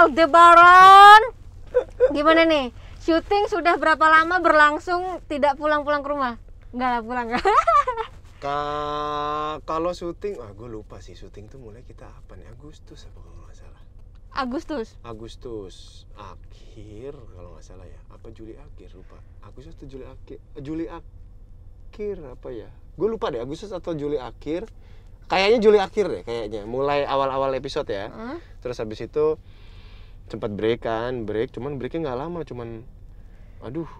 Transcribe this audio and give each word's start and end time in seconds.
Aldebaran. 0.00 1.22
Gimana 2.16 2.48
nih? 2.48 2.72
Syuting 3.04 3.52
sudah 3.52 3.76
berapa 3.76 4.00
lama 4.00 4.40
berlangsung 4.40 5.20
tidak 5.28 5.60
pulang-pulang 5.60 6.00
ke 6.00 6.08
rumah? 6.08 6.34
Enggak 6.72 6.88
lah 6.88 7.02
pulang. 7.04 7.26
Ka 8.44 8.60
kalau 9.68 9.92
syuting, 9.92 10.40
ah 10.40 10.56
gue 10.56 10.72
lupa 10.72 11.04
sih 11.04 11.12
syuting 11.12 11.52
tuh 11.52 11.60
mulai 11.60 11.84
kita 11.84 12.08
apa 12.08 12.32
nih 12.40 12.48
Agustus 12.48 13.04
apa 13.12 13.20
kalau 13.20 13.44
nggak 13.44 13.58
salah. 13.60 13.82
Agustus. 14.32 14.96
Agustus 15.04 16.08
akhir 16.16 17.12
kalau 17.36 17.52
nggak 17.52 17.66
salah 17.68 17.84
ya. 17.84 18.00
Apa 18.08 18.32
Juli 18.32 18.56
akhir 18.56 18.96
lupa. 18.96 19.20
Agustus 19.44 19.76
atau 19.76 19.84
Juli 19.84 20.08
akhir? 20.08 20.40
Juli 20.64 20.88
akhir 20.88 22.16
apa 22.24 22.48
ya? 22.48 22.72
Gue 22.96 23.12
lupa 23.12 23.28
deh 23.28 23.44
Agustus 23.44 23.68
atau 23.68 23.92
Juli 23.92 24.16
akhir. 24.16 24.64
Kayaknya 25.28 25.58
Juli 25.60 25.76
akhir 25.76 26.04
deh 26.08 26.22
kayaknya. 26.24 26.64
Mulai 26.64 27.04
awal-awal 27.04 27.52
episode 27.52 27.92
ya. 27.92 28.08
Hah? 28.08 28.40
Terus 28.64 28.80
habis 28.80 29.04
itu 29.04 29.36
sempat 30.30 30.50
break 30.50 30.80
kan, 30.80 31.22
break. 31.22 31.50
Cuman 31.50 31.74
breaknya 31.74 32.06
nggak 32.06 32.18
lama, 32.18 32.40
cuman 32.40 32.68
aduh 33.60 33.90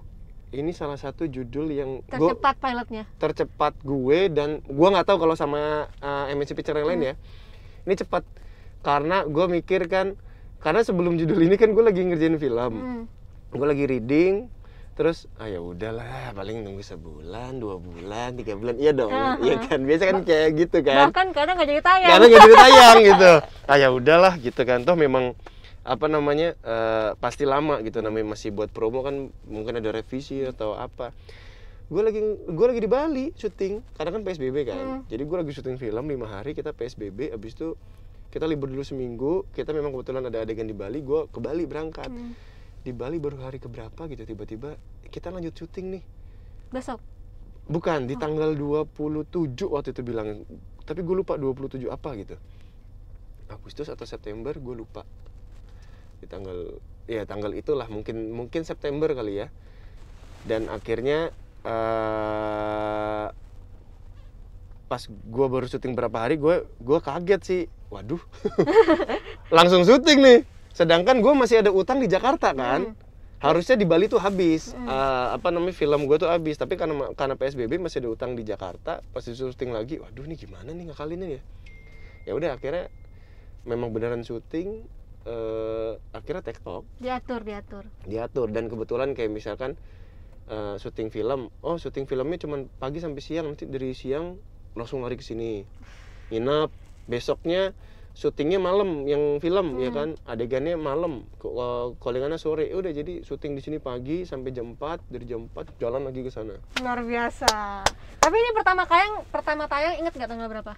ini 0.50 0.70
salah 0.70 0.96
satu 0.96 1.26
judul 1.26 1.68
yang 1.68 1.90
gua- 2.08 2.32
Tercepat 2.32 2.54
pilotnya. 2.58 3.04
tercepat 3.16 3.74
gue 3.80 4.18
dan 4.28 4.48
gue 4.60 4.88
nggak 4.88 5.04
tahu 5.04 5.18
kalau 5.20 5.34
sama 5.34 5.60
uh, 5.98 6.26
MNC 6.28 6.54
Picture 6.54 6.74
yang 6.74 6.88
lain 6.88 7.02
ya. 7.04 7.14
Ini 7.80 7.94
cepat 7.96 8.22
karena 8.80 9.22
gue 9.24 9.46
mikir 9.48 9.86
kan 9.86 10.16
karena 10.58 10.80
sebelum 10.80 11.16
judul 11.16 11.38
ini 11.40 11.54
kan 11.54 11.70
gue 11.70 11.80
lagi 11.80 12.02
ngerjain 12.02 12.36
film. 12.36 12.72
Hmm. 12.72 13.04
gue 13.50 13.66
lagi 13.66 13.82
reading 13.84 14.46
terus 14.92 15.26
ah 15.34 15.44
ya 15.44 15.58
udahlah 15.58 16.04
paling 16.30 16.60
nunggu 16.60 16.84
sebulan 16.84 17.56
dua 17.56 17.76
bulan 17.76 18.30
tiga 18.32 18.54
bulan. 18.54 18.74
Iya 18.74 18.92
dong 18.92 19.10
Ah, 19.10 19.34
iya 19.38 19.58
kan? 19.58 19.82
Biasa 19.82 20.02
kan 20.04 20.18
kayak 20.22 20.48
gitu 20.56 20.78
kan. 20.80 21.08
Bahkan 21.08 21.26
kadang 21.30 21.54
nggak 21.54 21.68
jadi 21.68 21.82
tayang. 21.82 22.10
karena 22.10 22.24
nggak 22.26 22.42
jadi 22.42 22.56
tayang 22.58 22.96
gitu. 23.04 23.32
Ah 23.70 23.76
ya 23.76 23.88
udahlah 23.88 24.34
gitu 24.36 24.60
kan. 24.60 24.82
Toh 24.82 24.94
memang 24.94 25.34
apa 25.80 26.06
namanya 26.06 26.52
eh, 26.60 27.10
pasti 27.16 27.48
lama 27.48 27.80
gitu 27.80 28.00
namanya 28.00 28.36
masih 28.36 28.52
buat 28.52 28.68
promo 28.68 29.00
kan 29.00 29.32
mungkin 29.48 29.80
ada 29.80 29.88
revisi 29.90 30.44
atau 30.44 30.76
apa 30.76 31.10
gue 31.88 32.02
lagi 32.04 32.20
gue 32.46 32.66
lagi 32.68 32.80
di 32.80 32.86
Bali 32.86 33.24
syuting 33.32 33.80
karena 33.96 34.10
kan 34.12 34.22
PSBB 34.22 34.56
kan 34.62 34.78
Hmm. 34.78 35.00
jadi 35.08 35.22
gue 35.24 35.36
lagi 35.40 35.50
syuting 35.50 35.76
film 35.76 36.04
lima 36.06 36.28
hari 36.28 36.52
kita 36.52 36.70
PSBB 36.70 37.32
abis 37.32 37.56
itu 37.56 37.74
kita 38.30 38.46
libur 38.46 38.68
dulu 38.68 38.84
seminggu 38.84 39.48
kita 39.50 39.72
memang 39.72 39.90
kebetulan 39.90 40.22
ada 40.22 40.44
adegan 40.44 40.68
di 40.68 40.76
Bali 40.76 41.00
gue 41.00 41.26
ke 41.26 41.38
Bali 41.38 41.64
berangkat 41.64 42.06
Hmm. 42.06 42.36
di 42.80 42.92
Bali 42.92 43.16
baru 43.16 43.40
hari 43.40 43.58
keberapa 43.58 44.06
gitu 44.06 44.22
tiba-tiba 44.22 44.76
kita 45.08 45.28
lanjut 45.28 45.52
syuting 45.52 45.98
nih 45.98 46.04
Besok. 46.70 47.02
Bukan, 47.66 48.06
di 48.06 48.14
tanggal 48.14 48.54
27 48.54 49.26
waktu 49.66 49.90
itu 49.90 50.02
bilang. 50.02 50.46
Tapi 50.82 51.02
gue 51.02 51.16
lupa 51.18 51.34
27 51.34 51.86
apa 51.86 52.14
gitu. 52.14 52.38
Agustus 53.46 53.86
atau 53.86 54.06
September 54.06 54.54
gue 54.54 54.74
lupa. 54.76 55.02
Di 56.20 56.26
tanggal 56.28 56.78
ya 57.10 57.26
tanggal 57.26 57.50
itulah 57.56 57.88
mungkin 57.90 58.30
mungkin 58.30 58.62
September 58.62 59.10
kali 59.10 59.44
ya. 59.44 59.48
Dan 60.44 60.68
akhirnya 60.68 61.32
eh 61.64 63.26
pas 64.90 65.06
gue 65.06 65.46
baru 65.46 65.70
syuting 65.70 65.94
berapa 65.94 66.18
hari 66.18 66.34
gue 66.36 66.66
gue 66.66 66.98
kaget 66.98 67.42
sih. 67.42 67.62
Waduh. 67.90 68.22
Langsung 69.56 69.82
syuting 69.86 70.18
nih. 70.22 70.38
Sedangkan 70.74 71.22
gue 71.22 71.32
masih 71.34 71.62
ada 71.62 71.70
utang 71.70 72.02
di 72.02 72.10
Jakarta 72.10 72.50
kan. 72.50 72.90
Hmm. 72.90 72.98
Harusnya 73.40 73.78
di 73.78 73.86
Bali 73.86 74.10
tuh 74.10 74.18
habis. 74.18 74.74
Hmm. 74.74 74.90
Eh, 74.90 75.26
apa 75.38 75.54
namanya 75.54 75.74
film 75.74 76.10
gue 76.10 76.16
tuh 76.18 76.26
habis. 76.26 76.58
Tapi 76.58 76.74
karena 76.74 77.14
karena 77.14 77.38
PSBB 77.38 77.78
masih 77.78 78.02
ada 78.02 78.10
utang 78.10 78.34
di 78.34 78.42
Jakarta. 78.42 78.98
Pas 79.14 79.22
syuting 79.22 79.70
lagi, 79.70 80.02
waduh 80.02 80.26
nih 80.26 80.38
gimana 80.38 80.74
nih 80.74 80.90
ngakalinnya 80.90 81.28
ya. 81.38 81.42
Ya 82.26 82.32
udah 82.34 82.58
akhirnya 82.58 82.90
memang 83.62 83.94
beneran 83.94 84.26
syuting. 84.26 84.86
Eh 85.22 85.92
akhirnya 86.10 86.40
TikTok 86.40 86.82
Diatur, 86.96 87.40
diatur. 87.42 87.84
diatur 88.02 88.48
dan 88.48 88.66
kebetulan 88.66 89.12
kayak 89.12 89.28
misalkan 89.28 89.76
eh, 90.46 90.76
syuting 90.76 91.08
film, 91.08 91.52
oh 91.60 91.76
syuting 91.76 92.04
filmnya 92.04 92.38
cuma 92.38 92.56
pagi 92.76 92.98
sampai 92.98 93.20
siang 93.20 93.46
nanti 93.46 93.64
dari 93.64 93.92
siang 93.92 94.40
langsung 94.72 95.02
lari 95.02 95.14
ke 95.14 95.22
sini 95.22 95.62
nginep 96.30 96.70
besoknya 97.04 97.74
syutingnya 98.10 98.58
malam 98.58 99.06
yang 99.06 99.38
film 99.38 99.78
ya 99.78 99.90
kan 99.90 100.18
adegannya 100.26 100.74
malam 100.74 101.22
ko- 101.38 101.54
ko- 101.54 101.90
callingannya 101.98 102.36
sore 102.36 102.66
Ya 102.66 102.74
udah 102.74 102.90
jadi 102.90 103.22
syuting 103.22 103.54
di 103.54 103.62
sini 103.62 103.78
pagi 103.78 104.26
sampai 104.26 104.50
jam 104.50 104.74
4 104.74 105.06
dari 105.06 105.26
jam 105.26 105.46
4 105.46 105.78
jalan 105.78 106.02
lagi 106.02 106.22
ke 106.22 106.30
sana 106.30 106.58
Luar 106.82 107.02
biasa. 107.02 107.86
Tapi 108.18 108.34
ini 108.34 108.50
pertama 108.52 108.82
tayang, 108.84 109.22
pertama 109.30 109.64
tayang 109.66 109.94
inget 109.96 110.10
nggak 110.12 110.26
tanggal 110.26 110.48
berapa? 110.50 110.72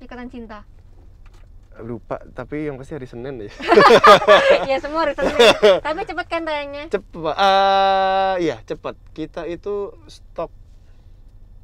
Ikatan 0.00 0.28
cinta. 0.28 0.64
Lupa 1.76 2.22
tapi 2.30 2.64
yang 2.64 2.76
pasti 2.76 2.94
hari 2.94 3.04
Senin 3.04 3.34
deh 3.36 3.50
ya 4.70 4.78
semua 4.78 5.02
hari 5.02 5.12
Senin. 5.12 5.34
Tapi 5.80 6.00
cepet 6.04 6.26
kan 6.28 6.42
tayangnya? 6.42 6.86
cepat 6.86 7.34
ah 7.34 8.34
iya 8.36 8.62
cepat 8.62 8.94
kita 9.10 9.42
itu 9.44 9.90
stok 10.06 10.52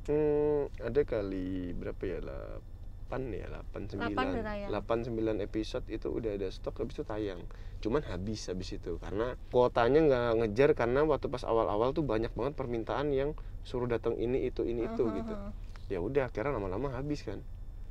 hmm, 0.07 0.63
ada 0.83 1.01
kali 1.05 1.71
berapa 1.73 2.03
ya 2.03 2.19
8 2.19 3.23
ya 3.33 3.47
8 3.49 3.91
Delapan 3.91 4.27
udah 4.31 4.45
tayang. 4.45 4.69
9 4.71 5.07
8 5.07 5.39
9 5.39 5.47
episode 5.47 5.85
itu 5.87 6.09
udah 6.09 6.31
ada 6.33 6.49
stok 6.49 6.75
habis 6.79 6.95
itu 6.95 7.05
tayang 7.05 7.41
cuman 7.81 8.05
habis 8.05 8.45
habis 8.45 8.71
itu 8.73 8.99
karena 8.99 9.35
kuotanya 9.49 10.01
nggak 10.03 10.27
ngejar 10.37 10.71
karena 10.75 11.01
waktu 11.03 11.27
pas 11.27 11.43
awal-awal 11.43 11.91
tuh 11.91 12.05
banyak 12.05 12.29
banget 12.31 12.53
permintaan 12.53 13.09
yang 13.11 13.33
suruh 13.63 13.87
datang 13.87 14.15
ini 14.15 14.45
itu 14.45 14.63
ini 14.63 14.85
itu 14.85 15.01
Mhm, 15.03 15.17
gitu 15.17 15.33
mhm. 15.33 15.51
ya 15.89 15.99
udah 15.99 16.29
akhirnya 16.29 16.53
lama-lama 16.55 16.93
habis 16.93 17.25
kan 17.25 17.41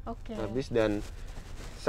Oke. 0.05 0.37
habis 0.37 0.69
dan 0.69 1.01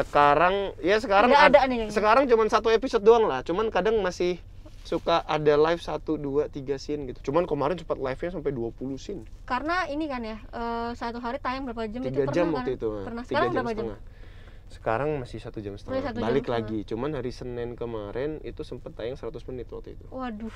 sekarang 0.03 0.55
ya 0.79 0.97
sekarang 0.97 1.29
Nggak 1.29 1.45
ad- 1.45 1.53
ada 1.53 1.61
nih 1.67 1.79
sekarang 1.89 2.25
cuman 2.25 2.47
satu 2.47 2.69
episode 2.69 3.01
doang 3.01 3.25
lah 3.25 3.41
cuman 3.41 3.69
kadang 3.69 3.99
masih 3.99 4.41
suka 4.81 5.21
ada 5.23 5.55
live 5.55 5.79
satu 5.79 6.17
dua 6.17 6.47
tiga 6.47 6.75
scene 6.75 7.05
gitu 7.07 7.31
cuman 7.31 7.45
kemarin 7.45 7.77
sempat 7.77 7.97
live 7.97 8.17
nya 8.19 8.31
sampai 8.31 8.51
20 8.51 8.73
scene 8.97 9.23
Karena 9.45 9.85
ini 9.87 10.05
kan 10.05 10.21
ya, 10.21 10.41
eh, 10.41 10.91
satu 10.93 11.19
hari 11.19 11.37
tayang 11.37 11.63
berapa 11.63 11.85
jam 11.87 12.01
tiga 12.01 12.25
itu 12.25 12.33
jam 12.33 12.49
pernah 12.49 12.59
waktu 12.59 12.71
kan? 12.71 12.79
itu 12.79 12.89
Pernah. 13.03 13.23
tiga 13.23 13.29
Sekarang 13.31 13.47
jam 13.47 13.57
berapa 13.59 13.71
jam? 13.71 13.87
setengah 13.87 14.01
sekarang 14.71 15.11
masih 15.19 15.39
satu 15.39 15.59
jam 15.59 15.75
setengah 15.75 15.99
satu 16.01 16.17
jam 16.17 16.25
balik 16.25 16.45
setengah. 16.45 16.63
lagi 16.63 16.79
cuman 16.87 17.11
hari 17.13 17.31
senin 17.31 17.71
kemarin 17.75 18.39
itu 18.41 18.63
sempat 18.63 18.95
tayang 18.95 19.15
100 19.15 19.35
menit 19.47 19.67
waktu 19.69 19.93
itu 19.93 20.07
Waduh. 20.09 20.55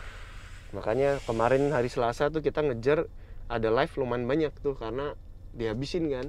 makanya 0.71 1.19
kemarin 1.23 1.69
hari 1.69 1.87
selasa 1.87 2.27
tuh 2.29 2.39
kita 2.39 2.63
ngejar 2.63 3.11
ada 3.47 3.69
live 3.69 3.93
lumayan 3.95 4.25
banyak 4.25 4.53
tuh 4.57 4.73
karena 4.73 5.19
dihabisin 5.53 6.09
kan 6.09 6.27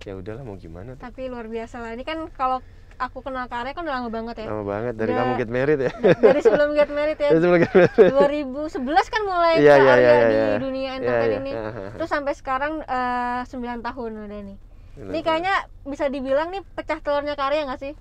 ya 0.00 0.14
udahlah 0.14 0.42
mau 0.42 0.54
gimana 0.54 0.94
tuh 0.94 1.02
Tapi 1.02 1.26
luar 1.26 1.46
biasa 1.46 1.76
lah. 1.78 1.90
Ini 1.92 2.02
kan 2.02 2.30
kalau 2.30 2.58
aku 2.96 3.22
kenal 3.22 3.46
Karya 3.46 3.72
kan 3.72 3.82
udah 3.82 3.94
lama 3.96 4.10
banget 4.10 4.42
ya. 4.42 4.46
lama 4.50 4.64
banget 4.64 4.94
dari 4.94 5.10
Udah- 5.10 5.22
kamu 5.24 5.32
get 5.38 5.48
married 5.48 5.80
ya 5.80 5.92
Dari 6.24 6.40
sebelum 6.42 6.68
Get 6.72 6.90
Married 6.90 7.14
ya. 7.16 7.30
Dari 7.30 7.40
sebelum 7.40 7.58
get 7.58 7.72
married 7.72 7.94
2011 8.10 8.74
kan 9.08 9.22
mulai 9.22 9.54
ke 9.54 9.62
iya, 9.62 9.74
Arya 9.74 9.94
iya, 9.94 10.14
di 10.18 10.34
iya. 10.34 10.56
dunia 10.58 10.82
Iya, 10.82 10.98
entertain 10.98 11.30
iya. 11.30 11.38
ini. 11.38 11.52
Hahaha. 11.52 11.90
Terus 11.94 12.10
sampai 12.10 12.32
sekarang 12.34 12.72
eh, 12.82 13.40
9 13.46 13.54
tahun 13.86 14.10
udah 14.20 14.40
nih. 14.44 14.58
Ini 14.98 15.18
kayaknya 15.22 15.54
bisa 15.86 16.10
dibilang 16.10 16.50
nih 16.50 16.62
pecah 16.74 16.98
telurnya 16.98 17.38
Karya 17.38 17.70
nggak 17.70 17.78
sih? 17.78 17.94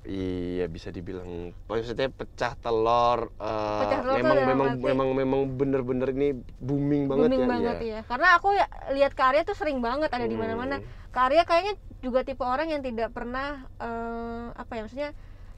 Iya 0.00 0.64
bisa 0.64 0.88
dibilang 0.88 1.52
maksudnya 1.68 2.08
pecah 2.08 2.56
telur 2.56 3.36
eh, 3.36 3.80
Pecah 3.84 4.00
telur 4.00 4.16
memang 4.16 4.38
memang 4.48 4.68
arti- 4.72 4.86
memang 4.88 5.08
memang 5.12 5.40
bener-bener 5.52 6.08
ini 6.10 6.28
booming 6.56 7.04
banget 7.04 7.28
Booming 7.28 7.40
ya 7.40 7.48
banget 7.48 7.76
iya. 7.78 7.92
ya. 7.92 8.00
Karena 8.08 8.28
aku 8.34 8.48
ya, 8.50 8.66
lihat 8.96 9.12
Karya 9.12 9.44
tuh 9.44 9.52
sering 9.52 9.78
banget 9.78 10.08
ada 10.08 10.24
di 10.24 10.32
mana-mana. 10.32 10.80
Hmm. 10.80 10.88
Karya 11.10 11.44
kayaknya 11.44 11.74
juga 12.00 12.24
tipe 12.24 12.40
orang 12.40 12.72
yang 12.72 12.80
tidak 12.80 13.12
pernah 13.12 13.68
eh, 13.76 14.46
apa 14.50 14.72
ya 14.72 14.82
maksudnya 14.82 15.10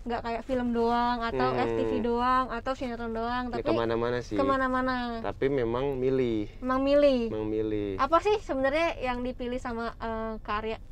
nggak 0.02 0.20
kayak 0.20 0.42
film 0.42 0.74
doang 0.74 1.22
atau 1.22 1.48
Hmm. 1.48 1.62
FTV 1.62 1.92
doang 2.02 2.50
atau 2.50 2.72
sinetron 2.74 3.14
doang 3.14 3.46
Ya, 3.46 3.52
tapi 3.54 3.62
ke 3.62 3.72
mana-mana 3.72 4.18
sih 4.18 4.34
ke 4.34 4.42
mana-mana 4.42 5.22
tapi 5.22 5.46
memang 5.46 5.94
milih 5.94 6.50
emang 6.58 6.82
milih 6.82 7.30
memang 7.30 7.46
milih 7.46 7.90
apa 7.94 8.18
sih 8.18 8.34
sebenarnya 8.42 8.98
yang 8.98 9.22
dipilih 9.22 9.62
sama 9.62 9.94
eh, 9.94 10.34
Karya 10.42 10.82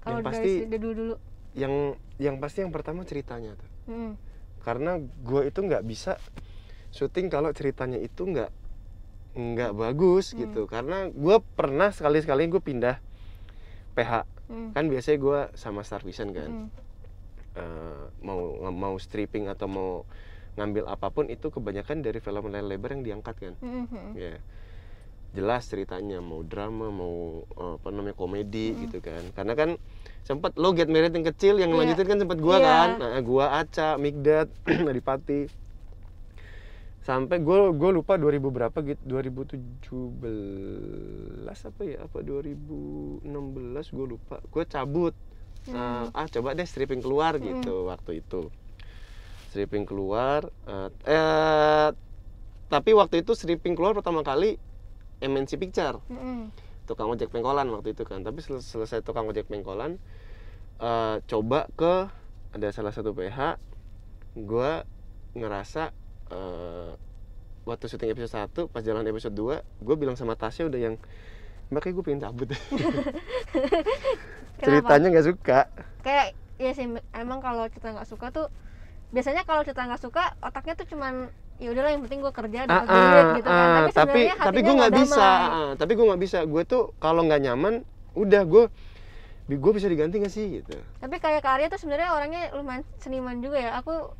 kalau 0.00 0.18
Yang 0.18 0.24
dari 0.24 0.32
pasti- 0.40 0.64
dari 0.64 0.80
dulu 0.80 0.94
dulu 0.96 1.14
yang 1.52 1.94
yang 2.16 2.36
pasti 2.38 2.64
yang 2.64 2.72
pertama 2.72 3.04
ceritanya 3.04 3.56
tuh 3.56 3.70
Hmm. 3.82 4.12
karena 4.62 4.96
gue 4.98 5.42
itu 5.46 5.58
nggak 5.58 5.82
bisa 5.82 6.16
syuting 6.90 7.28
kalau 7.28 7.50
ceritanya 7.50 7.98
itu 7.98 8.22
nggak 8.22 8.50
nggak 9.32 9.72
bagus 9.72 10.32
Hmm. 10.32 10.44
gitu 10.44 10.64
karena 10.64 11.08
gue 11.08 11.36
pernah 11.56 11.88
sekali 11.90 12.20
sekali 12.20 12.46
gue 12.46 12.60
pindah 12.60 13.00
PH 13.92 14.12
Hmm. 14.46 14.70
kan 14.72 14.84
biasanya 14.86 15.18
gue 15.18 15.40
sama 15.54 15.80
Star 15.82 16.00
Vision 16.02 16.30
kan 16.30 16.50
Hmm. 16.50 16.68
eh, 17.52 18.04
mau 18.20 18.40
mau 18.70 18.94
stripping 18.96 19.48
atau 19.48 19.68
mau 19.68 19.90
ngambil 20.52 20.84
apa 20.84 21.08
pun 21.08 21.28
itu 21.28 21.48
kebanyakan 21.48 22.00
dari 22.00 22.16
film 22.16 22.44
layar 22.46 22.64
lebar 22.64 22.92
yang 22.92 23.04
diangkat 23.04 23.34
kan 23.34 23.54
Hmm, 23.60 23.88
hmm. 23.88 24.12
ya 24.14 24.36
jelas 25.32 25.64
ceritanya 25.64 26.20
mau 26.20 26.44
drama 26.44 26.92
mau 26.92 27.42
eh, 27.56 27.74
apa 27.80 27.88
namanya 27.88 28.12
komedi 28.12 28.76
gitu 28.84 29.00
kan. 29.00 29.24
Karena 29.32 29.52
kan 29.56 29.70
sempat 30.22 30.54
lo 30.60 30.76
get 30.76 30.92
married 30.92 31.16
yang 31.16 31.24
kecil 31.24 31.56
yang 31.56 31.72
Iya. 31.72 31.78
lanjutin 31.82 32.06
kan 32.06 32.18
sempat 32.20 32.38
gua 32.38 32.56
Iya. 32.60 32.66
kan. 32.68 32.88
Nah, 33.00 33.20
gua 33.24 33.46
Aca 33.58 33.96
Migdat 33.96 34.48
Adipati. 34.90 35.48
Sampai 37.02 37.42
gue 37.42 37.74
gue 37.74 37.90
lupa 37.90 38.14
2000 38.14 38.46
berapa 38.54 38.78
gitu 38.78 39.02
2017 39.10 40.22
apa 41.66 41.82
ya 41.82 41.98
apa 42.06 42.22
2016 42.22 43.26
gue 43.90 44.06
lupa. 44.06 44.38
Gue 44.46 44.62
cabut. 44.70 45.10
Hmm. 45.66 45.74
Eh, 45.74 46.06
ah 46.14 46.26
coba 46.30 46.54
deh 46.54 46.62
stripping 46.62 47.02
keluar 47.02 47.42
gitu 47.42 47.90
waktu 47.90 48.22
itu. 48.22 48.54
Stripping 49.50 49.82
keluar 49.82 50.46
eh, 50.70 50.88
eh 51.10 51.88
tapi 52.70 52.94
waktu 52.94 53.26
itu 53.26 53.34
stripping 53.34 53.74
keluar 53.74 53.92
pertama 53.92 54.22
kali 54.22 54.56
MNC 55.22 55.56
Picture. 55.56 56.02
Mm-mm. 56.10 56.50
tukang 56.82 57.06
ojek 57.06 57.30
pengkolan 57.30 57.70
waktu 57.70 57.94
itu 57.94 58.02
kan. 58.02 58.26
Tapi 58.26 58.42
sel- 58.42 58.58
selesai 58.58 59.06
tukang 59.06 59.30
ojek 59.30 59.46
pengkolan 59.46 60.02
eh, 60.82 61.16
coba 61.24 61.70
ke 61.78 62.10
ada 62.52 62.68
salah 62.74 62.90
satu 62.90 63.14
PH 63.14 63.56
gue 64.34 64.70
ngerasa 65.32 65.94
eh, 66.28 66.92
waktu 67.62 67.84
syuting 67.86 68.10
episode 68.12 68.34
1 68.66 68.74
pas 68.74 68.82
jalan 68.82 69.06
episode 69.06 69.32
2 69.32 69.62
gue 69.62 69.94
bilang 69.94 70.18
sama 70.18 70.34
Tasya 70.34 70.66
udah 70.66 70.80
yang 70.82 70.94
makanya 71.70 71.94
gue 71.96 72.04
pengen 72.04 72.20
cabut. 72.20 72.48
Ceritanya 74.62 75.06
nggak 75.08 75.26
suka. 75.26 75.58
Kayak 76.02 76.26
ya 76.58 76.70
sih 76.74 76.86
emang 77.14 77.40
kalau 77.40 77.66
kita 77.70 77.94
nggak 77.94 78.06
suka 78.06 78.30
tuh 78.30 78.46
biasanya 79.12 79.42
kalau 79.44 79.62
kita 79.62 79.82
nggak 79.86 80.02
suka 80.02 80.34
otaknya 80.40 80.74
tuh 80.78 80.86
cuman 80.88 81.28
ya 81.62 81.68
udahlah 81.70 81.90
yang 81.94 82.02
penting 82.04 82.20
gue 82.20 82.32
kerja 82.34 82.58
dapat 82.66 82.88
Ah, 82.90 82.90
duit 82.90 83.26
ah, 83.30 83.36
gitu 83.38 83.48
kan. 83.48 83.54
Ah, 83.54 83.78
tapi 83.78 83.90
tapi 83.94 84.20
sebenarnya 84.20 84.34
tapi 84.34 84.58
hatinya 84.58 84.62
gue 84.66 84.74
nggak 84.82 84.94
bisa 84.98 85.26
ah, 85.48 85.70
tapi 85.78 85.92
gue 85.94 86.06
nggak 86.10 86.22
bisa. 86.22 86.38
Gue 86.44 86.62
tuh 86.66 86.82
kalau 86.98 87.22
nggak 87.22 87.40
nyaman 87.40 87.74
udah 88.14 88.42
gue 88.44 88.64
gue 89.52 89.72
bisa 89.74 89.86
diganti 89.86 90.16
nggak 90.18 90.32
sih 90.32 90.46
gitu. 90.58 90.74
Tapi 90.98 91.16
kayak 91.18 91.42
Karya 91.42 91.66
tuh 91.68 91.78
sebenarnya 91.78 92.08
orangnya 92.14 92.42
lumayan 92.54 92.82
seniman 92.98 93.38
juga 93.38 93.58
ya. 93.58 93.70
Aku 93.78 94.14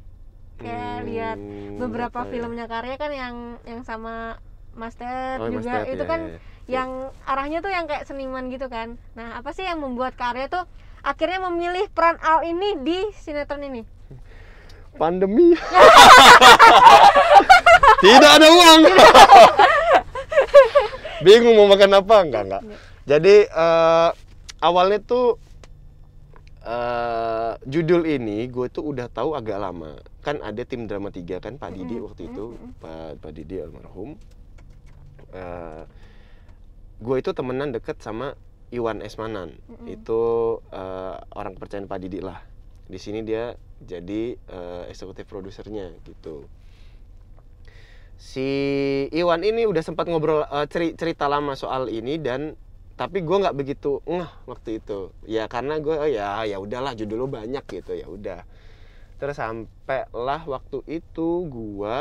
kayak 0.61 1.03
Hmm, 1.03 1.07
lihat 1.09 1.39
beberapa 1.81 2.19
apa 2.19 2.29
ya? 2.29 2.31
filmnya 2.31 2.67
Karya 2.69 2.95
kan 2.97 3.11
yang 3.13 3.37
yang 3.65 3.83
sama 3.83 4.39
Mas 4.73 4.95
Ted 4.95 5.41
Oh, 5.41 5.49
juga. 5.49 5.83
Ted, 5.83 5.95
itu 5.95 6.05
ya, 6.05 6.09
kan 6.09 6.21
ya, 6.21 6.33
ya. 6.33 6.39
yang 6.69 6.91
arahnya 7.25 7.59
tuh 7.61 7.73
yang 7.73 7.85
kayak 7.87 8.05
seniman 8.07 8.47
gitu 8.49 8.67
kan. 8.69 8.89
Nah 9.19 9.39
apa 9.39 9.51
sih 9.51 9.65
yang 9.65 9.83
membuat 9.83 10.15
Karya 10.15 10.47
tuh 10.47 10.65
akhirnya 11.03 11.43
memilih 11.51 11.91
peran 11.91 12.15
Al 12.23 12.47
ini 12.47 12.79
di 12.81 12.99
sinetron 13.19 13.63
ini 13.67 13.83
pandemi. 14.97 15.53
Tidak 18.03 18.31
ada 18.35 18.49
uang. 18.51 18.81
Bingung 21.25 21.55
mau 21.55 21.71
makan 21.71 22.03
apa? 22.03 22.17
Enggak 22.27 22.43
enggak. 22.51 22.63
Jadi 23.07 23.37
eh, 23.47 24.11
awalnya 24.59 24.99
tuh 25.03 25.39
eh, 26.67 27.53
judul 27.67 28.07
ini 28.07 28.51
gue 28.51 28.67
tuh 28.71 28.83
udah 28.91 29.07
tahu 29.07 29.39
agak 29.39 29.59
lama. 29.63 30.03
Kan 30.23 30.43
ada 30.43 30.63
tim 30.67 30.87
drama 30.91 31.15
3 31.15 31.39
kan 31.39 31.55
Pak 31.59 31.71
Didi 31.75 31.99
Mm-mm, 31.99 32.07
waktu 32.11 32.23
itu. 32.27 32.45
Mm-mm. 32.59 32.71
Pak 32.83 33.23
Pak 33.23 33.33
Didi 33.35 33.57
almarhum. 33.63 34.19
Eh, 35.33 35.83
gue 37.03 37.17
itu 37.19 37.31
temenan 37.35 37.71
deket 37.71 37.99
sama 38.03 38.35
Iwan 38.75 39.03
Esmanan 39.03 39.55
Mm-mm. 39.71 39.87
itu 39.91 40.23
eh, 40.75 41.17
orang 41.39 41.55
kepercayaan 41.55 41.87
Pak 41.87 41.99
Didi 42.03 42.19
lah 42.19 42.43
di 42.87 42.99
sini 42.99 43.23
dia 43.23 43.55
jadi 43.83 44.37
eh, 44.39 44.83
eksekutif 44.91 45.27
produsernya 45.27 45.91
gitu. 46.07 46.47
Si 48.19 48.49
Iwan 49.11 49.43
ini 49.43 49.67
udah 49.67 49.83
sempat 49.83 50.07
ngobrol 50.07 50.47
eh, 50.47 50.67
ceri- 50.71 50.95
cerita 50.95 51.27
lama 51.27 51.59
soal 51.59 51.91
ini 51.91 52.23
dan 52.23 52.55
tapi 52.95 53.25
gue 53.25 53.35
nggak 53.35 53.57
begitu 53.57 53.99
ngeh 54.07 54.31
waktu 54.47 54.79
itu. 54.79 55.11
Ya 55.27 55.51
karena 55.51 55.83
gue 55.83 55.97
oh 55.99 56.07
ya 56.07 56.47
ya 56.47 56.63
udahlah 56.63 56.95
judul 56.95 57.25
lo 57.25 57.27
banyak 57.27 57.65
gitu 57.67 57.99
ya 57.99 58.07
udah. 58.07 58.47
Terus 59.19 59.39
sampailah 59.39 60.47
waktu 60.47 60.83
itu 60.87 61.29
gue 61.51 61.99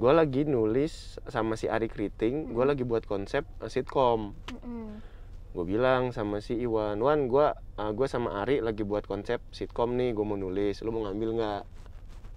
gue 0.00 0.12
lagi 0.12 0.48
nulis 0.48 1.20
sama 1.28 1.60
si 1.60 1.68
Ari 1.68 1.88
Kriting 1.88 2.52
gue 2.52 2.64
lagi 2.64 2.84
buat 2.84 3.08
konsep 3.08 3.48
eh, 3.64 3.70
sitkom. 3.72 4.36
Mm-mm. 4.52 5.09
Gue 5.50 5.64
bilang 5.66 6.14
sama 6.14 6.38
si 6.38 6.54
Iwan 6.54 7.02
Wan 7.02 7.26
gue 7.26 7.50
gue 7.74 8.06
sama 8.06 8.46
Ari 8.46 8.62
lagi 8.62 8.86
buat 8.86 9.02
konsep 9.02 9.42
sitkom 9.50 9.98
nih 9.98 10.14
gue 10.14 10.22
mau 10.22 10.38
nulis 10.38 10.78
lu 10.86 10.94
mau 10.94 11.10
ngambil 11.10 11.28
nggak? 11.36 11.62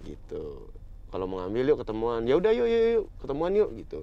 Gitu. 0.02 0.44
Kalau 1.14 1.30
mau 1.30 1.38
ngambil 1.46 1.62
yuk 1.70 1.78
ketemuan. 1.86 2.26
Ya 2.26 2.34
udah 2.34 2.50
yuk, 2.50 2.66
yuk 2.66 2.82
yuk 2.90 3.06
ketemuan 3.22 3.52
yuk 3.54 3.70
gitu. 3.78 4.02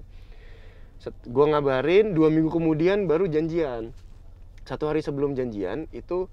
Gue 1.28 1.46
ngabarin 1.50 2.16
dua 2.16 2.32
minggu 2.32 2.54
kemudian 2.54 3.04
baru 3.10 3.28
janjian. 3.28 3.92
Satu 4.64 4.88
hari 4.88 5.04
sebelum 5.04 5.36
janjian 5.36 5.92
itu 5.92 6.32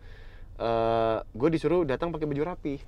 gue 1.35 1.49
disuruh 1.51 1.83
datang 1.83 2.15
pakai 2.15 2.31
baju 2.31 2.55
rapi. 2.55 2.79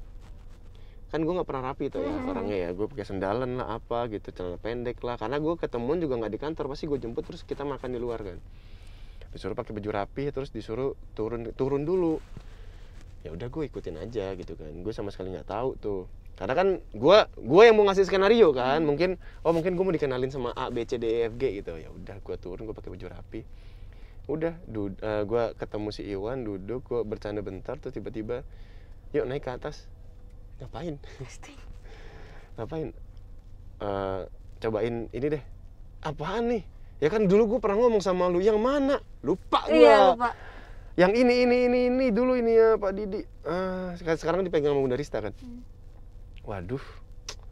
Kan 1.11 1.27
gue 1.27 1.35
nggak 1.35 1.49
pernah 1.51 1.75
rapi 1.75 1.91
tuh 1.91 2.07
ya 2.07 2.15
Mhm. 2.15 2.31
orangnya 2.31 2.57
ya 2.63 2.71
gue 2.71 2.87
pakai 2.87 3.03
sandalan 3.03 3.59
lah 3.59 3.83
apa 3.83 4.07
gitu 4.13 4.31
celana 4.31 4.61
pendek 4.63 5.03
lah. 5.03 5.19
Karena 5.19 5.43
gue 5.43 5.59
ketemuan 5.59 5.99
juga 5.99 6.15
nggak 6.21 6.31
di 6.31 6.39
kantor 6.39 6.71
pasti 6.71 6.87
gue 6.87 7.03
jemput 7.03 7.27
terus 7.27 7.43
kita 7.43 7.67
makan 7.67 7.91
di 7.91 7.99
luar 7.99 8.23
kan 8.23 8.39
disuruh 9.31 9.55
pakai 9.55 9.71
baju 9.75 9.91
rapi 9.95 10.31
terus 10.35 10.51
disuruh 10.51 10.99
turun 11.15 11.55
turun 11.55 11.87
dulu. 11.87 12.19
Ya 13.21 13.31
udah 13.37 13.53
gue 13.53 13.69
ikutin 13.69 14.01
aja 14.01 14.33
gitu 14.35 14.57
kan. 14.57 14.73
Gue 14.81 14.93
sama 14.97 15.13
sekali 15.13 15.31
nggak 15.35 15.49
tahu 15.49 15.77
tuh. 15.77 16.03
Karena 16.41 16.57
kan 16.57 16.69
gue 16.81 17.19
gue 17.37 17.63
yang 17.69 17.77
mau 17.77 17.85
ngasih 17.85 18.09
skenario 18.09 18.51
kan. 18.57 18.81
Mungkin 18.81 19.21
oh 19.45 19.53
mungkin 19.53 19.77
gue 19.77 19.85
mau 19.85 19.93
dikenalin 19.93 20.33
sama 20.33 20.57
A 20.57 20.73
B 20.73 20.83
C 20.89 20.97
D 20.97 21.05
E 21.05 21.29
F 21.29 21.37
G 21.37 21.61
gitu. 21.61 21.77
Ya 21.77 21.93
udah 21.93 22.17
gue 22.17 22.37
turun 22.41 22.65
gue 22.65 22.75
pakai 22.75 22.91
baju 22.91 23.07
rapi. 23.13 23.41
Udah 24.31 24.55
du- 24.65 24.97
eh, 24.99 25.23
gue 25.29 25.43
ketemu 25.59 25.89
si 25.93 26.03
Iwan 26.07 26.47
duduk 26.47 26.87
gue 26.87 27.01
bercanda 27.05 27.45
bentar 27.45 27.77
terus 27.77 27.93
tiba-tiba 27.93 28.47
yuk 29.13 29.27
naik 29.29 29.45
ke 29.45 29.53
atas. 29.53 29.91
Ngapain? 30.63 30.97
Ngapain? 32.57 32.89
Eh, 33.81 34.23
cobain 34.61 34.97
ini 35.13 35.27
deh. 35.29 35.45
Apaan 36.01 36.57
nih 36.57 36.65
ya 37.01 37.09
kan 37.09 37.25
dulu 37.25 37.57
gue 37.57 37.59
pernah 37.65 37.81
ngomong 37.81 38.05
sama 38.05 38.29
lu 38.29 38.39
yang 38.39 38.61
mana? 38.61 39.01
Lupa 39.25 39.65
gue 39.67 39.81
iya 39.83 40.13
lupa. 40.15 40.37
Yang 40.95 41.13
ini 41.25 41.35
ini 41.49 41.57
ini 41.67 41.81
ini 41.89 42.07
dulu 42.13 42.37
ini 42.37 42.53
ya 42.53 42.77
Pak 42.77 42.93
Didi. 42.93 43.21
Ah 43.49 43.97
sekarang 43.97 44.45
dipegang 44.45 44.77
sama 44.77 44.85
Bunda 44.85 45.01
Rista 45.01 45.19
kan? 45.25 45.33
Hmm. 45.41 45.65
waduh 46.45 46.83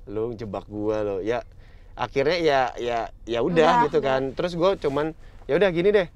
lo 0.09 0.33
jebak 0.33 0.65
gua 0.69 1.01
lo. 1.05 1.17
Ya 1.25 1.45
akhirnya 1.97 2.39
ya 2.41 2.61
ya 2.77 2.99
ya 3.25 3.41
udah 3.41 3.89
gitu 3.89 3.99
kan. 4.05 4.37
terus 4.37 4.53
gue 4.53 4.71
cuman 4.79 5.17
ya 5.49 5.57
udah 5.57 5.71
gini 5.73 5.91
deh. 5.91 6.09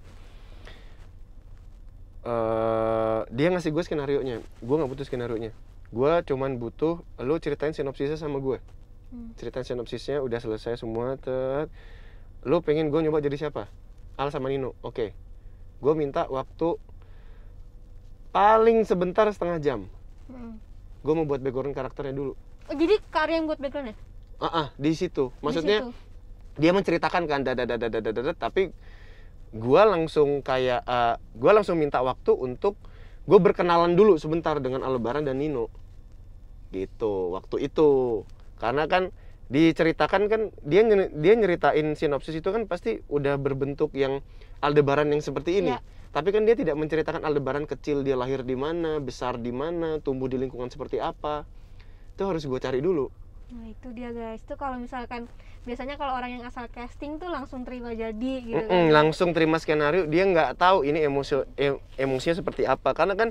Eh 2.23 3.21
dia 3.33 3.49
ngasih 3.51 3.75
gue 3.75 3.83
skenario 3.83 4.21
nya 4.23 4.39
gue 4.39 4.75
nggak 4.79 4.91
butuh 4.93 5.07
skenario 5.07 5.39
nya 5.41 5.51
gue 5.93 6.13
cuman 6.25 6.57
butuh 6.57 7.03
lo 7.19 7.35
ceritain 7.41 7.75
sinopsisnya 7.75 8.21
sama 8.21 8.39
gue 8.39 8.59
Hmm. 9.13 9.29
ceritain 9.37 9.61
sinopsisnya 9.61 10.25
udah 10.25 10.41
selesai 10.41 10.81
semua 10.81 11.21
tet 11.21 11.69
lo 12.43 12.61
pengen 12.63 12.91
gue 12.91 13.01
nyoba 13.03 13.23
jadi 13.23 13.49
siapa? 13.49 13.71
Al 14.19 14.29
sama 14.35 14.51
Nino. 14.51 14.75
Oke. 14.83 15.15
Gue 15.83 15.95
minta 15.95 16.27
waktu 16.31 16.79
paling 18.33 18.83
sebentar 18.87 19.29
setengah 19.31 19.59
jam. 19.61 19.81
Mm. 20.31 20.57
gue 21.03 21.15
mau 21.19 21.27
buat 21.27 21.43
background 21.43 21.75
karakternya 21.75 22.15
dulu. 22.15 22.39
Oh, 22.71 22.77
jadi 22.79 22.95
Karya 23.11 23.43
yang 23.43 23.51
buat 23.51 23.59
background 23.59 23.91
ya 23.91 23.97
ah 24.43 24.51
ah, 24.51 24.67
di 24.75 24.91
situ. 24.93 25.31
Di 25.31 25.41
maksudnya 25.41 25.79
situ. 25.87 25.91
dia 26.59 26.75
menceritakan 26.75 27.23
kan 27.31 27.41
dada 27.47 27.63
dada 27.63 27.87
dada 27.87 28.11
dada 28.11 28.33
tapi 28.35 28.75
gue 29.55 29.83
langsung 29.87 30.43
kayak 30.43 30.83
eh, 30.83 31.15
gue 31.39 31.51
langsung 31.55 31.79
minta 31.79 32.03
waktu 32.03 32.35
untuk 32.35 32.75
gue 33.23 33.39
berkenalan 33.39 33.95
dulu 33.95 34.19
sebentar 34.19 34.59
dengan 34.59 34.83
Albaran 34.83 35.23
dan 35.23 35.39
Nino. 35.39 35.71
Gitu 36.75 37.39
waktu 37.39 37.71
itu. 37.71 38.23
Karena 38.59 38.91
kan 38.91 39.15
diceritakan 39.53 40.33
kan 40.33 40.41
dia 40.65 40.81
dia 41.13 41.35
nyeritain 41.37 41.93
sinopsis 41.93 42.41
itu 42.41 42.49
kan 42.49 42.65
pasti 42.65 43.05
udah 43.13 43.37
berbentuk 43.37 43.93
yang 43.93 44.25
Aldebaran 44.65 45.13
yang 45.13 45.21
seperti 45.21 45.61
ini. 45.61 45.77
Iya. 45.77 45.81
tapi 46.13 46.29
kan 46.29 46.45
dia 46.45 46.53
tidak 46.53 46.77
menceritakan 46.77 47.25
Aldebaran 47.25 47.65
kecil 47.65 48.01
dia 48.01 48.17
lahir 48.17 48.45
di 48.45 48.53
mana 48.53 49.01
besar 49.01 49.41
di 49.41 49.49
mana 49.49 49.97
tumbuh 49.97 50.29
di 50.29 50.37
lingkungan 50.37 50.69
seperti 50.69 51.01
apa. 51.01 51.45
Itu 52.13 52.29
harus 52.29 52.45
gue 52.45 52.61
cari 52.61 52.81
dulu. 52.81 53.09
Nah 53.49 53.69
itu 53.69 53.89
dia 53.93 54.13
guys, 54.13 54.41
itu 54.41 54.55
kalau 54.57 54.77
misalkan 54.77 55.25
biasanya 55.65 55.97
kalau 55.97 56.13
orang 56.13 56.37
yang 56.37 56.45
asal 56.45 56.69
casting 56.69 57.17
tuh 57.17 57.29
langsung 57.29 57.65
terima 57.65 57.93
jadi 57.93 58.33
gitu 58.45 58.57
Mm-mm, 58.57 58.89
kan. 58.89 58.93
langsung 58.93 59.33
terima 59.33 59.57
skenario. 59.57 60.05
Dia 60.05 60.25
nggak 60.29 60.57
tahu 60.57 60.85
ini 60.85 61.01
emosi 61.01 61.45
em- 61.57 61.81
emosinya 61.97 62.37
seperti 62.37 62.65
apa. 62.65 62.93
Karena 62.93 63.17
kan 63.17 63.29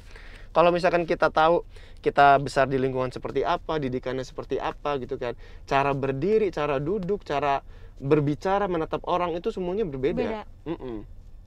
kalau 0.51 0.69
misalkan 0.69 1.03
kita 1.03 1.27
tahu 1.27 1.63
kita 1.99 2.35
besar 2.37 2.65
di 2.65 2.75
lingkungan 2.75 3.09
seperti 3.09 3.41
apa 3.41 3.77
didikannya 3.77 4.21
seperti 4.21 4.55
apa 4.55 4.97
gitu 4.97 5.15
kan 5.15 5.33
cara 5.63 5.91
berdiri 5.91 6.49
cara 6.49 6.77
duduk 6.77 7.21
cara 7.21 7.63
berbicara 7.97 8.65
menatap 8.65 9.05
orang 9.05 9.33
itu 9.33 9.49
semuanya 9.49 9.83
berbeda 9.83 10.17
Beda. 10.17 10.43
Mm-mm. 10.65 11.05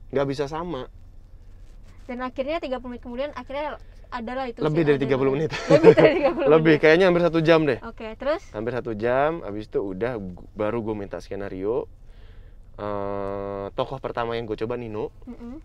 nggak 0.09 0.27
bisa 0.27 0.45
sama 0.45 0.87
Dan 2.05 2.21
akhirnya 2.21 2.61
30 2.61 2.77
menit 2.85 3.01
kemudian 3.01 3.29
akhirnya 3.33 3.81
adalah 4.07 4.45
itu 4.45 4.61
lebih 4.61 4.85
dari 4.85 4.95
adegan. 4.95 5.17
30 5.19 5.35
menit 5.35 5.49
Lebih 5.75 5.91
dari 5.91 6.13
30 6.21 6.45
lebih 6.53 6.65
menit. 6.71 6.79
kayaknya 6.79 7.05
hampir 7.09 7.23
satu 7.25 7.39
jam 7.41 7.59
deh 7.65 7.79
Oke, 7.81 8.07
terus 8.15 8.45
hampir 8.51 8.71
satu 8.71 8.91
jam 8.93 9.41
habis 9.41 9.65
itu 9.65 9.81
udah 9.81 10.21
baru 10.53 10.79
gue 10.81 10.95
minta 10.95 11.17
skenario 11.17 11.89
Eh, 12.75 13.65
tokoh 13.71 14.03
pertama 14.03 14.35
yang 14.35 14.43
gue 14.43 14.55
coba 14.57 14.75
Nino 14.75 15.07
Mm-mm. 15.23 15.63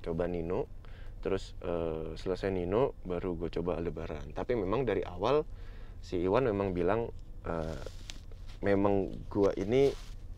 coba 0.00 0.26
Nino 0.26 0.70
terus 1.26 1.58
eh, 1.66 2.14
selesai 2.14 2.54
Nino 2.54 2.94
baru 3.02 3.34
gue 3.34 3.50
coba 3.58 3.82
Aldebaran 3.82 4.30
tapi 4.30 4.54
memang 4.54 4.86
dari 4.86 5.02
awal 5.02 5.42
si 5.98 6.22
Iwan 6.22 6.46
memang 6.46 6.70
bilang 6.70 7.10
eh, 7.50 7.82
memang 8.62 9.12
gua 9.28 9.52
ini 9.58 9.90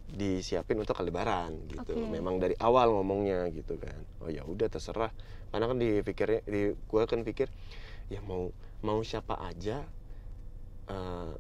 disiapin 0.08 0.80
untuk 0.80 0.96
Aldebaran 0.96 1.68
gitu. 1.68 1.92
Oke. 1.92 2.08
memang 2.08 2.40
dari 2.40 2.56
awal 2.64 2.96
ngomongnya 2.96 3.44
gitu 3.52 3.76
kan. 3.76 4.00
Oh 4.24 4.32
ya 4.32 4.40
udah 4.42 4.66
terserah. 4.72 5.12
Karena 5.52 5.68
kan 5.68 5.76
dipikirnya 5.76 6.40
di 6.48 6.72
gua 6.88 7.04
kan 7.04 7.22
pikir 7.22 7.52
ya 8.08 8.24
mau 8.24 8.48
mau 8.80 9.04
siapa 9.04 9.36
aja 9.44 9.84
eh, 10.88 11.32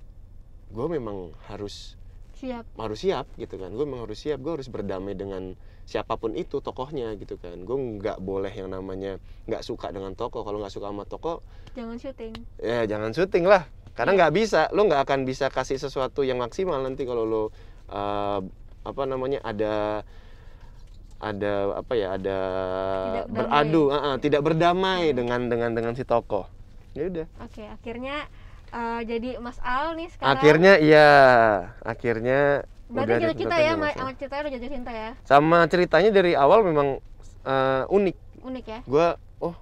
gue 0.68 0.86
memang 0.92 1.32
harus 1.48 1.96
siap. 2.36 2.68
harus 2.76 3.00
siap 3.00 3.24
gitu 3.40 3.56
kan. 3.56 3.72
Gue 3.72 3.88
memang 3.88 4.04
harus 4.04 4.20
siap. 4.20 4.38
Gue 4.44 4.60
harus 4.60 4.68
berdamai 4.68 5.16
dengan 5.16 5.56
siapa 5.88 6.20
pun 6.20 6.36
itu 6.36 6.60
tokohnya 6.60 7.16
gitu 7.16 7.40
kan. 7.40 7.56
Gue 7.64 7.96
nggak 7.96 8.20
boleh 8.20 8.52
yang 8.52 8.68
namanya 8.68 9.16
nggak 9.48 9.64
suka 9.64 9.88
dengan 9.88 10.12
tokoh. 10.12 10.44
Kalau 10.44 10.60
nggak 10.60 10.74
suka 10.76 10.92
sama 10.92 11.08
tokoh 11.08 11.40
jangan 11.72 11.96
syuting. 11.96 12.34
ya 12.60 12.84
jangan 12.84 13.16
syuting 13.16 13.48
lah. 13.48 13.64
Karena 13.96 14.12
Iya. 14.12 14.18
nggak 14.20 14.32
bisa. 14.36 14.60
Lo 14.76 14.84
nggak 14.84 15.02
akan 15.08 15.20
bisa 15.24 15.48
kasih 15.48 15.80
sesuatu 15.80 16.20
yang 16.20 16.36
maksimal 16.38 16.76
nanti 16.78 17.08
kalau 17.08 17.24
lo 17.24 17.42
uh, 17.88 18.44
apa 18.84 19.02
namanya 19.08 19.40
ada 19.40 20.04
ada 21.18 21.74
apa 21.74 21.92
ya 21.98 22.14
ada 22.14 22.38
Tidak 23.10 23.26
beradu 23.34 23.82
ah, 23.90 23.98
ah, 23.98 24.16
tidak 24.22 24.40
berdamai 24.44 25.10
Hmm. 25.10 25.16
dengan 25.18 25.40
dengan 25.50 25.70
dengan 25.74 25.92
si 25.96 26.04
tokoh. 26.04 26.46
Ya 26.94 27.10
udah. 27.10 27.26
Oke 27.42 27.66
akhirnya 27.66 28.28
eh, 28.70 29.00
jadi 29.02 29.40
Mas 29.42 29.58
Al 29.58 29.98
nih 29.98 30.08
sekarang. 30.14 30.30
Akhirnya 30.36 30.72
iya. 30.78 31.10
Akhirnya 31.82 32.68
berarti 32.88 33.12
udah 33.12 33.20
jatuh 33.20 33.36
cinta 33.36 33.56
ya 33.60 33.70
sama 33.76 33.88
sama 33.92 34.10
ceritanya 34.16 34.42
udah 34.42 34.52
jatuh 34.56 34.70
cinta 34.72 34.92
ya? 34.92 35.10
Sama 35.28 35.58
ceritanya 35.68 36.10
dari 36.10 36.32
awal 36.32 36.64
memang 36.64 36.88
uh, 37.44 37.84
unik. 37.92 38.16
Unik 38.44 38.64
ya? 38.64 38.80
Gue 38.88 39.08
oh 39.44 39.54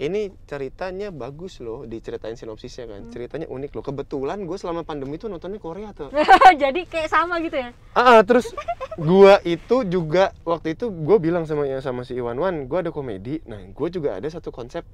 ini 0.00 0.32
ceritanya 0.48 1.12
bagus 1.12 1.60
loh 1.60 1.84
diceritain 1.84 2.38
sinopsisnya 2.38 2.88
kan. 2.88 3.00
Hmm. 3.04 3.12
ceritanya 3.12 3.46
unik 3.50 3.70
loh. 3.74 3.84
Kebetulan 3.84 4.46
gue 4.46 4.56
selama 4.56 4.86
pandemi 4.86 5.18
itu 5.18 5.26
nontonnya 5.26 5.58
Korea 5.60 5.90
tuh. 5.92 6.08
Jadi 6.62 6.86
kayak 6.86 7.10
sama 7.10 7.42
gitu 7.42 7.58
ya? 7.58 7.74
Ah 7.92 8.18
ah, 8.18 8.20
terus 8.22 8.48
gua 8.96 9.42
itu 9.42 9.82
juga 9.84 10.30
waktu 10.46 10.78
itu 10.78 10.88
gue 10.88 11.16
bilang 11.18 11.44
sama 11.44 11.66
sama 11.82 12.06
si 12.06 12.16
Iwan 12.16 12.38
Wan 12.38 12.70
gue 12.70 12.78
ada 12.80 12.94
komedi. 12.94 13.42
Nah 13.50 13.60
gue 13.60 13.88
juga 13.90 14.16
ada 14.16 14.28
satu 14.30 14.54
konsep 14.54 14.86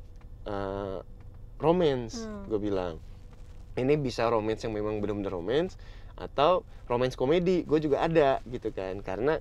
uh, 0.48 1.04
romance 1.60 2.24
Hmm. 2.24 2.48
gue 2.48 2.60
bilang. 2.60 2.96
Ini 3.76 4.00
bisa 4.00 4.24
romance 4.32 4.64
yang 4.64 4.72
memang 4.72 5.04
benar-benar 5.04 5.36
romance 5.36 5.76
atau 6.16 6.64
romance 6.88 7.14
komedi 7.14 7.62
gue 7.62 7.78
juga 7.78 8.02
ada 8.02 8.40
gitu 8.48 8.72
kan. 8.72 8.98
Karena 9.04 9.36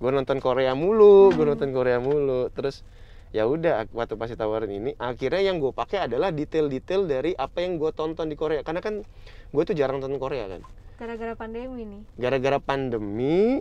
gue 0.00 0.10
nonton 0.10 0.40
Korea 0.40 0.72
mulu 0.72 1.30
gue 1.30 1.44
Hmm. 1.44 1.52
nonton 1.54 1.70
Korea 1.70 2.00
mulu. 2.00 2.48
Terus 2.50 2.82
ya 3.30 3.46
udah 3.46 3.86
ak- 3.86 3.94
waktu 3.94 4.14
pasti 4.18 4.34
tawarin 4.34 4.72
ini 4.72 4.90
akhirnya 4.98 5.52
yang 5.52 5.62
gue 5.62 5.70
pakai 5.70 6.10
adalah 6.10 6.34
detail-detail 6.34 7.06
dari 7.06 7.30
apa 7.36 7.62
yang 7.62 7.78
gue 7.78 7.92
tonton 7.92 8.26
di 8.26 8.34
Korea. 8.34 8.64
Karena 8.64 8.80
kan 8.80 9.04
gue 9.50 9.62
tuh 9.62 9.76
jarang 9.76 10.00
nonton 10.00 10.18
Korea 10.18 10.48
kan. 10.48 10.64
Gara-gara 10.96 11.32
pandemi 11.36 11.82
nih. 11.84 12.02
Gara-gara 12.16 12.58
pandemi 12.58 13.60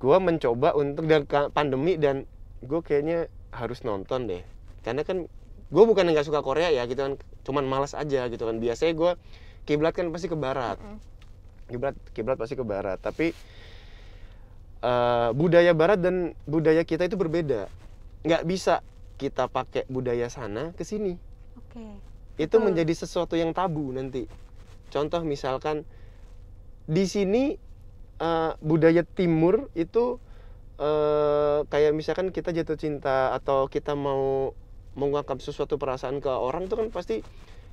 gue 0.00 0.16
mencoba 0.16 0.72
untuk 0.72 1.04
dan 1.04 1.28
ka- 1.28 1.52
pandemi 1.52 2.00
dan 2.00 2.24
gue 2.64 2.80
kayaknya 2.80 3.28
harus 3.52 3.84
nonton 3.84 4.24
deh. 4.26 4.42
Karena 4.80 5.04
kan 5.04 5.28
gue 5.70 5.84
bukan 5.86 6.08
nggak 6.08 6.24
suka 6.24 6.40
Korea 6.40 6.72
ya 6.72 6.88
gitu 6.88 7.00
kan. 7.00 7.14
Cuman 7.44 7.68
malas 7.68 7.92
aja 7.92 8.26
gitu 8.26 8.48
kan. 8.48 8.56
Biasanya 8.58 8.92
gue 8.96 9.12
kiblat 9.68 9.92
kan 9.92 10.08
pasti 10.08 10.26
ke 10.26 10.34
barat. 10.34 10.80
Mm-mm. 10.80 10.98
Kiblat 11.70 11.94
kiblat 12.12 12.36
pasti 12.36 12.58
ke 12.58 12.64
barat 12.66 12.98
tapi 12.98 13.32
eh, 14.82 15.28
budaya 15.32 15.72
barat 15.72 16.02
dan 16.02 16.34
budaya 16.44 16.82
kita 16.82 17.06
itu 17.06 17.14
berbeda 17.14 17.70
nggak 18.26 18.42
bisa 18.44 18.82
kita 19.16 19.48
pakai 19.48 19.88
budaya 19.88 20.28
sana 20.28 20.74
ke 20.76 20.84
sini 20.84 21.16
oke 21.56 22.10
itu 22.40 22.56
Betul. 22.56 22.66
menjadi 22.72 22.92
sesuatu 22.96 23.36
yang 23.36 23.52
tabu 23.52 23.92
nanti. 23.92 24.24
Contoh 24.88 25.20
misalkan 25.20 25.84
di 26.88 27.04
sini 27.04 27.60
eh, 28.16 28.52
budaya 28.64 29.04
timur 29.04 29.68
itu 29.76 30.16
eh, 30.80 31.60
kayak 31.68 31.92
misalkan 31.92 32.32
kita 32.32 32.56
jatuh 32.56 32.80
cinta 32.80 33.36
atau 33.36 33.68
kita 33.68 33.92
mau 33.92 34.56
mengungkap 34.96 35.38
sesuatu 35.44 35.76
perasaan 35.76 36.18
ke 36.24 36.32
orang 36.32 36.66
itu 36.66 36.74
kan 36.74 36.88
pasti 36.90 37.22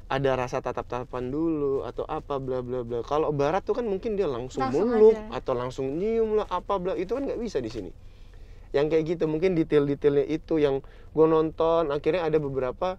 ada 0.07 0.39
rasa 0.39 0.63
tatap-tatapan 0.63 1.27
dulu 1.27 1.83
atau 1.83 2.07
apa 2.07 2.39
bla 2.39 2.63
bla 2.63 2.83
bla. 2.87 3.03
Kalau 3.03 3.35
barat 3.35 3.59
tuh 3.67 3.75
kan 3.75 3.83
mungkin 3.83 4.15
dia 4.15 4.27
langsung, 4.27 4.63
Langsung 4.63 4.87
meluk 4.87 5.19
aja. 5.19 5.43
atau 5.43 5.53
langsung 5.53 5.99
nyium 5.99 6.39
lah 6.39 6.47
apa 6.47 6.79
bla 6.79 6.93
itu 6.95 7.11
kan 7.11 7.27
nggak 7.27 7.39
bisa 7.43 7.59
di 7.59 7.67
sini. 7.67 7.91
Yang 8.71 8.85
kayak 8.95 9.03
gitu 9.15 9.23
mungkin 9.27 9.55
detail-detailnya 9.55 10.25
itu 10.27 10.59
yang 10.63 10.79
gue 11.11 11.27
nonton 11.27 11.91
akhirnya 11.91 12.23
ada 12.23 12.39
beberapa 12.39 12.95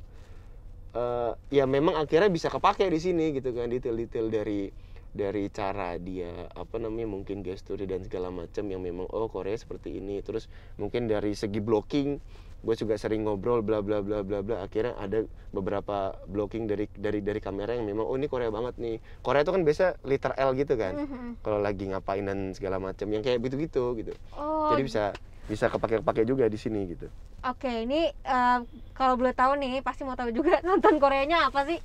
eh, 0.92 1.32
ya 1.48 1.64
memang 1.64 1.96
akhirnya 1.96 2.28
bisa 2.28 2.52
kepake 2.52 2.88
di 2.92 3.00
sini 3.00 3.32
gitu 3.36 3.56
kan 3.56 3.72
detail-detail 3.72 4.28
dari 4.28 4.68
dari 5.08 5.48
cara 5.48 5.96
dia 5.96 6.46
apa 6.52 6.76
namanya 6.76 7.08
mungkin 7.08 7.40
gestur 7.40 7.80
dan 7.80 8.04
segala 8.04 8.28
macam 8.28 8.68
yang 8.68 8.84
memang 8.84 9.08
oh 9.08 9.32
Korea 9.32 9.56
seperti 9.56 9.96
ini 9.96 10.20
terus 10.20 10.52
mungkin 10.76 11.08
dari 11.08 11.32
segi 11.32 11.64
blocking 11.64 12.20
gue 12.58 12.74
juga 12.74 12.98
sering 12.98 13.22
ngobrol 13.22 13.62
bla 13.62 13.78
bla 13.78 14.02
bla 14.02 14.26
bla 14.26 14.42
bla 14.42 14.56
akhirnya 14.60 14.98
ada 14.98 15.22
beberapa 15.48 16.18
blocking 16.26 16.66
dari 16.66 16.90
dari 16.90 17.22
dari 17.22 17.38
kamera 17.38 17.70
yang 17.72 17.86
memang 17.86 18.02
oh 18.02 18.18
ini 18.18 18.26
Korea 18.26 18.50
banget 18.50 18.74
nih 18.76 18.98
Korea 19.22 19.46
itu 19.46 19.54
kan 19.54 19.62
biasa 19.62 19.84
liter 20.02 20.34
L 20.34 20.50
gitu 20.52 20.74
kan 20.74 20.98
Mhm. 20.98 21.38
kalau 21.38 21.62
lagi 21.62 21.86
ngapain 21.86 22.26
dan 22.26 22.50
segala 22.52 22.82
macam 22.82 23.06
yang 23.06 23.22
kayak 23.22 23.38
gitu 23.46 23.56
gitu 23.56 23.84
gitu 23.94 24.12
oh 24.34 24.74
jadi 24.74 24.82
bisa 24.82 25.02
bisa 25.46 25.70
kepake 25.70 26.02
kepake 26.02 26.26
juga 26.26 26.50
di 26.50 26.58
sini 26.58 26.90
gitu 26.90 27.06
oke 27.40 27.70
ini 27.70 28.10
eh, 28.10 28.58
kalau 28.90 29.14
boleh 29.14 29.32
tahu 29.32 29.54
nih 29.54 29.78
pasti 29.80 30.02
mau 30.02 30.18
tahu 30.18 30.34
juga 30.34 30.58
nonton 30.66 30.98
Koreanya 30.98 31.46
apa 31.46 31.62
sih 31.62 31.78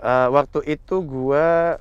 Eh, 0.00 0.28
waktu 0.32 0.64
itu 0.64 1.04
gua 1.04 1.76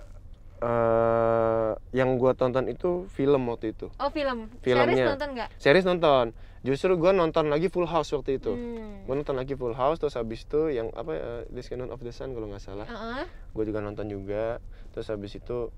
eh 0.59 1.71
yang 1.95 2.19
gua 2.19 2.35
tonton 2.35 2.67
itu 2.67 3.07
film 3.07 3.47
waktu 3.47 3.71
itu. 3.71 3.87
oh 3.87 4.09
film 4.11 4.51
Filmnya. 4.59 4.91
series 4.91 5.07
nonton 5.07 5.29
nggak 5.39 5.49
Series 5.55 5.85
nonton. 5.87 6.25
Justru 6.59 6.95
gua 6.95 7.11
nonton 7.11 7.47
lagi 7.47 7.67
Full 7.67 7.85
House 7.85 8.11
waktu 8.11 8.35
itu. 8.35 8.51
Hmm. 8.51 9.03
Gua 9.03 9.15
nonton 9.15 9.33
lagi 9.33 9.53
Full 9.53 9.71
House 9.71 9.97
terus 9.97 10.13
habis 10.13 10.43
itu 10.43 10.67
yang 10.69 10.91
apa 10.91 11.11
ya 11.11 11.29
This 11.47 11.67
Canon 11.67 11.87
of 11.87 11.99
the 11.99 12.11
Sun 12.11 12.31
kalau 12.31 12.47
nggak 12.47 12.59
salah. 12.59 12.83
Heeh. 12.83 13.23
Gua 13.51 13.63
juga 13.63 13.79
nonton 13.79 14.05
juga. 14.05 14.59
Terus 14.91 15.07
habis 15.07 15.33
itu 15.33 15.71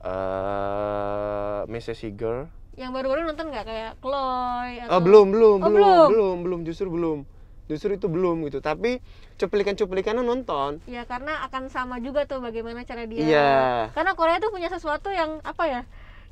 eh 0.00 1.60
Mrs. 1.66 1.98
Seeger. 1.98 2.48
yang 2.72 2.94
baru-baru 2.94 3.26
nonton 3.26 3.50
nggak 3.50 3.66
kayak 3.66 3.92
Chloe 4.00 4.80
atau 4.80 4.90
Oh, 4.90 5.00
belum, 5.02 5.26
belum, 5.30 5.58
Oh, 5.58 5.68
belum, 5.68 5.74
belum? 5.74 6.08
belum, 6.08 6.36
belum, 6.40 6.60
justru 6.62 6.88
belum. 6.88 7.18
Justru 7.66 7.90
itu 7.92 8.06
belum 8.08 8.46
gitu. 8.46 8.58
Tapi 8.58 9.02
cuplikan-cuplikannya 9.36 10.22
nonton. 10.22 10.80
ya 10.86 11.04
karena 11.04 11.44
akan 11.44 11.68
sama 11.68 11.98
juga 11.98 12.24
tuh 12.24 12.40
bagaimana 12.40 12.80
cara 12.82 13.04
dia 13.04 13.20
Iya. 13.20 13.52
karena 13.90 14.12
Korea 14.14 14.36
tuh 14.36 14.48
punya 14.48 14.66
sesuatu 14.66 15.08
yang 15.08 15.40
apa 15.42 15.64
ya 15.66 15.82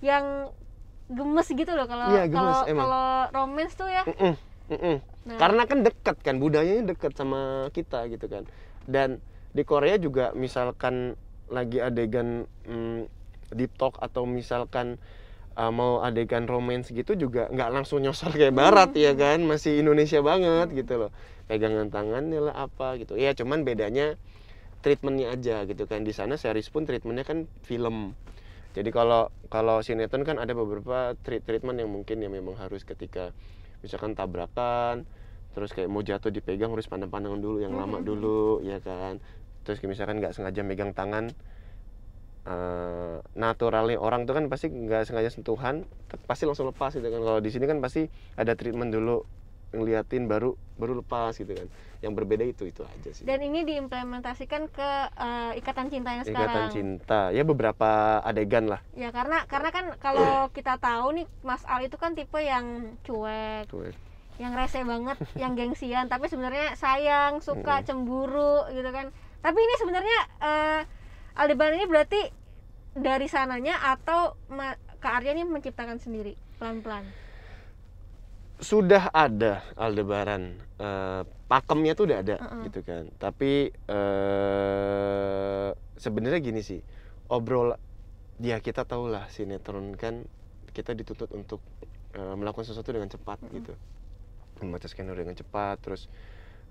yang 0.00 0.48
gemes 1.08 1.48
gitu 1.48 1.72
loh 1.72 1.88
kalau 1.88 2.06
Iya, 2.12 2.24
gemes, 2.28 2.36
kalau 2.36 2.60
emang. 2.68 2.80
kalau 2.84 3.06
romance 3.32 3.74
tuh 3.74 3.88
ya. 3.88 4.02
Mm-mm, 4.04 4.34
mm-mm. 4.68 4.96
nah, 5.24 5.38
karena 5.40 5.62
kan 5.64 5.78
dekat 5.80 6.16
kan 6.20 6.36
budayanya 6.36 6.84
dekat 6.92 7.16
sama 7.16 7.72
kita 7.72 8.04
gitu 8.12 8.28
kan. 8.28 8.44
Dan 8.84 9.24
di 9.56 9.64
Korea 9.64 9.96
juga 9.96 10.36
misalkan 10.36 11.16
lagi 11.48 11.80
adegan 11.80 12.44
mm, 12.68 13.08
deep 13.56 13.72
talk 13.80 13.96
atau 14.04 14.28
misalkan 14.28 15.00
uh, 15.56 15.72
mau 15.72 16.04
adegan 16.04 16.44
romance 16.44 16.92
gitu 16.92 17.16
juga 17.16 17.48
nggak 17.48 17.70
langsung 17.72 18.04
nyosor 18.04 18.36
kayak 18.36 18.52
barat 18.52 18.92
ya 18.92 19.16
kan? 19.16 19.40
Masih 19.48 19.80
Indonesia 19.80 20.20
banget 20.20 20.76
gitu 20.76 21.08
loh. 21.08 21.10
Pegangan 21.48 21.88
tangannya 21.88 22.52
lah 22.52 22.68
apa 22.68 23.00
gitu. 23.00 23.16
Ya 23.16 23.32
cuman 23.32 23.64
bedanya 23.64 24.20
treatmentnya 24.84 25.32
aja 25.32 25.64
gitu 25.64 25.88
kan. 25.88 26.04
Di 26.04 26.12
sana 26.12 26.36
series 26.36 26.68
pun 26.68 26.84
treatmentnya 26.84 27.24
kan 27.24 27.48
film 27.64 28.12
jadi 28.76 28.90
kalau 28.92 29.32
kalau 29.48 29.80
sinetron 29.80 30.28
kan 30.28 30.36
ada 30.36 30.52
beberapa 30.52 31.16
treat 31.24 31.40
treatment 31.44 31.80
yang 31.80 31.88
mungkin 31.88 32.20
yang 32.20 32.32
memang 32.32 32.56
harus 32.60 32.84
ketika 32.84 33.32
misalkan 33.80 34.12
tabrakan 34.12 35.08
terus 35.56 35.72
kayak 35.72 35.88
mau 35.88 36.04
jatuh 36.04 36.28
dipegang 36.28 36.70
harus 36.70 36.86
pandang-pandangan 36.86 37.40
dulu 37.40 37.58
yang 37.64 37.74
lama 37.74 37.98
dulu 38.04 38.60
ya 38.62 38.78
kan? 38.78 39.18
Terus 39.64 39.80
kayak 39.82 39.90
misalkan 39.96 40.16
nggak 40.22 40.36
sengaja 40.36 40.60
megang 40.62 40.92
tangan 40.92 41.32
eh 42.48 43.18
naturalnya 43.36 44.00
orang 44.00 44.24
tuh 44.24 44.32
kan 44.32 44.48
pasti 44.48 44.72
nggak 44.72 45.04
sengaja 45.04 45.28
sentuhan 45.28 45.84
pasti 46.28 46.44
langsung 46.44 46.68
lepas 46.70 46.94
gitu 46.94 47.08
kan. 47.08 47.20
Kalau 47.20 47.40
di 47.40 47.50
sini 47.50 47.64
kan 47.66 47.80
pasti 47.80 48.06
ada 48.36 48.52
treatment 48.54 48.92
dulu 48.92 49.24
ngeliatin 49.72 50.24
baru 50.26 50.56
baru 50.78 51.02
lepas 51.02 51.36
gitu 51.36 51.52
kan. 51.52 51.68
Yang 51.98 52.12
berbeda 52.14 52.44
itu 52.46 52.62
itu 52.70 52.82
aja 52.86 53.10
sih. 53.10 53.26
Dan 53.26 53.42
ini 53.42 53.66
diimplementasikan 53.66 54.70
ke 54.70 54.90
eh, 55.12 55.52
ikatan 55.60 55.90
cinta 55.90 56.14
yang 56.14 56.24
ikatan 56.24 56.34
sekarang? 56.34 56.70
Cinta. 56.70 57.20
Ya 57.34 57.42
beberapa 57.42 58.22
adegan 58.22 58.70
lah. 58.70 58.80
Ya 58.94 59.10
karena 59.10 59.44
karena 59.50 59.70
kan 59.74 59.84
kalau 59.98 60.48
kita 60.54 60.78
tahu 60.78 61.22
nih 61.22 61.26
Mas 61.42 61.66
Al 61.66 61.84
itu 61.84 61.98
kan 61.98 62.14
tipe 62.14 62.38
yang 62.38 62.96
cuek 63.02 63.66
tuh 63.68 63.90
yang 64.38 64.54
rese 64.54 64.86
banget 64.86 65.18
yang 65.34 65.58
gengsian 65.58 66.06
tapi 66.06 66.30
sebenarnya 66.30 66.78
sayang 66.78 67.42
suka 67.42 67.82
cemburu 67.82 68.70
gitu 68.70 68.88
kan. 68.94 69.10
Tapi 69.42 69.58
ini 69.58 69.74
sebenarnya 69.82 70.18
eh, 70.38 70.80
Aldebaran 71.38 71.78
ini 71.78 71.86
berarti 71.86 72.20
dari 72.98 73.30
sananya 73.30 73.78
atau 73.94 74.34
Kak 74.98 75.22
Arya 75.22 75.38
ini 75.38 75.46
menciptakan 75.46 76.02
sendiri 76.02 76.34
pelan-pelan 76.58 77.06
sudah 78.58 79.14
ada 79.14 79.62
Aldebaran 79.78 80.58
eh, 80.78 81.22
pakemnya 81.46 81.94
tuh 81.94 82.10
udah 82.10 82.18
ada 82.20 82.36
Heeh. 82.42 82.62
gitu 82.68 82.80
kan 82.82 83.06
tapi 83.16 83.70
eh 83.70 85.68
sebenarnya 85.98 86.40
gini 86.42 86.60
sih 86.62 86.80
obrol 87.30 87.74
ya 88.38 88.58
kita 88.58 88.82
tahu 88.82 89.10
lah 89.10 89.26
sinetron 89.30 89.94
kan 89.94 90.26
kita 90.74 90.94
dituntut 90.94 91.30
untuk 91.34 91.62
eh, 92.14 92.34
melakukan 92.34 92.66
sesuatu 92.66 92.90
dengan 92.90 93.10
cepat 93.10 93.38
Mm-mm. 93.42 93.54
gitu 93.62 93.72
membaca 94.58 94.86
skenario 94.90 95.22
dengan 95.22 95.38
cepat 95.38 95.76
terus 95.78 96.10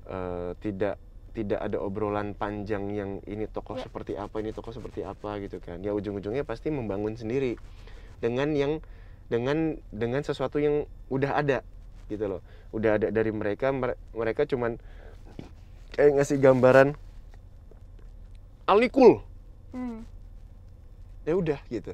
eh, 0.07 0.51
tidak 0.59 0.99
tidak 1.31 1.61
ada 1.61 1.77
obrolan 1.77 2.33
panjang 2.33 2.89
yang 2.91 3.11
ini 3.29 3.45
tokoh 3.47 3.77
Ya. 3.77 3.85
seperti 3.85 4.17
apa 4.17 4.41
ini 4.41 4.51
tokoh 4.51 4.73
seperti 4.73 5.05
apa 5.05 5.37
gitu 5.39 5.61
kan 5.63 5.79
ya 5.85 5.93
ujung-ujungnya 5.93 6.43
pasti 6.43 6.67
membangun 6.73 7.13
sendiri 7.15 7.55
dengan 8.17 8.51
yang 8.57 8.81
dengan 9.29 9.77
dengan 9.93 10.25
sesuatu 10.25 10.57
yang 10.57 10.87
udah 11.13 11.37
ada 11.37 11.61
gitu 12.07 12.25
loh. 12.27 12.41
Udah 12.71 12.99
ada 12.99 13.07
dari 13.11 13.31
mereka 13.31 13.71
mere- 13.71 13.99
mereka 14.11 14.43
cuman 14.43 14.79
kayak 15.93 16.19
ngasih 16.19 16.37
gambaran 16.39 16.95
Ali 18.67 18.91
cool 18.91 19.23
Hmm. 19.71 20.03
ya 21.23 21.35
udah 21.35 21.59
gitu. 21.67 21.91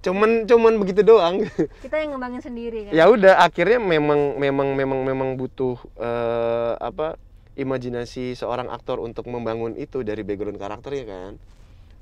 Cuman 0.00 0.46
cuman 0.48 0.80
begitu 0.80 1.04
doang. 1.04 1.44
Kita 1.84 2.00
yang 2.00 2.16
ngembangin 2.16 2.42
sendiri 2.42 2.88
kan? 2.88 2.92
Ya 2.96 3.04
udah 3.10 3.44
akhirnya 3.44 3.76
memang 3.76 4.40
memang 4.40 4.72
memang 4.72 5.00
memang 5.04 5.28
butuh 5.36 5.76
eh, 6.00 6.74
apa 6.80 7.18
imajinasi 7.58 8.38
seorang 8.38 8.70
aktor 8.70 9.02
untuk 9.02 9.26
membangun 9.26 9.74
itu 9.74 10.00
dari 10.06 10.22
background 10.22 10.56
karakternya 10.56 11.04
kan. 11.04 11.32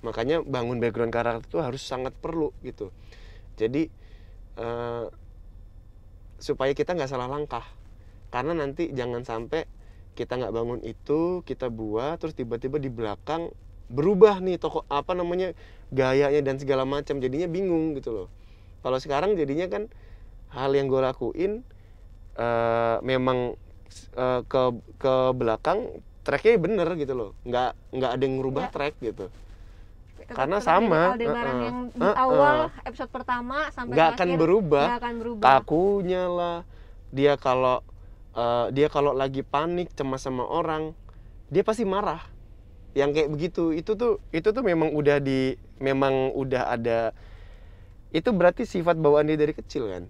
Makanya 0.04 0.44
bangun 0.44 0.78
background 0.78 1.10
karakter 1.10 1.48
itu 1.48 1.58
harus 1.58 1.82
sangat 1.82 2.12
perlu 2.14 2.52
gitu. 2.62 2.92
Jadi 3.56 3.88
eh, 4.60 5.04
supaya 6.38 6.72
kita 6.72 6.92
nggak 6.92 7.10
salah 7.10 7.28
langkah. 7.28 7.64
Karena 8.30 8.52
nanti 8.52 8.90
jangan 8.92 9.22
sampai 9.22 9.64
kita 10.16 10.36
nggak 10.40 10.52
bangun 10.52 10.80
itu 10.80 11.44
kita 11.44 11.68
buat 11.68 12.16
terus 12.16 12.32
tiba-tiba 12.32 12.80
di 12.80 12.88
belakang 12.88 13.52
berubah 13.86 14.40
nih 14.40 14.56
toko 14.56 14.82
apa 14.88 15.12
namanya 15.12 15.52
gayanya 15.92 16.40
dan 16.42 16.56
segala 16.58 16.84
macam. 16.88 17.20
Jadinya 17.20 17.46
bingung 17.48 17.96
gitu 17.96 18.12
loh. 18.12 18.28
Kalau 18.82 18.98
sekarang 19.00 19.34
jadinya 19.36 19.66
kan 19.70 19.88
hal 20.52 20.72
yang 20.72 20.86
gue 20.88 21.00
lakuin 21.00 21.62
eh, 22.36 22.96
memang 23.02 23.54
eh, 24.16 24.40
ke 24.46 24.62
ke 25.00 25.14
belakang 25.36 26.00
tracknya 26.26 26.58
bener 26.58 26.88
gitu 26.98 27.14
loh. 27.14 27.30
Nggak 27.46 27.72
nggak 27.94 28.10
ada 28.16 28.22
yang 28.24 28.34
ngerubah 28.40 28.64
Ya. 28.68 28.72
track 28.72 28.94
gitu 29.00 29.26
Tetap- 30.26 30.42
karena 30.42 30.58
sama, 30.58 31.14
Aldebaran 31.14 31.54
uh-uh. 31.54 31.66
yang 31.70 31.78
di 31.94 32.02
Uh-uh. 32.02 32.16
awal 32.18 32.56
episode 32.82 33.10
pertama 33.14 33.70
sampai 33.70 33.94
nggak 33.94 34.08
akhir 34.10 34.18
akan 34.18 34.30
berubah. 34.34 34.86
nggak 34.90 35.00
akan 35.06 35.14
berubah. 35.22 35.44
Kakunya 35.46 36.22
lah. 36.26 36.58
Dia 37.14 37.32
kalau 37.38 37.78
eh, 38.34 38.66
dia 38.74 38.86
kalau 38.90 39.14
lagi 39.14 39.46
panik 39.46 39.94
cemas 39.94 40.26
sama 40.26 40.42
orang 40.42 40.98
dia 41.46 41.62
pasti 41.62 41.86
marah. 41.86 42.26
Yang 42.98 43.10
kayak 43.14 43.28
begitu 43.30 43.64
itu 43.70 43.94
tuh 43.94 44.18
itu 44.34 44.48
tuh 44.50 44.64
memang 44.66 44.90
udah 44.90 45.22
di 45.22 45.54
memang 45.78 46.34
udah 46.34 46.74
ada 46.74 47.14
itu 48.10 48.34
berarti 48.34 48.66
sifat 48.66 48.98
bawaan 48.98 49.30
dia 49.30 49.38
dari 49.38 49.54
kecil 49.54 49.86
kan? 49.86 50.04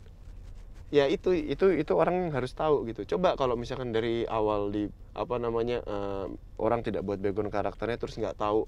Ya 0.89 1.11
itu 1.11 1.35
itu 1.35 1.77
itu 1.77 1.93
orang 1.93 2.33
harus 2.33 2.57
tahu 2.57 2.89
gitu. 2.89 3.05
Coba 3.05 3.37
kalau 3.37 3.53
misalkan 3.59 3.93
dari 3.93 4.25
awal 4.25 4.73
di 4.73 4.89
apa 5.13 5.37
namanya 5.37 5.85
eh, 5.85 6.27
orang 6.57 6.81
tidak 6.81 7.05
buat 7.05 7.21
background 7.21 7.53
karakternya 7.53 8.01
terus 8.01 8.17
nggak 8.17 8.41
tahu 8.41 8.65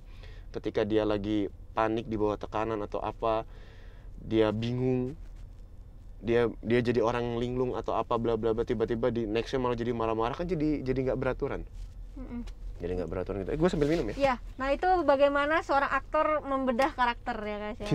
ketika 0.55 0.83
dia 0.83 1.05
lagi 1.05 1.49
panik 1.77 2.09
di 2.09 2.17
bawah 2.19 2.41
tekanan 2.41 2.81
atau 2.83 2.99
apa 2.99 3.47
dia 4.19 4.51
bingung 4.51 5.15
dia 6.19 6.51
dia 6.67 6.81
jadi 6.83 6.99
orang 6.99 7.39
linglung 7.39 7.79
atau 7.79 7.95
apa 7.95 8.19
bla 8.19 8.35
bla 8.35 8.51
bla 8.51 8.67
tiba-tiba 8.67 9.15
di 9.15 9.23
nextnya 9.23 9.63
malah 9.63 9.79
jadi 9.79 9.95
marah-marah 9.95 10.35
kan 10.35 10.51
jadi 10.51 10.83
jadi 10.83 11.13
nggak 11.13 11.19
beraturan 11.19 11.63
Mm-mm. 12.19 12.43
jadi 12.83 12.93
nggak 12.99 13.11
beraturan 13.11 13.47
gitu 13.47 13.55
eh, 13.55 13.59
gue 13.63 13.69
sambil 13.71 13.87
minum 13.87 14.11
ya 14.11 14.17
Ya, 14.19 14.35
nah 14.59 14.75
itu 14.75 14.87
bagaimana 15.07 15.63
seorang 15.63 15.95
aktor 15.95 16.43
membedah 16.43 16.91
karakter 16.99 17.39
ya 17.39 17.57
guys 17.63 17.79
ya. 17.79 17.91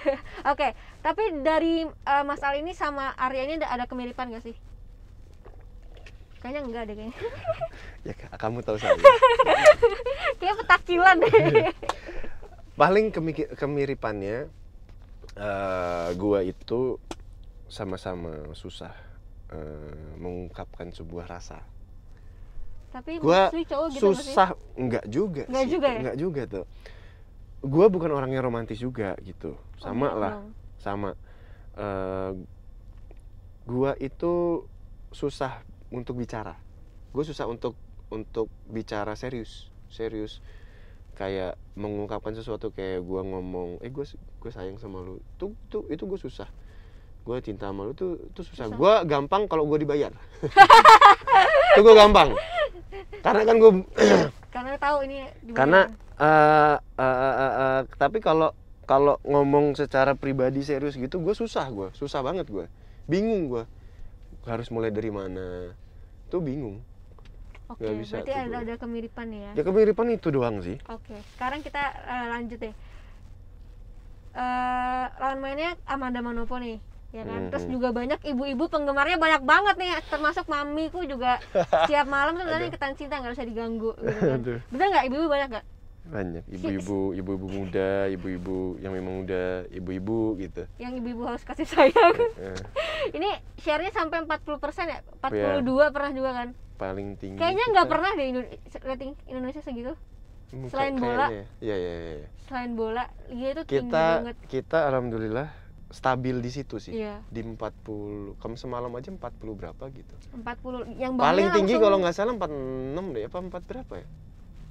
Oke, 0.54 0.78
tapi 1.02 1.42
dari 1.42 1.82
eh, 1.82 2.22
Mas 2.22 2.46
Al 2.46 2.62
ini 2.62 2.70
sama 2.78 3.10
Arya 3.18 3.42
ini 3.42 3.54
ada, 3.58 3.74
ada 3.74 3.84
kemiripan 3.90 4.30
gak 4.30 4.46
sih? 4.46 4.54
Kayaknya 6.44 6.60
enggak 6.62 6.82
deh 6.84 6.94
kayaknya. 6.94 7.16
ya 8.04 8.12
kamu 8.36 8.60
tahu 8.60 8.76
saya 8.76 8.92
Kayak 10.38 10.54
petakilan 10.60 11.16
deh. 11.24 11.72
paling 12.74 13.08
kemiki- 13.08 13.48
kemiripannya 13.50 14.52
eh 15.32 16.08
gua 16.14 16.42
itu 16.42 17.00
sama-sama 17.66 18.52
susah 18.52 18.92
eh, 19.48 20.12
mengungkapkan 20.14 20.90
sebuah 20.90 21.24
rasa 21.24 21.64
tapi 22.90 23.18
Gua 23.18 23.48
cowok 23.48 23.88
gitu 23.90 24.12
susah 24.12 24.52
enggak 24.74 25.08
juga 25.08 25.48
Enggak 25.48 25.64
sih. 25.64 25.72
juga 25.72 25.88
ya? 25.88 25.98
enggak 25.98 26.16
juga 26.20 26.42
tuh 26.44 26.64
gua 27.60 27.86
bukan 27.88 28.10
orang 28.12 28.30
yang 28.30 28.44
romantis 28.44 28.76
juga 28.76 29.16
gitu 29.18 29.56
sama 29.78 30.06
Oh, 30.06 30.20
lah 30.20 30.32
dong. 30.36 30.52
sama 30.76 31.10
Eh, 31.72 32.32
gua 33.64 33.96
itu 33.96 34.62
susah 35.08 35.58
untuk 35.94 36.18
bicara. 36.18 36.58
Gue 37.14 37.22
susah 37.22 37.46
untuk 37.46 37.78
untuk 38.10 38.50
bicara 38.66 39.14
serius. 39.14 39.70
Serius. 39.86 40.42
Kayak 41.14 41.54
mengungkapkan 41.78 42.34
sesuatu 42.34 42.74
kayak 42.74 43.06
gua 43.06 43.22
ngomong 43.22 43.78
eh 43.78 43.90
gue 43.90 44.02
gue 44.18 44.50
sayang 44.50 44.82
sama 44.82 44.98
lu. 44.98 45.22
Tuh 45.38 45.54
tuh 45.70 45.86
itu 45.86 46.02
gue 46.04 46.18
susah. 46.18 46.50
Gue 47.22 47.38
cinta 47.40 47.70
sama 47.70 47.86
lu 47.86 47.94
tuh 47.94 48.18
tuh 48.34 48.42
susah. 48.42 48.66
Susah. 48.66 48.74
gue 48.74 48.92
gampang 49.06 49.46
kalau 49.46 49.62
gue 49.70 49.78
dibayar. 49.78 50.10
Itu 51.74 51.80
gue 51.86 51.94
gampang. 51.94 52.34
Karena 53.22 53.42
kan 53.46 53.56
gue 53.62 53.72
Karena 54.54 54.74
tahu 54.78 55.06
ini 55.06 55.26
dibayar. 55.42 55.56
karena 55.58 55.80
eh, 56.18 56.76
eh, 56.98 57.16
eh, 57.18 57.34
eh, 57.38 57.54
eh, 57.58 57.80
tapi 57.98 58.18
kalau 58.18 58.54
kalau 58.84 59.16
ngomong 59.24 59.74
secara 59.74 60.12
pribadi 60.14 60.60
serius 60.66 60.98
gitu 60.98 61.22
gue 61.22 61.34
susah 61.34 61.70
gue. 61.70 61.88
Susah 61.94 62.26
banget 62.26 62.50
gue. 62.50 62.66
Bingung 63.06 63.46
gue. 63.46 63.64
Harus 64.44 64.68
mulai 64.74 64.90
dari 64.90 65.08
mana 65.14 65.72
tuh 66.34 66.42
bingung 66.42 66.82
Oke, 67.70 67.86
bisa 67.96 68.20
berarti 68.20 68.32
ada 68.34 68.56
ada 68.60 68.74
kemiripan 68.76 69.26
ya. 69.30 69.50
ya 69.54 69.62
kemiripan 69.62 70.06
itu 70.10 70.28
doang 70.34 70.58
sih 70.60 70.76
Oke, 70.90 71.14
sekarang 71.38 71.62
kita 71.62 71.80
eh, 72.10 72.26
lanjut 72.34 72.58
deh. 72.58 72.74
Eh, 74.34 75.04
lawan 75.22 75.38
mainnya 75.38 75.78
Amanda 75.86 76.18
Manopo 76.18 76.58
nih, 76.58 76.82
ya 77.14 77.22
kan? 77.22 77.54
Terus 77.54 77.70
Mhm. 77.70 77.72
juga 77.78 77.88
banyak 77.94 78.18
ibu-ibu 78.26 78.66
penggemarnya 78.66 79.14
banyak 79.14 79.42
banget 79.46 79.74
nih, 79.78 79.90
termasuk 80.10 80.50
mamiku 80.50 81.06
juga 81.06 81.38
setiap 81.86 82.06
malam 82.10 82.34
tuh 82.34 82.42
bilangnya 82.50 82.74
iketan 82.74 82.98
cinta 82.98 83.22
nggak 83.22 83.30
usah 83.38 83.46
diganggu. 83.46 83.94
Gitu 83.94 84.20
kan. 84.26 84.40
Bener 84.74 84.86
nggak 84.90 85.04
ibu-ibu 85.06 85.28
banyak 85.30 85.48
nggak? 85.54 85.66
Banyak 86.04 86.44
ibu-ibu 86.54 87.12
ibu-ibu 87.12 87.46
muda 87.48 88.06
ibu-ibu 88.06 88.58
yang 88.78 88.92
memang 88.92 89.24
udah 89.24 89.64
ibu-ibu 89.68 90.36
gitu 90.36 90.68
Yang 90.76 90.92
ibu-ibu 91.00 91.22
harus 91.24 91.42
kasih 91.42 91.64
sayang. 91.64 92.14
Eh, 92.36 92.60
Ini 93.16 93.28
share-nya 93.56 93.88
sampai 93.90 94.20
40% 94.20 94.44
ya? 94.84 95.00
Iya. 95.24 95.60
42 95.60 95.64
pernah 95.90 96.10
juga 96.10 96.30
kan? 96.34 96.48
paling 96.74 97.14
tinggi 97.14 97.38
Kayaknya 97.38 97.64
nggak 97.70 97.86
pernah 97.86 98.10
deh 98.12 98.26
Indo- 98.26 98.50
rating 98.82 99.14
Indonesia 99.24 99.60
segitu. 99.60 99.94
Hmm, 100.50 100.66
selain 100.66 100.94
bola. 100.94 101.26
ya. 101.28 101.44
iya 101.60 101.76
iya 101.76 101.92
iya 102.18 102.28
Selain 102.44 102.72
bola, 102.74 103.04
dia 103.26 103.48
itu 103.50 103.62
tinggi 103.64 103.74
kita 103.86 104.04
banget. 104.20 104.36
kita 104.46 104.78
alhamdulillah 104.84 105.48
stabil 105.88 106.36
di 106.36 106.50
situ 106.50 106.76
sih 106.76 106.92
Iya, 106.92 107.22
di 107.24 107.40
40 107.40 108.36
kamu 108.36 108.54
semalam 108.54 108.90
aja 108.92 109.08
40 109.08 109.18
berapa 109.52 109.84
gitu 109.88 110.14
40. 110.36 110.94
Yang 110.96 111.12
paling 111.16 111.46
tinggi 111.52 111.72
langsung- 111.72 111.80
kalau 111.80 111.96
nggak 111.98 112.12
salah 112.12 112.32
46 112.34 112.50
deh 113.08 113.22
apa 113.24 113.38
4 113.40 113.62
berapa 113.64 113.94
ya 113.96 114.06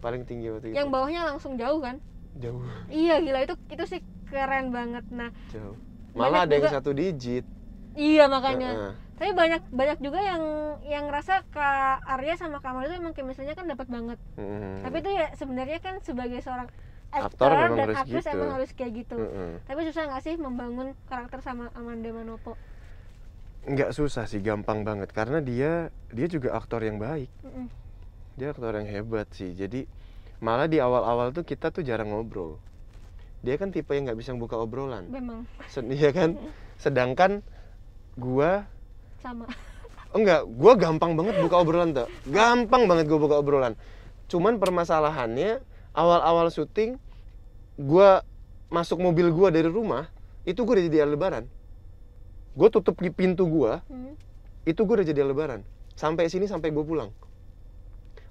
paling 0.03 0.27
tinggi 0.27 0.51
waktu 0.51 0.67
itu 0.69 0.75
yang 0.75 0.91
bawahnya 0.91 1.31
langsung 1.31 1.55
jauh 1.55 1.79
kan? 1.79 2.03
jauh 2.35 2.59
Iya 2.91 3.23
gila 3.23 3.39
itu 3.47 3.55
itu 3.71 3.83
sih 3.87 3.99
keren 4.27 4.75
banget. 4.75 5.07
Nah 5.07 5.31
jauh 5.49 5.79
malah 6.11 6.43
ada 6.43 6.53
yang 6.59 6.67
juga- 6.67 6.75
satu 6.75 6.91
digit 6.91 7.45
iya 7.95 8.27
makanya. 8.27 8.69
Heeh. 8.75 8.93
Tapi 9.13 9.31
banyak 9.37 9.61
banyak 9.69 9.97
juga 10.01 10.19
yang 10.19 10.43
yang 10.83 11.03
ngerasa 11.07 11.47
Kak 11.53 12.03
Arya 12.03 12.35
sama 12.35 12.59
Kamal 12.59 12.89
itu 12.89 12.97
emang 12.97 13.13
chemistry-nya 13.15 13.55
kan 13.55 13.69
dapat 13.69 13.87
banget. 13.87 14.19
Mm. 14.35 14.83
Tapi 14.83 14.95
itu 14.99 15.09
ya 15.13 15.27
sebenarnya 15.37 15.79
kan 15.79 15.95
sebagai 16.03 16.41
seorang 16.43 16.67
Aktor 17.13 17.53
dan 17.53 17.77
harus 17.77 17.93
aktris 18.01 18.25
gitu. 18.25 18.33
emang 18.33 18.51
harus 18.57 18.69
kayak 18.73 19.05
gitu. 19.05 19.17
Tapi 19.69 19.79
susah 19.85 20.09
nggak 20.09 20.23
sih 20.25 20.35
membangun 20.35 20.97
karakter 21.05 21.45
sama 21.45 21.69
Amanda 21.77 22.09
Manopo? 22.09 22.57
nggak 23.63 23.95
susah 23.95 24.27
sih 24.27 24.43
gampang 24.43 24.83
banget 24.83 25.15
karena 25.15 25.39
dia 25.39 25.87
dia 26.11 26.27
juga 26.27 26.51
aktor 26.51 26.83
yang 26.83 26.99
baik. 26.99 27.31
Dia 28.33 28.51
aktor 28.51 28.73
yang 28.73 28.89
hebat 28.89 29.27
sih. 29.31 29.53
Jadi 29.53 29.85
malah 30.39 30.65
di 30.65 30.81
awal-awal 30.81 31.31
tuh 31.31 31.45
kita 31.45 31.69
tuh 31.69 31.81
jarang 31.81 32.09
ngobrol. 32.11 32.57
Dia 33.43 33.59
kan 33.59 33.69
tipe 33.69 33.91
yang 33.91 34.07
nggak 34.07 34.19
bisa 34.19 34.31
buka 34.33 34.55
obrolan. 34.55 35.07
Memang. 35.07 35.43
Iya 35.91 36.09
kan? 36.15 36.35
Sedangkan 36.83 37.43
gua 38.15 38.65
sama. 39.19 39.47
enggak 40.13 40.45
gua 40.45 40.73
gampang 40.77 41.15
banget 41.15 41.35
buka 41.39 41.55
obrolan 41.59 41.91
tuh. 41.93 42.07
Gampang 42.27 42.85
banget 42.85 43.05
gua 43.07 43.19
buka 43.19 43.35
obrolan. 43.37 43.73
Cuman 44.31 44.57
permasalahannya 44.57 45.61
awal-awal 45.93 46.49
syuting 46.49 46.97
gua 47.77 48.21
masuk 48.69 48.97
mobil 48.97 49.29
gua 49.29 49.53
dari 49.53 49.69
rumah 49.69 50.09
itu 50.43 50.65
gua 50.65 50.77
udah 50.81 50.85
jadi 50.89 51.05
lebaran 51.05 51.45
gua 52.53 52.69
tutup 52.69 52.97
di 52.97 53.09
pintu 53.09 53.45
gua 53.45 53.81
Hmm. 53.85 54.17
itu 54.63 54.79
gue 54.81 54.95
udah 54.95 55.07
jadi 55.07 55.21
lebaran 55.27 55.61
sampai 55.93 56.31
sini 56.31 56.47
sampai 56.47 56.71
gue 56.71 56.81
pulang 56.81 57.11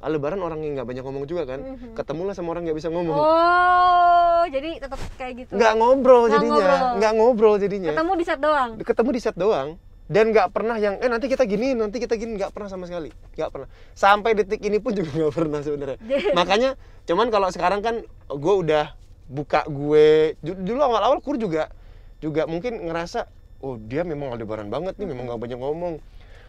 Aldebaran 0.03 0.43
orang 0.43 0.59
yang 0.61 0.75
nggak 0.75 0.89
banyak 0.89 1.05
ngomong 1.07 1.25
juga 1.25 1.47
kan? 1.47 1.63
Mhm. 1.63 1.95
ketemulah 1.95 2.35
sama 2.35 2.51
orang 2.51 2.67
nggak 2.67 2.75
bisa 2.77 2.91
ngomong. 2.91 3.15
Oh, 3.15 4.43
jadi 4.51 4.83
tetap 4.83 4.99
kayak 5.15 5.33
gitu. 5.41 5.51
nggak 5.55 5.73
ngobrol 5.75 6.27
Nggak 6.27 6.33
jadinya. 6.35 6.59
ngobrol. 6.59 6.93
nggak 6.99 7.13
ngobrol 7.15 7.55
jadinya. 7.57 7.91
Ketemu 7.95 8.13
di 8.13 8.25
set 8.27 8.41
doang. 8.41 8.71
ketemu 8.77 9.09
di 9.09 9.21
set 9.21 9.37
doang. 9.39 9.69
Dan 10.11 10.29
nggak 10.29 10.51
pernah 10.51 10.77
yang 10.77 10.99
eh 10.99 11.07
nanti 11.07 11.25
kita 11.25 11.47
gini 11.47 11.73
nanti 11.73 11.97
kita 11.97 12.19
gini. 12.19 12.35
Nggak 12.37 12.51
pernah 12.51 12.69
sama 12.69 12.85
sekali. 12.85 13.09
Nggak 13.33 13.49
pernah. 13.49 13.69
Sampai 13.95 14.35
detik 14.35 14.61
ini 14.61 14.77
pun 14.77 14.93
juga 14.93 15.09
nggak 15.23 15.33
pernah 15.33 15.61
sebenarnya. 15.63 15.99
Makanya 16.39 16.75
cuman 17.07 17.31
kalau 17.31 17.49
sekarang 17.49 17.81
kan 17.81 17.95
gue 18.29 18.55
udah 18.59 18.93
buka 19.31 19.63
gue. 19.65 20.35
Dulu 20.43 20.81
awal-awal 20.83 21.23
kur 21.23 21.39
juga 21.39 21.71
juga 22.19 22.45
mungkin 22.45 22.83
ngerasa 22.83 23.31
oh 23.63 23.79
dia 23.79 24.03
memang 24.03 24.35
aldebaran 24.35 24.67
banget 24.67 24.99
nih 24.99 25.07
memang 25.07 25.31
nggak 25.31 25.41
banyak 25.41 25.59
ngomong. 25.63 25.95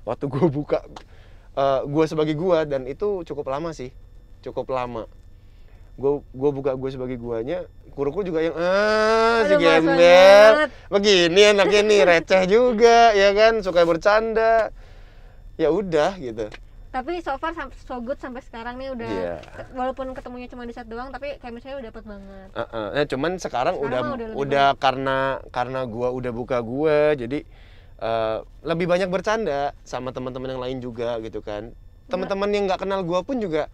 Waktu 0.04 0.26
gue 0.28 0.46
buka 0.50 0.84
eh, 1.58 1.80
gue 1.86 2.06
sebagai 2.10 2.36
gue 2.38 2.60
dan 2.70 2.86
itu 2.90 3.22
cukup 3.26 3.50
lama 3.50 3.70
sih. 3.74 3.90
Cukup 4.42 4.70
lama. 4.74 5.06
Gue 5.94 6.26
gue 6.34 6.50
buka 6.50 6.74
gue 6.74 6.90
sebagai 6.90 7.22
guanya 7.22 7.70
kuruku 7.94 8.26
juga 8.26 8.42
yang 8.42 8.58
ah 8.58 9.46
si 9.46 9.54
gembel. 9.62 10.66
begini 10.90 11.54
anaknya 11.54 11.82
nih 11.86 12.02
receh 12.10 12.44
juga 12.50 13.14
ya 13.14 13.30
kan? 13.38 13.62
Suka 13.62 13.86
bercanda. 13.86 14.74
Ya 15.54 15.70
udah 15.70 16.18
gitu. 16.18 16.50
Tapi 16.94 17.26
so 17.26 17.34
far 17.42 17.58
so 17.74 17.98
good 18.06 18.22
sampai 18.22 18.46
sekarang 18.46 18.78
nih 18.78 18.94
udah 18.94 19.10
ke- 19.42 19.70
walaupun 19.74 20.14
ketemunya 20.14 20.46
cuma 20.46 20.62
di 20.66 20.78
set 20.78 20.86
doang 20.86 21.10
tapi 21.10 21.42
chemistry 21.42 21.74
udah 21.74 21.90
dapet 21.90 22.06
banget. 22.06 22.50
Heeh. 22.54 22.88
Nah, 22.94 23.06
cuman 23.10 23.32
sekarang, 23.42 23.76
Sekarang 23.82 24.14
udah 24.14 24.30
udah, 24.30 24.38
udah 24.38 24.68
karena 24.78 25.18
karena 25.50 25.90
gua 25.90 26.14
udah 26.14 26.30
buka 26.30 26.62
gua 26.62 27.18
jadi 27.18 27.46
eh, 28.02 28.40
lebih 28.66 28.90
banyak 28.90 29.10
bercanda 29.12 29.76
sama 29.86 30.16
teman-teman 30.16 30.58
yang 30.58 30.62
lain 30.64 30.78
juga 30.82 31.20
gitu 31.22 31.44
kan. 31.44 31.76
Teman-teman 32.08 32.50
yang 32.52 32.64
nggak 32.70 32.82
kenal 32.84 33.02
gua 33.06 33.22
pun 33.26 33.40
juga 33.40 33.70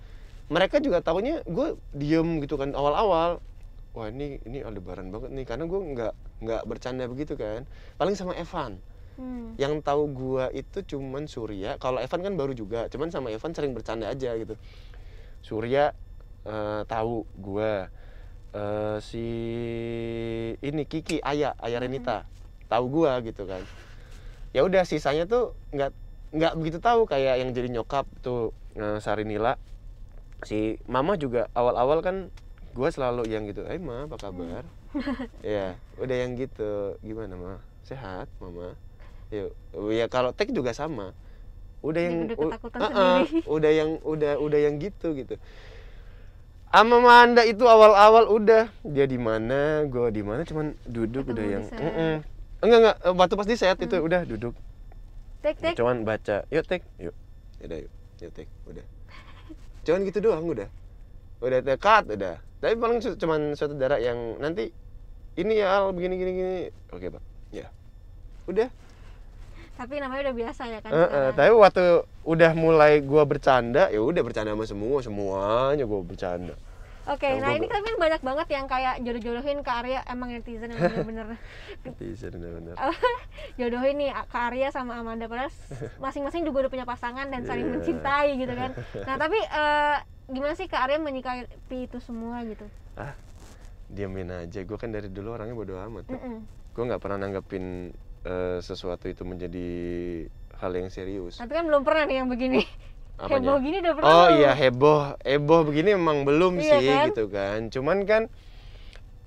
mereka 0.50 0.82
juga 0.82 1.00
tahunya 1.00 1.46
gue 1.46 1.78
diem 1.94 2.42
gitu 2.42 2.58
kan 2.58 2.74
awal-awal. 2.74 3.38
Wah 3.94 4.10
ini 4.10 4.42
ini 4.46 4.66
aldebaran 4.66 5.14
banget 5.14 5.30
nih 5.34 5.46
karena 5.46 5.66
gua 5.70 5.82
nggak 5.82 6.14
nggak 6.42 6.62
bercanda 6.66 7.06
begitu 7.06 7.38
kan. 7.38 7.70
Paling 8.02 8.18
sama 8.18 8.34
Evan. 8.34 8.82
hmm. 9.22 9.58
Yang 9.62 9.86
tahu 9.86 10.10
gua 10.10 10.50
itu 10.54 10.82
cuman 10.96 11.30
Surya. 11.30 11.78
Kalau 11.78 12.02
Evan 12.02 12.22
kan 12.26 12.34
baru 12.34 12.54
juga, 12.58 12.90
cuman 12.90 13.14
sama 13.14 13.30
Evan 13.30 13.54
sering 13.54 13.78
bercanda 13.78 14.10
aja 14.10 14.34
gitu. 14.38 14.58
Surya 15.46 15.94
eh, 16.46 16.82
tahu 16.90 17.30
gua 17.38 17.90
eh, 18.54 18.98
si 19.06 19.26
ini 20.66 20.84
Kiki 20.86 21.22
Ayah 21.22 21.54
Ayah 21.62 21.82
Renita 21.82 22.26
tahu 22.70 22.90
gua 22.90 23.22
gitu 23.22 23.46
kan. 23.46 23.62
Ya 24.50 24.66
udah 24.66 24.82
sisanya 24.82 25.30
tuh 25.30 25.54
nggak 25.70 25.92
nggak 26.34 26.54
begitu 26.58 26.78
tahu 26.82 27.06
kayak 27.06 27.42
yang 27.42 27.50
jadi 27.54 27.70
nyokap 27.70 28.06
tuh 28.26 28.54
eh, 28.78 28.98
Sarinila. 29.02 29.58
Si 30.46 30.80
Mama 30.88 31.20
juga 31.20 31.52
awal-awal 31.54 32.00
kan 32.00 32.16
gua 32.74 32.90
selalu 32.90 33.28
yang 33.28 33.44
gitu, 33.50 33.68
"Eh, 33.68 33.78
Ma, 33.82 34.08
apa 34.08 34.16
kabar?" 34.16 34.64
ya, 35.46 35.76
udah 36.00 36.16
yang 36.16 36.34
gitu. 36.40 36.96
Gimana, 37.04 37.34
Ma? 37.36 37.54
Sehat, 37.84 38.32
Mama? 38.40 38.74
Ya, 39.30 39.52
ya 39.94 40.06
kalau 40.08 40.32
tek 40.34 40.50
juga 40.56 40.72
sama. 40.74 41.12
Udah 41.84 42.02
yang 42.02 42.18
udah 42.34 42.58
ketakutan 42.58 42.80
uh-uh, 42.82 43.18
sendiri. 43.28 43.48
udah 43.56 43.72
yang 43.72 43.90
udah 44.02 44.34
udah 44.40 44.60
yang 44.60 44.76
gitu 44.80 45.14
gitu. 45.14 45.36
Ama 46.70 47.02
Manda 47.02 47.42
itu 47.50 47.66
awal-awal 47.66 48.30
udah 48.30 48.70
dia 48.86 49.10
di 49.10 49.18
mana, 49.18 49.86
gua 49.90 50.14
di 50.14 50.22
mana, 50.22 50.46
cuman 50.46 50.78
duduk 50.86 51.26
Ketemu 51.26 51.34
udah 51.34 51.46
yang 51.50 51.64
set. 51.66 51.82
Mm-mm. 51.82 52.16
Enggak 52.62 52.80
enggak. 52.80 52.98
Eh, 53.02 53.13
waktu 53.13 53.34
pas 53.36 53.48
di 53.48 53.56
set 53.56 53.80
itu. 53.80 53.98
Udah 53.98 54.22
duduk. 54.24 54.54
Tek 55.39 55.56
tek. 55.58 55.74
Cuman 55.76 56.04
baca. 56.04 56.43
Yuk 56.52 56.65
tek. 56.65 56.84
Yuk. 57.00 57.15
Udah 57.60 57.78
yuk. 57.80 57.91
Yuk 58.19 58.32
tek. 58.34 58.48
Udah. 58.67 58.86
Cuman 59.88 60.00
gitu 60.04 60.19
doang 60.19 60.43
udah. 60.43 60.69
Udah 61.39 61.60
tekat 61.63 62.04
udah. 62.12 62.36
Tapi 62.60 62.74
paling 62.76 63.00
cu- 63.00 63.15
cuman 63.15 63.56
suatu 63.56 63.72
darah 63.74 63.95
yang 63.95 64.36
nanti 64.38 64.67
ini 65.39 65.56
ya 65.56 65.80
Al 65.80 65.95
begini 65.95 66.19
gini 66.19 66.32
gini. 66.36 66.58
Oke 66.91 67.08
pak. 67.08 67.24
Ya. 67.50 67.72
Udah. 68.45 68.67
Tapi 69.80 69.95
namanya 70.04 70.28
udah 70.28 70.36
biasa 70.36 70.62
ya 70.67 70.84
kan 70.84 70.91
Eh, 70.91 71.00
eh, 71.00 71.08
sekarang. 71.08 71.36
tapi 71.39 71.52
waktu 71.56 71.84
udah 72.28 72.52
mulai 72.52 73.00
gua 73.00 73.24
bercanda 73.24 73.88
ya 73.88 74.04
udah 74.04 74.19
bercanda 74.19 74.52
sama 74.52 74.67
semua 74.67 75.00
semuanya 75.00 75.88
gua 75.88 76.04
bercanda 76.04 76.52
Oke, 77.10 77.26
Yang 77.26 77.41
nah 77.41 77.52
ini 77.52 77.65
kan 77.65 77.82
banyak 77.82 78.22
banget 78.22 78.48
yang 78.50 78.65
kayak 78.65 79.02
jodoh-jodohin 79.02 79.60
ke 79.60 79.72
Arya 79.72 80.00
emang 80.06 80.30
netizen 80.30 80.69
yang 80.69 80.78
bener-bener 80.80 81.28
bisa 81.98 82.30
benar-benar 82.30 82.78
jodohin 83.60 83.98
nih 83.98 84.13
ke 84.13 84.38
Arya 84.38 84.69
sama 84.69 84.93
Amanda 84.95 85.26
padahal 85.26 85.50
masing-masing 85.98 86.45
juga 86.45 86.63
udah 86.63 86.72
punya 86.72 86.86
pasangan 86.86 87.26
dan 87.28 87.41
saling 87.43 87.65
Iya. 87.65 87.74
mencintai 87.74 88.30
gitu 88.38 88.54
kan. 88.54 88.72
Nah 89.04 89.15
tapi 89.17 89.38
eh, 89.38 89.98
gimana 90.28 90.54
sih 90.54 90.65
ke 90.65 90.78
Arya 90.78 90.98
menyikapi 90.98 91.50
itu 91.84 91.98
semua 92.00 92.45
gitu? 92.45 92.69
ah 92.93 93.15
diamin 93.88 94.30
aja 94.30 94.62
gua 94.62 94.78
kan 94.78 94.91
dari 94.91 95.10
dulu 95.10 95.34
orangnya 95.34 95.56
bodo 95.56 95.74
amat 95.82 96.06
gue 96.69 96.84
nggak 96.84 97.00
pernah 97.00 97.17
nanggepin 97.17 97.89
eh, 98.22 98.60
sesuatu 98.60 99.08
itu 99.08 99.24
menjadi 99.24 99.67
hal 100.56 100.72
yang 100.72 100.88
serius 100.88 101.39
Tapi 101.39 101.50
kan 101.50 101.65
belum 101.65 101.82
pernah 101.82 102.04
nih 102.04 102.19
yang 102.19 102.30
begini. 102.30 102.62
Apanya? 103.20 103.52
Heboh 103.52 103.58
gini 103.60 103.78
udah 103.80 103.94
pernah. 103.94 104.10
oh 104.10 104.28
iya 104.32 104.52
heboh 104.54 105.00
heboh 105.22 105.62
begini 105.64 105.90
emang 105.92 106.24
belum 106.24 106.56
Iya 106.56 106.72
sih 106.74 106.88
kan? 106.88 107.06
gitu 107.08 107.24
kan 107.28 107.60
cuman 107.68 107.98
kan 108.04 108.24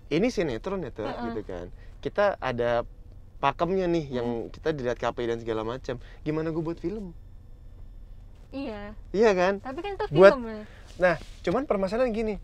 ini 0.09 0.29
sinetron 0.29 0.81
ya 0.81 0.91
tuh 0.91 1.05
Heeh. 1.05 1.25
gitu 1.29 1.41
kan 1.45 1.67
kita 2.01 2.41
ada 2.41 2.89
pakemnya 3.37 3.85
nih 3.87 4.09
yang 4.11 4.29
kita 4.49 4.71
dilihat 4.71 4.97
KPI 4.97 5.27
dan 5.27 5.39
segala 5.39 5.61
macam 5.63 5.97
gimana 6.23 6.49
gue 6.49 6.63
buat 6.63 6.77
film 6.77 7.13
Iya. 8.51 8.97
iya 9.11 9.31
kan 9.33 9.61
Tapi 9.61 9.81
kan 9.81 9.93
itu 9.95 10.05
Buat- 10.11 10.37
film 10.37 10.45
ya. 10.47 10.63
nah 10.95 11.15
cuman 11.43 11.63
permasalahan 11.65 12.13
gini 12.13 12.41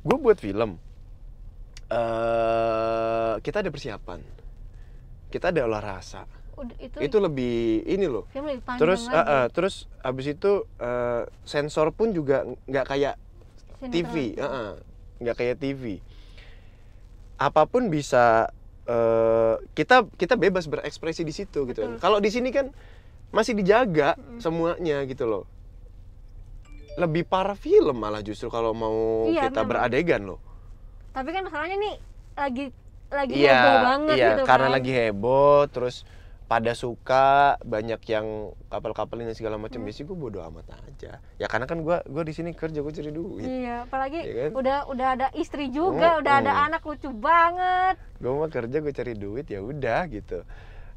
gue 0.00 0.16
buat 0.16 0.36
film 0.36 0.80
eh 1.86 3.34
kita 3.38 3.60
ada 3.60 3.68
persiapan 3.68 4.20
kita 5.28 5.48
ada 5.48 5.60
olah 5.62 5.82
rasa 5.82 6.24
itu, 6.80 6.98
itu 6.98 7.16
lebih 7.20 7.84
ini 7.84 8.06
loh 8.08 8.24
film 8.32 8.48
lebih 8.48 8.64
panjang 8.64 8.80
terus 8.80 9.00
lagi. 9.04 9.16
eh, 9.20 9.26
eh, 9.36 9.46
terus 9.52 9.74
abis 10.00 10.26
itu 10.32 10.52
eh, 10.80 11.22
sensor 11.44 11.92
pun 11.92 12.10
juga 12.10 12.48
nggak 12.66 12.86
kayak 12.86 13.14
Sinetron. 13.76 13.92
TV 13.92 14.14
eh, 14.34 14.40
eh, 14.40 14.70
nggak 15.20 15.36
kayak 15.36 15.56
TV 15.60 15.82
apa 17.36 17.68
pun 17.68 17.92
bisa 17.92 18.48
eh, 18.88 19.54
kita 19.76 20.08
kita 20.16 20.34
bebas 20.34 20.64
berekspresi 20.64 21.20
di 21.22 21.34
situ 21.34 21.68
gitu 21.68 22.00
kalau 22.00 22.16
di 22.16 22.32
sini 22.32 22.48
kan 22.48 22.72
masih 23.28 23.52
dijaga 23.52 24.16
Mm-mm. 24.16 24.40
semuanya 24.40 25.04
gitu 25.04 25.28
loh 25.28 25.44
lebih 26.96 27.28
parah 27.28 27.58
film 27.58 28.00
malah 28.00 28.24
justru 28.24 28.48
kalau 28.48 28.72
mau 28.72 29.28
Iya, 29.28 29.52
kita 29.52 29.60
memang. 29.60 29.68
beradegan 29.68 30.22
loh 30.24 30.40
Tapi 31.12 31.28
kan 31.28 31.42
masalahnya 31.44 31.76
nih 31.76 31.94
lagi 32.36 32.64
lagi 33.08 33.34
iya 33.36 33.52
heboh 33.60 33.76
banget 33.84 34.16
iya 34.16 34.28
gitu 34.32 34.42
karena 34.48 34.66
kan. 34.68 34.74
lagi 34.80 34.92
heboh 34.92 35.60
terus 35.68 35.96
pada 36.46 36.72
suka 36.72 37.26
banyak 37.60 37.98
yang 38.06 38.26
kapal-kapalin 38.66 39.26
dan 39.26 39.34
segala 39.34 39.56
macam 39.56 39.78
Hmm. 39.78 39.88
ya 39.88 39.92
sih 39.92 40.02
gue 40.02 40.14
bodo 40.14 40.38
amat 40.40 40.62
aja 40.80 41.18
ya 41.34 41.46
karena 41.46 41.64
kan 41.64 41.80
gue 41.80 41.96
gue 42.00 42.22
di 42.22 42.32
sini 42.32 42.50
kerja 42.52 42.78
gue 42.78 42.92
cari 42.92 43.10
duit 43.10 43.42
Iya, 43.42 43.82
apalagi 43.82 44.20
Iya 44.20 44.34
kan? 44.40 44.50
udah 44.54 44.78
udah 44.86 45.08
ada 45.12 45.26
istri 45.32 45.68
juga, 45.68 46.16
udah 46.16 46.34
ada 46.38 46.52
Mm-mm. 46.52 46.66
anak 46.70 46.82
lucu 46.82 47.10
banget. 47.10 47.94
gue 48.16 48.30
mah 48.30 48.46
kerja 48.48 48.76
gue 48.76 48.92
cari 48.92 49.14
duit 49.14 49.44
ya 49.44 49.58
udah 49.58 50.00
gitu 50.06 50.46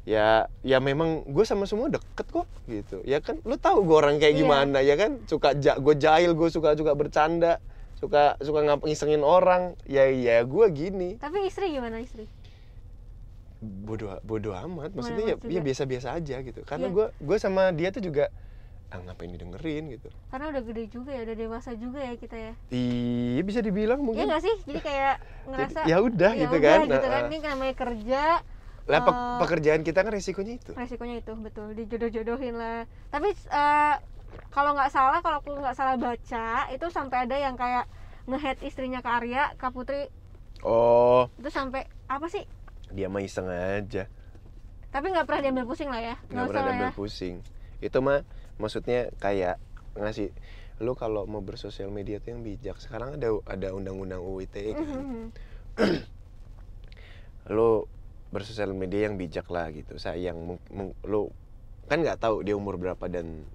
ya 0.02 0.28
ya 0.60 0.78
memang 0.78 1.26
gue 1.26 1.44
sama 1.44 1.66
semua 1.66 1.86
deket 1.86 2.24
kok 2.26 2.46
gitu 2.64 3.02
ya 3.04 3.18
kan 3.18 3.36
lu 3.42 3.54
tahu 3.54 3.82
gue 3.82 3.96
orang 3.96 4.16
kayak 4.16 4.32
Iya. 4.32 4.40
gimana 4.40 4.78
ya 4.80 4.94
kan 4.94 5.18
suka 5.24 5.52
ja, 5.54 5.74
gue 5.76 5.94
jahil 5.94 6.32
gue 6.32 6.48
suka 6.48 6.72
suka 6.72 6.94
bercanda 6.94 7.58
suka 7.96 8.38
suka 8.38 8.64
ngap 8.64 8.80
ngisengin 8.80 9.20
orang 9.20 9.76
ya 9.84 10.06
ya 10.06 10.40
gue 10.40 10.66
gini 10.70 11.18
Tapi 11.18 11.44
istri 11.44 11.68
gimana 11.70 11.98
istri? 11.98 12.24
Bodoh 13.60 14.16
bodoh 14.24 14.56
amat 14.56 14.96
maksudnya 14.96 15.24
ya, 15.32 15.36
ya 15.36 15.60
biasa 15.60 15.84
biasa 15.84 16.08
aja 16.16 16.36
gitu 16.40 16.60
karena 16.64 16.88
Iya. 16.88 16.94
gue 16.96 17.06
gue 17.20 17.36
sama 17.36 17.62
dia 17.76 17.92
tuh 17.92 18.00
juga 18.00 18.32
ah 18.90 18.98
ngapain 19.04 19.30
didengerin 19.30 19.86
gitu 19.94 20.08
Karena 20.32 20.50
udah 20.50 20.62
gede 20.66 20.84
juga 20.90 21.10
ya, 21.14 21.22
udah 21.22 21.36
dewasa 21.38 21.70
juga 21.78 21.98
ya 22.02 22.14
kita 22.18 22.36
ya. 22.38 22.52
iya 22.74 23.42
bisa 23.44 23.60
dibilang 23.62 24.00
Iya 24.00 24.06
mungkin 24.06 24.24
nggak 24.26 24.42
sih? 24.42 24.56
Jadi 24.66 24.80
kayak 24.82 25.14
Jadi, 25.20 25.50
ngerasa 25.50 25.80
ya 25.86 25.96
udah 26.02 26.32
ya 26.34 26.40
gitu 26.46 26.56
kan 26.58 26.78
gitu 26.86 26.90
Nah, 26.90 27.00
kan. 27.06 27.22
ah. 27.22 27.28
Ini 27.30 27.38
namanya 27.44 27.74
kerja, 27.76 28.22
lah 28.90 29.00
pe- 29.04 29.12
eh, 29.14 29.38
pekerjaan 29.38 29.80
kita 29.86 29.98
kan 30.02 30.10
resikonya 30.10 30.54
itu 30.58 30.72
resikonya 30.74 31.16
itu 31.22 31.32
betul 31.38 31.68
dijodoh-jodohin 31.78 32.54
lah. 32.58 32.78
Tapi 33.14 33.28
eh, 33.34 33.94
kalau 34.50 34.70
nggak 34.74 34.90
salah, 34.90 35.18
kalau 35.22 35.38
aku 35.42 35.50
nggak 35.54 35.76
salah 35.78 35.94
baca, 35.94 36.66
itu 36.74 36.86
sampai 36.90 37.26
ada 37.28 37.36
yang 37.38 37.54
kayak 37.54 37.86
ngehead 38.26 38.58
istrinya 38.62 38.98
ke 39.02 39.10
Arya, 39.10 39.54
Kak 39.58 39.70
Putri 39.74 40.10
oh 40.64 41.28
itu 41.40 41.48
sampai 41.48 41.82
apa 42.06 42.26
sih? 42.28 42.44
Dia 42.90 43.06
mah 43.06 43.22
iseng 43.22 43.48
aja. 43.48 44.06
Tapi 44.90 45.06
nggak 45.14 45.26
pernah 45.26 45.40
diambil 45.46 45.64
pusing 45.66 45.88
lah 45.90 46.02
ya. 46.02 46.16
nggak 46.28 46.46
pernah 46.50 46.64
diambil 46.66 46.90
ya. 46.90 46.94
pusing. 46.94 47.36
Itu 47.78 47.98
mah 48.02 48.26
maksudnya 48.58 49.08
kayak 49.22 49.56
ngasih 49.94 50.34
lu 50.80 50.96
kalau 50.96 51.28
mau 51.28 51.44
bersosial 51.44 51.92
media 51.94 52.18
tuh 52.18 52.34
yang 52.34 52.42
bijak. 52.42 52.76
Sekarang 52.82 53.16
ada 53.16 53.30
ada 53.46 53.68
undang-undang 53.70 54.20
UU 54.20 54.44
ITE 54.48 54.72
kan. 54.74 54.86
Mhm. 54.86 55.24
lu 57.56 57.86
bersosial 58.30 58.70
media 58.74 59.06
yang 59.06 59.14
bijak 59.14 59.46
lah 59.50 59.70
gitu. 59.70 59.98
Sayang 59.98 60.58
lu 61.06 61.22
kan 61.86 61.98
nggak 62.02 62.22
tahu 62.22 62.42
dia 62.42 62.54
umur 62.54 62.78
berapa 62.78 63.02
dan 63.10 63.46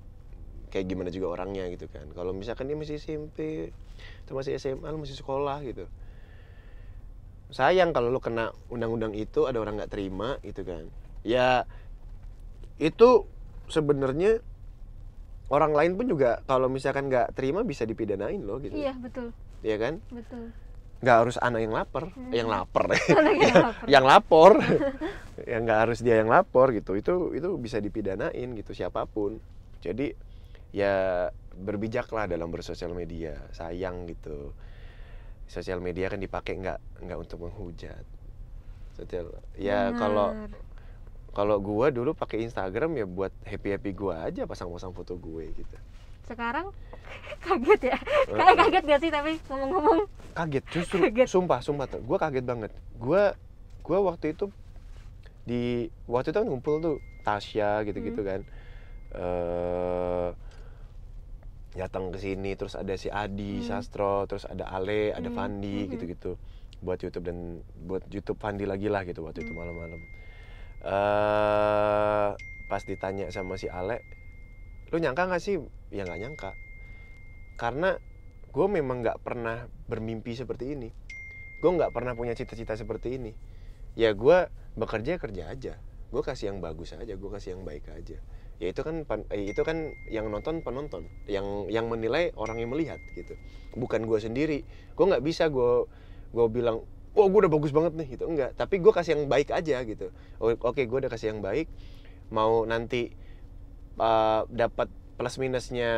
kayak 0.72 0.92
gimana 0.92 1.12
juga 1.12 1.36
orangnya 1.36 1.68
gitu 1.72 1.92
kan. 1.92 2.08
Kalau 2.16 2.32
misalkan 2.32 2.72
dia 2.72 2.78
masih 2.80 3.00
SMP 3.00 3.72
atau 4.24 4.40
masih 4.40 4.56
SMA 4.60 4.92
masih 4.96 5.16
sekolah 5.16 5.64
gitu 5.64 5.88
sayang 7.56 7.96
kalau 7.96 8.12
lu 8.12 8.20
kena 8.20 8.52
undang-undang 8.68 9.16
itu 9.16 9.48
ada 9.48 9.64
orang 9.64 9.80
nggak 9.80 9.96
terima 9.96 10.36
gitu 10.44 10.68
kan. 10.68 10.92
Ya 11.24 11.64
itu 12.76 13.24
sebenarnya 13.72 14.44
orang 15.48 15.72
lain 15.72 15.96
pun 15.96 16.12
juga 16.12 16.44
kalau 16.52 16.68
misalkan 16.68 17.08
nggak 17.08 17.32
terima 17.32 17.64
bisa 17.64 17.88
dipidanain 17.88 18.44
loh 18.44 18.60
gitu. 18.60 18.76
Iya 18.76 18.92
betul. 19.00 19.32
Ya 19.64 19.80
kan? 19.80 20.04
Betul. 20.12 20.52
Nggak 21.00 21.18
harus 21.24 21.40
anak 21.40 21.64
yang 21.64 21.74
lapar. 21.74 22.04
Hmm. 22.12 22.32
yang 22.36 22.48
lapar. 22.52 22.86
Anak 23.24 23.36
yang 23.40 23.56
lapar. 23.72 23.86
yang 23.88 24.04
lapor. 24.04 24.52
Yang 25.36 25.62
nggak 25.68 25.80
harus 25.84 26.00
dia 26.00 26.16
yang 26.24 26.32
lapor 26.32 26.72
gitu. 26.72 26.96
Itu 26.96 27.36
itu 27.36 27.60
bisa 27.60 27.84
dipidanain 27.84 28.56
gitu 28.56 28.72
siapa 28.72 29.04
pun. 29.04 29.44
Jadi 29.84 30.16
ya 30.72 31.28
berbijaklah 31.56 32.28
dalam 32.28 32.52
bersosial 32.52 32.96
media 32.96 33.36
sayang 33.52 34.08
gitu 34.08 34.56
sosial 35.46 35.78
media 35.78 36.08
kan 36.08 36.18
dipakai 36.18 36.58
nggak 36.58 36.78
nggak 37.02 37.18
untuk 37.20 37.38
menghujat. 37.42 38.04
Sosial 38.94 39.30
ya 39.54 39.92
kalau 39.92 40.34
kalau 41.32 41.58
gua 41.60 41.90
dulu 41.90 42.12
pakai 42.12 42.42
Instagram 42.42 42.96
ya 42.96 43.06
buat 43.06 43.32
happy 43.44 43.70
happy 43.72 43.92
gua 43.92 44.24
aja 44.24 44.44
pasang-pasang 44.44 44.92
foto 44.92 45.16
gue 45.16 45.52
gitu. 45.52 45.76
Sekarang? 46.24 46.72
Kaget 47.46 47.92
ya? 47.92 47.98
Kayak 48.26 48.56
kaget 48.58 48.84
gak 48.88 49.00
sih 49.00 49.12
tapi 49.12 49.32
ngomong-ngomong? 49.46 50.00
Kaget 50.34 50.64
justru 50.72 50.98
Kaget. 51.06 51.28
sumpah 51.28 51.60
sumpah 51.60 51.86
tuh 51.86 52.02
gue 52.02 52.18
kaget 52.18 52.46
banget. 52.48 52.72
Gue 52.96 53.36
gua 53.84 54.00
waktu 54.02 54.32
itu 54.32 54.50
di 55.46 55.86
waktu 56.08 56.34
itu 56.34 56.38
kan 56.42 56.48
ngumpul 56.48 56.76
tuh 56.80 56.96
Tasya 57.22 57.84
gitu-gitu 57.84 58.22
Hmm. 58.22 58.30
kan. 58.32 58.42
Eh 59.14 60.28
datang 61.76 62.10
ke 62.10 62.18
sini 62.18 62.56
terus 62.56 62.80
ada 62.80 62.96
si 62.96 63.12
Adi 63.12 63.60
Hmm. 63.62 63.68
Sastro 63.68 64.24
terus 64.26 64.48
ada 64.48 64.72
Ale 64.72 65.12
ada 65.12 65.28
Hmm, 65.28 65.36
Fandi 65.36 65.86
hmm. 65.86 65.90
gitu-gitu. 65.92 66.32
Buat 66.80 67.04
YouTube 67.04 67.26
dan 67.28 67.60
buat 67.84 68.04
YouTube 68.08 68.40
Fandi 68.40 68.64
lagi 68.64 68.88
lah 68.88 69.04
gitu 69.04 69.28
waktu 69.28 69.44
itu 69.44 69.52
Hmm. 69.52 69.60
malam-malam. 69.60 70.02
Eh 70.86 72.30
pas 72.66 72.82
ditanya 72.82 73.30
sama 73.30 73.60
si 73.60 73.70
Ale 73.70 74.02
lu 74.90 74.98
nyangka 75.04 75.28
nggak 75.28 75.44
sih? 75.44 75.60
Ya 75.92 76.08
nggak 76.08 76.20
nyangka. 76.24 76.52
Karena 77.60 78.00
gue 78.56 78.68
memang 78.72 79.04
nggak 79.04 79.20
pernah 79.22 79.68
bermimpi 79.92 80.32
seperti 80.32 80.80
ini. 80.80 80.90
Gue 81.60 81.72
nggak 81.76 81.92
pernah 81.92 82.16
punya 82.16 82.32
cita-cita 82.32 82.80
seperti 82.80 83.20
ini. 83.20 83.36
Ya 84.00 84.16
gue 84.16 84.48
bekerja 84.80 85.20
kerja 85.20 85.52
aja. 85.52 85.74
Gue 86.08 86.24
kasih 86.24 86.56
yang 86.56 86.64
bagus 86.64 86.96
aja 86.96 87.12
gue 87.12 87.30
kasih 87.36 87.60
yang 87.60 87.68
baik 87.68 87.92
aja 87.92 88.16
ya 88.56 88.72
itu 88.72 88.82
kan 88.82 89.04
eh, 89.36 89.52
itu 89.52 89.62
kan 89.68 89.92
yang 90.08 90.32
nonton 90.32 90.64
penonton 90.64 91.12
yang 91.28 91.68
yang 91.68 91.92
menilai 91.92 92.32
orang 92.40 92.60
yang 92.60 92.72
melihat 92.72 93.00
gitu. 93.16 93.36
Bukan 93.76 94.08
gue 94.08 94.20
sendiri. 94.20 94.64
Gue 94.96 95.06
nggak 95.12 95.24
bisa 95.24 95.52
gue 95.52 95.88
gue 96.32 96.46
bilang 96.52 96.84
oh 97.16 97.28
gue 97.32 97.40
udah 97.48 97.52
bagus 97.52 97.76
banget 97.76 97.94
nih 98.00 98.08
gitu. 98.16 98.26
Enggak 98.32 98.56
tapi 98.56 98.80
gue 98.80 98.92
kasih 98.96 99.20
yang 99.20 99.24
baik 99.28 99.52
aja 99.52 99.84
gitu. 99.84 100.12
Oke 100.40 100.88
gue 100.88 100.98
udah 101.04 101.12
kasih 101.12 101.36
yang 101.36 101.44
baik. 101.44 101.68
Mau 102.32 102.64
nanti 102.64 103.12
uh, 104.00 104.48
dapat 104.48 104.88
plus 105.16 105.36
minusnya 105.40 105.92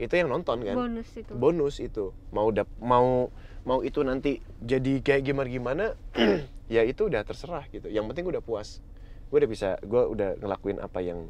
itu 0.00 0.16
yang 0.16 0.32
nonton 0.32 0.64
kan? 0.64 0.74
Bonus 0.76 1.08
itu. 1.12 1.32
Bonus 1.36 1.76
itu. 1.80 2.04
Mau 2.32 2.48
dap 2.48 2.68
mau 2.80 3.28
mau 3.68 3.84
itu 3.84 4.00
nanti 4.00 4.40
jadi 4.64 5.04
kayak 5.04 5.22
gimana 5.28 5.48
gimana 5.52 5.84
ya 6.74 6.80
itu 6.88 7.12
udah 7.12 7.20
terserah 7.20 7.68
gitu. 7.68 7.92
Yang 7.92 8.08
penting 8.12 8.22
gue 8.24 8.34
udah 8.40 8.44
puas. 8.44 8.80
Gue 9.28 9.44
udah 9.44 9.50
bisa 9.50 9.68
gue 9.84 10.02
udah 10.08 10.40
ngelakuin 10.40 10.80
apa 10.80 11.04
yang 11.04 11.28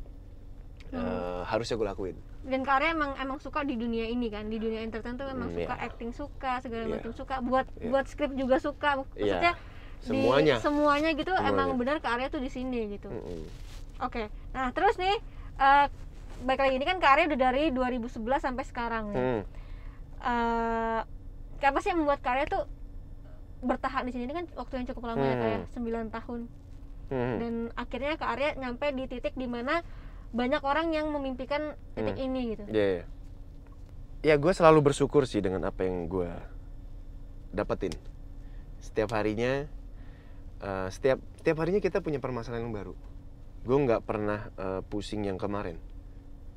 Hmm. 0.90 0.98
eh, 0.98 1.42
harusnya 1.44 1.74
gue 1.74 1.86
lakuin 1.86 2.16
dan 2.42 2.60
Karya 2.60 2.90
emang 2.90 3.14
emang 3.16 3.38
suka 3.38 3.62
di 3.62 3.74
dunia 3.74 4.04
ini 4.04 4.26
kan 4.26 4.44
di 4.44 4.56
dunia 4.56 4.80
entertain 4.80 5.14
tuh 5.14 5.24
emang 5.24 5.48
Hmm, 5.48 5.58
suka 5.60 5.72
iya. 5.72 5.84
acting 5.84 6.10
suka 6.10 6.52
segala 6.58 6.82
Iya. 6.82 6.92
macam 6.92 7.10
suka 7.12 7.34
buat 7.40 7.66
Iya. 7.72 7.88
buat 7.88 8.04
skrip 8.06 8.32
juga 8.32 8.56
suka 8.58 8.90
maksudnya 8.98 9.52
di 9.52 10.02
semuanya 10.02 10.54
semuanya 10.58 11.10
gitu 11.12 11.30
emang 11.32 11.70
Semuanya. 11.70 11.78
benar 11.78 11.96
Karya 12.00 12.26
tuh 12.26 12.38
di 12.38 12.48
sini 12.48 12.90
gitu 12.90 13.06
Mm-mm. 13.06 13.42
oke 14.00 14.22
nah 14.50 14.68
terus 14.70 14.96
nih 14.96 15.14
eh 15.58 15.86
baik 16.40 16.58
lagi 16.58 16.74
ini 16.74 16.84
kan 16.84 16.98
Karya 16.98 17.28
udah 17.28 17.38
dari 17.40 17.62
2011 17.68 18.10
sampai 18.40 18.64
sekarang 18.64 19.04
nih 19.08 19.20
Hmm. 19.20 19.40
eh 20.20 21.00
apa 21.60 21.78
sih 21.78 21.92
yang 21.92 22.00
membuat 22.00 22.18
Karya 22.18 22.44
tuh 22.46 22.64
bertahan 23.60 24.02
di 24.02 24.10
sini 24.10 24.24
ini 24.24 24.34
kan 24.34 24.48
waktu 24.54 24.74
yang 24.74 24.86
cukup 24.88 25.04
lama 25.06 25.20
ya 25.20 25.28
Hmm. 25.30 25.42
kayak 25.42 25.60
9 25.70 26.08
tahun 26.10 26.40
Hmm. 27.06 27.36
dan 27.36 27.52
akhirnya 27.74 28.16
Kak 28.16 28.30
Arya 28.30 28.50
nyampe 28.56 28.86
di 28.90 29.04
titik 29.04 29.34
di 29.34 29.44
mana 29.44 29.84
banyak 30.30 30.62
orang 30.62 30.94
yang 30.94 31.10
memimpikan 31.10 31.74
titik 31.94 32.14
Hmm. 32.16 32.26
ini 32.30 32.40
gitu 32.54 32.62
Iya, 32.70 32.86
iya. 32.86 33.04
Ya 34.20 34.34
gue 34.36 34.52
selalu 34.52 34.92
bersyukur 34.92 35.24
sih 35.24 35.40
dengan 35.40 35.64
apa 35.64 35.82
yang 35.88 36.04
gue 36.06 36.28
dapetin. 37.50 37.96
Setiap 38.78 39.16
harinya, 39.16 39.64
eh, 40.60 40.88
setiap 40.92 41.18
setiap 41.40 41.56
harinya 41.64 41.80
kita 41.80 42.04
punya 42.04 42.20
permasalahan 42.20 42.68
yang 42.68 42.74
baru. 42.76 42.94
Gue 43.64 43.76
nggak 43.80 44.04
pernah 44.04 44.52
eh, 44.54 44.80
pusing 44.86 45.24
yang 45.24 45.40
kemarin. 45.40 45.80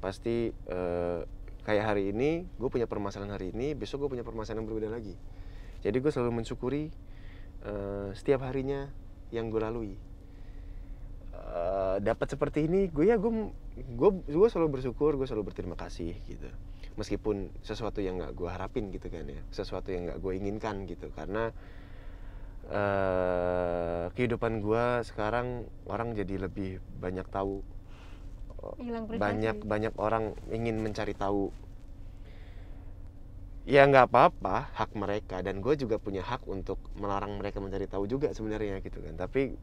Pasti 0.03 0.51
eh, 0.51 1.19
kayak 1.63 1.85
hari 1.87 2.11
ini, 2.11 2.43
gue 2.59 2.67
punya 2.67 2.83
permasalahan 2.85 3.31
hari 3.31 3.55
ini, 3.55 3.71
besok 3.73 4.05
gue 4.05 4.19
punya 4.19 4.27
permasalahan 4.27 4.59
yang 4.59 4.67
berbeda 4.67 4.91
lagi. 4.91 5.15
Jadi 5.81 5.97
gue 5.97 6.11
selalu 6.11 6.43
mensyukuri 6.43 6.91
eh, 7.63 8.09
setiap 8.11 8.43
harinya 8.43 8.91
yang 9.31 9.47
gue 9.47 9.61
lalui. 9.63 9.95
Eh, 11.33 11.97
dapat 12.03 12.27
seperti 12.27 12.67
ini, 12.67 12.91
gue 12.91 13.07
ya 13.07 13.15
gue 13.15 13.31
gue 13.73 14.09
gue 14.29 14.47
selalu 14.49 14.79
bersyukur, 14.79 15.17
gue 15.17 15.25
selalu 15.25 15.49
berterima 15.49 15.73
kasih 15.73 16.13
gitu. 16.29 16.49
Meskipun 16.93 17.49
sesuatu 17.65 18.05
yang 18.05 18.21
nggak 18.21 18.37
gue 18.37 18.49
harapin 18.49 18.93
gitu 18.93 19.09
kan 19.09 19.25
ya, 19.25 19.41
sesuatu 19.49 19.89
yang 19.89 20.05
nggak 20.05 20.19
gue 20.21 20.33
inginkan 20.37 20.85
gitu, 20.85 21.09
karena 21.17 21.49
eh 22.69 24.07
kehidupan 24.13 24.61
gue 24.63 25.03
sekarang 25.03 25.67
orang 25.89 26.13
jadi 26.13 26.47
lebih 26.47 26.79
banyak 27.01 27.25
tahu, 27.27 27.59
banyak 29.17 29.57
banyak 29.65 29.93
orang 29.97 30.37
ingin 30.53 30.79
mencari 30.79 31.17
tahu. 31.17 31.49
Ya 33.63 33.87
nggak 33.87 34.11
apa-apa, 34.11 34.75
hak 34.75 34.91
mereka 34.91 35.39
dan 35.39 35.63
gue 35.63 35.73
juga 35.79 35.95
punya 35.95 36.19
hak 36.19 36.43
untuk 36.51 36.77
melarang 36.99 37.39
mereka 37.39 37.63
mencari 37.63 37.87
tahu 37.87 38.05
juga 38.11 38.29
sebenarnya 38.35 38.83
gitu 38.83 38.99
kan. 38.99 39.15
Tapi 39.15 39.55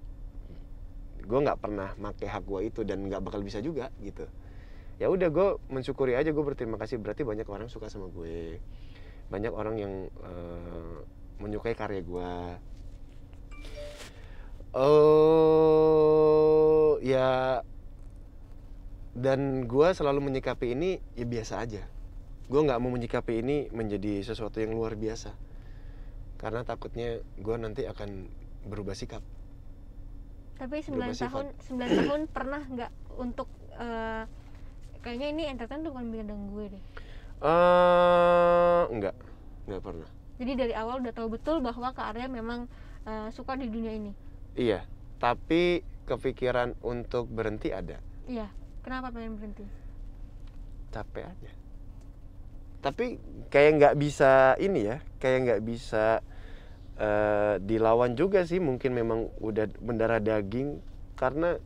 gue 1.24 1.38
nggak 1.44 1.59
pernah 1.61 1.94
make 1.96 2.26
hak 2.26 2.44
gue 2.44 2.61
itu 2.68 2.80
dan 2.85 3.04
nggak 3.06 3.20
bakal 3.24 3.40
bisa 3.44 3.61
juga 3.61 3.92
gitu. 4.00 4.26
Ya 5.00 5.09
udah 5.09 5.33
gue 5.33 5.48
mensyukuri 5.72 6.12
aja 6.16 6.28
gue 6.33 6.44
berterima 6.44 6.76
kasih. 6.76 7.00
Berarti 7.00 7.24
banyak 7.24 7.48
orang 7.48 7.72
suka 7.72 7.88
sama 7.88 8.12
gue. 8.12 8.61
Banyak 9.33 9.52
orang 9.54 9.76
yang 9.80 9.92
eh, 10.11 10.98
menyukai 11.40 11.72
karya 11.72 12.04
gue 12.04 12.33
oh 14.70 15.35
ya 17.02 17.59
dan 19.18 19.66
gue 19.66 19.88
selalu 19.90 20.30
menyikapi 20.30 20.78
ini 20.78 21.02
ya 21.18 21.26
biasa 21.26 21.59
aja. 21.59 21.83
Gue 22.46 22.61
nggak 22.62 22.78
mau 22.78 22.94
menyikapi 22.94 23.42
ini 23.42 23.66
menjadi 23.74 24.22
sesuatu 24.22 24.62
yang 24.62 24.70
luar 24.70 24.94
biasa. 24.94 25.35
Karena 26.38 26.62
takutnya 26.62 27.18
gue 27.37 27.56
nanti 27.59 27.85
akan 27.85 28.30
berubah 28.70 28.94
sikap 28.94 29.22
tapi 30.61 30.85
9 30.85 30.92
berubah 30.92 31.16
tahun 31.16 31.46
9 31.73 32.01
tahun 32.05 32.20
pernah 32.29 32.62
nggak 32.68 32.92
untuk 33.16 33.49
eh, 33.81 34.29
kayaknya 35.01 35.29
ini 35.33 35.42
entertain 35.49 35.81
tuh 35.81 35.96
bukan 35.96 36.12
bidang 36.12 36.53
gue 36.53 36.64
deh. 36.77 36.83
Eh 37.40 38.83
enggak 38.92 39.16
enggak 39.64 39.81
pernah. 39.81 40.09
Jadi 40.37 40.53
dari 40.57 40.75
awal 40.77 41.01
udah 41.01 41.12
tahu 41.16 41.33
betul 41.33 41.64
bahwa 41.64 41.96
Kak 41.96 42.12
Arya 42.12 42.29
memang 42.29 42.68
eh, 43.09 43.33
suka 43.33 43.57
di 43.57 43.73
dunia 43.73 43.96
ini. 43.96 44.12
Iya. 44.53 44.85
Tapi 45.16 45.81
kepikiran 46.05 46.77
untuk 46.85 47.33
berhenti 47.33 47.73
ada. 47.73 47.96
Iya. 48.29 48.53
Kenapa 48.85 49.09
pengen 49.09 49.40
berhenti? 49.40 49.64
Capek 50.92 51.25
aja. 51.25 51.51
Tapi 52.85 53.16
kayak 53.49 53.73
nggak 53.81 53.94
bisa 53.96 54.57
ini 54.61 54.88
ya 54.88 55.01
kayak 55.20 55.38
nggak 55.49 55.62
bisa 55.64 56.20
eh, 57.01 57.55
dilawan 57.65 58.13
juga 58.15 58.45
sih. 58.45 58.61
Mungkin 58.61 58.93
memang 58.93 59.33
udah 59.41 59.67
mendarah 59.81 60.21
daging. 60.21 60.85
Karena 61.17 61.57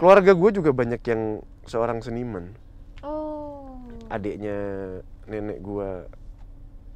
keluarga 0.00 0.32
gue 0.32 0.50
juga 0.56 0.70
banyak 0.72 1.02
yang 1.04 1.22
seorang 1.68 2.00
seniman. 2.00 2.56
Oh. 3.04 3.78
Adiknya 4.08 4.56
nenek 5.28 5.60
gue 5.60 6.08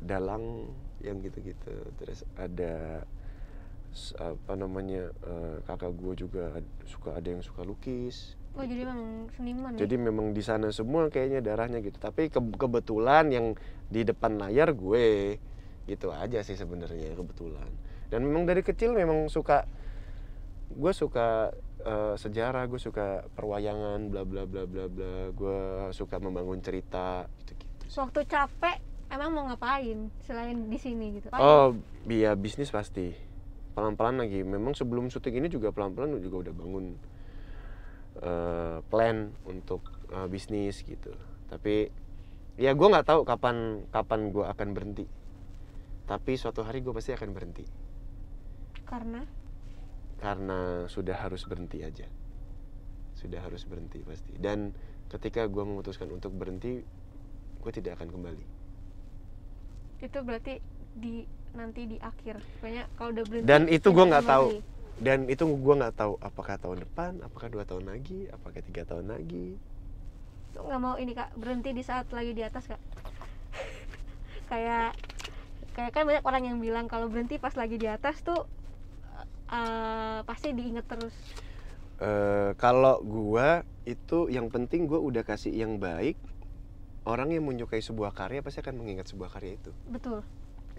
dalang 0.03 0.73
yang 1.05 1.21
gitu-gitu. 1.23 1.75
Terus 2.01 2.25
ada 2.35 3.05
apa 4.21 4.53
namanya 4.55 5.11
eh, 5.25 5.57
kakak 5.65 5.93
gue 5.97 6.27
juga 6.29 6.45
suka 6.87 7.17
ada 7.17 7.29
yang 7.29 7.43
suka 7.43 7.65
lukis. 7.65 8.37
Oh 8.59 8.67
jadi 8.67 8.91
memang 8.91 9.31
seniman 9.39 9.71
ya? 9.77 9.87
jadi 9.87 9.95
memang 10.03 10.27
di 10.35 10.43
sana 10.43 10.75
semua 10.75 11.09
kayaknya 11.09 11.41
darahnya 11.41 11.79
gitu. 11.79 11.95
Tapi 11.99 12.27
ke- 12.27 12.57
kebetulan 12.59 13.31
yang 13.31 13.47
di 13.89 14.03
depan 14.03 14.35
layar 14.37 14.75
gue 14.75 15.39
gitu 15.89 16.13
aja 16.13 16.45
sih 16.45 16.55
sebenarnya 16.55 17.17
kebetulan. 17.17 17.73
Dan 18.13 18.29
memang 18.29 18.45
dari 18.45 18.61
kecil 18.61 18.93
memang 18.93 19.33
suka 19.33 19.65
gue 20.69 20.93
suka 20.93 21.57
eh, 21.81 22.15
sejarah 22.21 22.69
gue 22.69 22.77
suka 22.77 23.25
perwayangan 23.33 24.13
bla 24.13 24.23
bla 24.29 24.45
bla 24.45 24.69
bla 24.69 24.85
bla. 24.87 25.33
Gue 25.33 25.89
suka 25.97 26.21
membangun 26.21 26.61
cerita 26.61 27.25
gitu 27.41 27.53
gitu 27.57 27.69
waktu 27.97 28.21
capek 28.29 28.77
emang 29.09 29.33
mau 29.33 29.45
ngapain 29.49 30.13
selain 30.29 30.69
di 30.69 30.77
sini 30.77 31.17
gitu? 31.17 31.33
Oh 31.33 31.73
iya 32.05 32.37
bisnis 32.37 32.69
pasti. 32.69 33.17
Pelan 33.73 33.97
pelan 33.97 34.21
lagi. 34.21 34.45
Memang 34.45 34.77
sebelum 34.77 35.09
syuting 35.09 35.41
ini 35.41 35.49
juga 35.49 35.73
pelan 35.73 35.97
pelan 35.97 36.21
juga 36.21 36.49
udah 36.49 36.55
bangun 36.55 36.87
eh, 38.21 38.79
plan 38.93 39.33
untuk 39.49 39.81
eh, 40.13 40.29
bisnis 40.29 40.85
gitu. 40.85 41.17
Tapi 41.49 41.89
ya 42.61 42.75
gue 42.77 42.89
nggak 42.91 43.07
tahu 43.07 43.21
kapan 43.25 43.87
kapan 43.89 44.21
gue 44.35 44.45
akan 44.45 44.69
berhenti 44.75 45.07
tapi 46.09 46.41
suatu 46.41 46.65
hari 46.65 46.81
gue 46.81 46.91
pasti 46.97 47.13
akan 47.13 47.37
berhenti. 47.37 47.69
Karena? 48.89 49.21
Karena 50.17 50.89
sudah 50.89 51.21
harus 51.21 51.45
berhenti 51.45 51.85
aja. 51.85 52.09
Sudah 53.13 53.45
harus 53.45 53.69
berhenti 53.69 54.01
pasti. 54.01 54.33
Dan 54.41 54.73
ketika 55.13 55.45
gue 55.45 55.61
memutuskan 55.61 56.09
untuk 56.09 56.33
berhenti 56.33 56.81
gue 57.61 57.73
tidak 57.77 58.01
akan 58.01 58.09
kembali. 58.09 58.47
Itu 60.01 60.19
berarti 60.25 60.65
di 60.97 61.29
nanti 61.53 61.85
di 61.85 62.01
akhir. 62.01 62.41
Pokoknya 62.41 62.89
kalau 62.97 63.13
udah 63.13 63.25
berhenti 63.29 63.47
Dan 63.47 63.63
itu 63.69 63.89
gua 63.93 64.05
nggak 64.09 64.27
tahu. 64.27 64.49
dan 64.99 65.31
itu 65.31 65.47
gue 65.47 65.75
nggak 65.79 65.95
tahu 65.95 66.19
apakah 66.19 66.59
tahun 66.59 66.83
depan 66.83 67.23
apakah 67.23 67.47
dua 67.47 67.63
tahun 67.63 67.87
lagi 67.87 68.27
apakah 68.35 68.65
tiga 68.65 68.83
tahun 68.89 69.13
lagi. 69.13 69.55
Nggak 70.57 70.81
mau 70.81 70.97
ini 70.97 71.13
kak. 71.13 71.37
Berhenti 71.37 71.71
di 71.77 71.85
saat 71.85 72.09
lagi 72.11 72.33
di 72.33 72.43
atas 72.43 72.67
kak. 72.67 72.81
Kayak 74.51 74.97
kayak 75.79 75.95
kan 75.95 76.03
banyak 76.11 76.27
orang 76.27 76.43
yang 76.43 76.59
bilang 76.59 76.91
kalau 76.91 77.07
berhenti 77.07 77.39
pas 77.39 77.55
lagi 77.55 77.79
di 77.79 77.87
atas 77.87 78.19
tuh 78.27 78.51
eh, 79.47 80.21
pasti 80.27 80.51
diinget 80.51 80.91
terus. 80.91 81.15
Eh, 82.03 82.51
kalau 82.59 82.99
gua 83.07 83.63
itu 83.87 84.27
yang 84.27 84.51
penting 84.51 84.91
gue 84.91 84.99
udah 84.99 85.23
kasih 85.23 85.55
yang 85.55 85.79
baik 85.79 86.19
orang 87.07 87.31
yang 87.31 87.47
menyukai 87.47 87.79
sebuah 87.79 88.11
karya 88.11 88.43
pasti 88.43 88.59
akan 88.59 88.75
mengingat 88.75 89.07
sebuah 89.07 89.31
karya 89.31 89.55
itu. 89.55 89.71
Betul. 89.87 90.27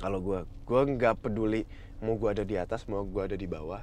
Kalau 0.03 0.19
gua 0.19 0.43
gua 0.67 0.83
nggak 0.83 1.23
peduli 1.23 1.63
mau 2.03 2.19
gua 2.19 2.35
ada 2.35 2.43
di 2.43 2.59
atas 2.59 2.83
mau 2.91 3.07
gua 3.07 3.31
ada 3.31 3.39
di 3.39 3.47
bawah. 3.47 3.79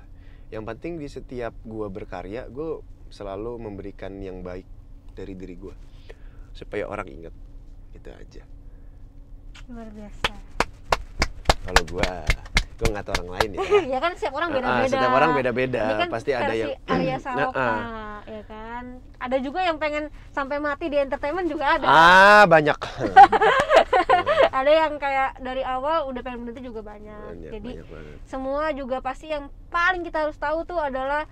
Yang 0.53 0.65
penting 0.69 0.93
di 1.01 1.09
setiap 1.09 1.57
gua 1.65 1.89
berkarya 1.89 2.47
gue 2.53 2.85
selalu 3.09 3.57
memberikan 3.57 4.21
yang 4.21 4.45
baik 4.45 4.69
dari 5.17 5.33
diri 5.33 5.57
gua 5.57 5.73
supaya 6.53 6.85
orang 6.85 7.09
ingat. 7.09 7.33
Itu 7.97 8.13
aja. 8.13 8.45
Luar 9.73 9.89
biasa 9.97 10.56
kalau 11.67 11.83
gua 11.89 12.11
gue 12.77 12.89
nggak 12.93 13.05
tahu 13.05 13.15
orang 13.17 13.31
lain 13.35 13.49
ya. 13.51 13.59
Ya 13.97 13.99
kan 13.99 14.13
setiap 14.15 14.37
orang 14.37 14.49
Ah, 14.49 14.53
ah, 14.53 14.61
beda-beda. 14.61 14.93
setiap 14.93 15.13
orang 15.15 15.31
beda-beda. 15.33 15.81
Ini 15.83 15.95
kan 15.97 16.11
pasti 16.13 16.31
ada 16.31 16.53
yang 16.53 16.71
Arya 16.93 17.09
Nah, 17.11 17.19
Saloka 17.19 17.57
ah. 17.59 18.19
ya 18.23 18.43
kan? 18.45 18.85
Ada 19.17 19.37
juga 19.41 19.61
yang 19.63 19.77
pengen 19.77 20.05
sampai 20.29 20.57
mati 20.59 20.87
di 20.87 20.99
entertainment 20.99 21.49
juga 21.49 21.65
ada. 21.75 21.87
Ah 21.87 22.45
banyak. 22.45 22.77
Ada 24.49 24.71
yang 24.73 24.93
kayak 24.97 25.37
dari 25.39 25.61
awal 25.63 26.09
udah 26.09 26.21
pengen 26.21 26.41
berhenti 26.43 26.65
juga 26.65 26.81
banyak, 26.81 27.13
banyak, 27.37 27.51
jadi 27.51 27.71
banyak 27.75 27.87
banget. 27.87 28.17
semua 28.25 28.65
juga 28.73 28.97
pasti 28.99 29.29
yang 29.29 29.45
paling 29.69 30.01
kita 30.01 30.25
harus 30.25 30.37
tahu 30.37 30.65
tuh 30.65 30.81
adalah 30.81 31.29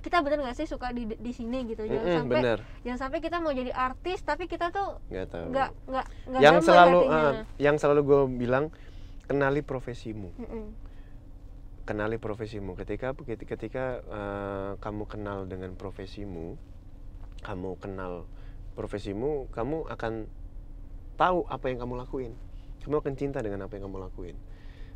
kita 0.00 0.18
bener 0.20 0.42
nggak 0.42 0.52
sih 0.52 0.66
suka 0.66 0.90
di 0.90 1.06
di 1.08 1.30
sini 1.30 1.62
gitu? 1.64 1.80
Jangan 1.80 2.02
Mm-mm, 2.04 2.18
sampai 2.18 2.36
bener. 2.36 2.58
jangan 2.82 2.98
sampai 3.00 3.18
kita 3.20 3.36
mau 3.38 3.52
jadi 3.52 3.70
artis 3.70 4.18
tapi 4.20 4.44
kita 4.44 4.68
tuh 4.68 4.98
nggak 5.08 5.30
nggak 5.86 6.04
nggak 6.26 6.40
yang 6.42 6.56
selalu 6.58 7.00
hatinya. 7.00 7.22
ah, 7.22 7.32
yang 7.56 7.76
selalu 7.78 8.00
gue 8.02 8.20
bilang 8.36 8.64
kenali 9.28 9.60
profesimu. 9.64 10.30
Mm-mm. 10.36 10.66
kenali 11.84 12.16
profesimu. 12.16 12.72
Ketika 12.80 13.12
ketika 13.44 14.00
eh, 14.00 14.72
kamu 14.80 15.04
kenal 15.04 15.44
dengan 15.44 15.76
profesimu 15.76 16.56
kamu 17.44 17.76
kenal 17.76 18.24
profesimu 18.72 19.52
kamu 19.52 19.84
akan 19.92 20.24
tahu 21.20 21.44
apa 21.46 21.64
yang 21.68 21.84
kamu 21.84 21.94
lakuin. 22.00 22.32
Kamu 22.84 23.00
akan 23.00 23.14
cinta 23.16 23.44
dengan 23.44 23.64
apa 23.68 23.76
yang 23.76 23.88
kamu 23.88 24.00
lakuin. 24.00 24.36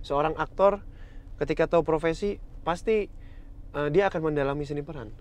Seorang 0.01 0.37
aktor 0.41 0.81
ketika 1.37 1.69
tahu 1.69 1.85
profesi 1.85 2.41
pasti 2.65 3.09
eh, 3.77 3.89
dia 3.93 4.09
akan 4.09 4.33
mendalami 4.33 4.65
seni 4.65 4.81
peran. 4.81 5.13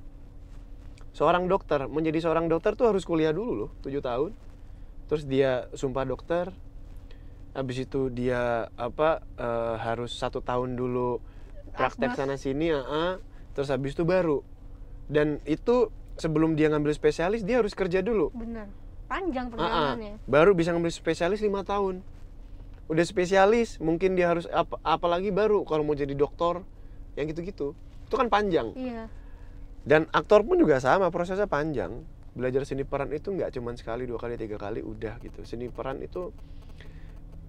Seorang 1.12 1.50
dokter 1.52 1.90
menjadi 1.90 2.24
seorang 2.30 2.48
dokter 2.48 2.80
tuh 2.80 2.94
harus 2.94 3.04
kuliah 3.04 3.36
dulu 3.36 3.54
loh 3.68 3.72
tujuh 3.84 4.00
tahun. 4.00 4.32
Terus 5.08 5.24
dia 5.28 5.68
sumpah 5.76 6.04
dokter 6.04 6.52
habis 7.58 7.90
itu 7.90 8.14
dia 8.14 8.70
apa 8.78 9.26
eh, 9.34 9.76
harus 9.82 10.14
satu 10.14 10.46
tahun 10.46 10.78
dulu 10.78 11.18
praktek 11.74 12.14
sana 12.14 12.38
sini 12.38 12.70
ah, 12.70 12.86
ah. 12.86 13.14
terus 13.58 13.74
habis 13.74 13.98
itu 13.98 14.06
baru. 14.06 14.46
Dan 15.10 15.42
itu 15.50 15.90
sebelum 16.22 16.54
dia 16.54 16.70
ngambil 16.70 16.94
spesialis 16.94 17.42
dia 17.42 17.58
harus 17.58 17.74
kerja 17.74 18.06
dulu. 18.06 18.30
Bener. 18.38 18.70
Panjang 19.10 19.50
Ah, 19.50 19.58
ah. 19.58 19.58
perjalanannya. 19.58 20.14
Baru 20.30 20.54
bisa 20.54 20.70
ngambil 20.78 20.94
spesialis 20.94 21.42
lima 21.42 21.66
tahun. 21.66 22.06
Udah 22.94 23.04
spesialis 23.04 23.82
mungkin 23.82 24.14
dia 24.14 24.30
harus 24.30 24.46
apa 24.54 24.78
apalagi 24.86 25.34
baru 25.34 25.66
kalau 25.66 25.82
mau 25.82 25.98
jadi 25.98 26.14
dokter 26.14 26.62
yang 27.18 27.26
gitu-gitu. 27.26 27.74
Itu 28.06 28.16
kan 28.16 28.30
panjang. 28.30 28.78
Iya. 28.78 29.10
Dan 29.88 30.06
aktor 30.14 30.46
pun 30.46 30.62
juga 30.62 30.78
sama 30.78 31.10
prosesnya 31.10 31.50
panjang. 31.50 32.06
Belajar 32.38 32.70
seni 32.70 32.86
peran 32.86 33.10
itu 33.10 33.34
nggak 33.34 33.56
cuma 33.58 33.74
sekali 33.74 34.06
dua 34.06 34.22
kali 34.22 34.38
tiga 34.38 34.62
kali 34.62 34.86
udah 34.86 35.18
gitu. 35.26 35.42
Seni 35.42 35.74
peran 35.74 36.04
itu 36.06 36.30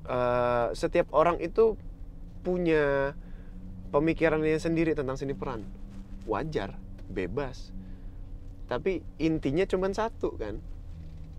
eh, 0.09 0.67
setiap 0.73 1.13
orang 1.13 1.39
itu 1.39 1.77
punya 2.41 3.13
pemikirannya 3.93 4.57
sendiri 4.57 4.97
tentang 4.97 5.21
seni 5.21 5.37
peran. 5.37 5.65
Wajar 6.25 6.77
bebas. 7.09 7.73
Tapi 8.69 9.01
intinya 9.21 9.65
cuma 9.65 9.89
satu 9.93 10.37
kan. 10.37 10.61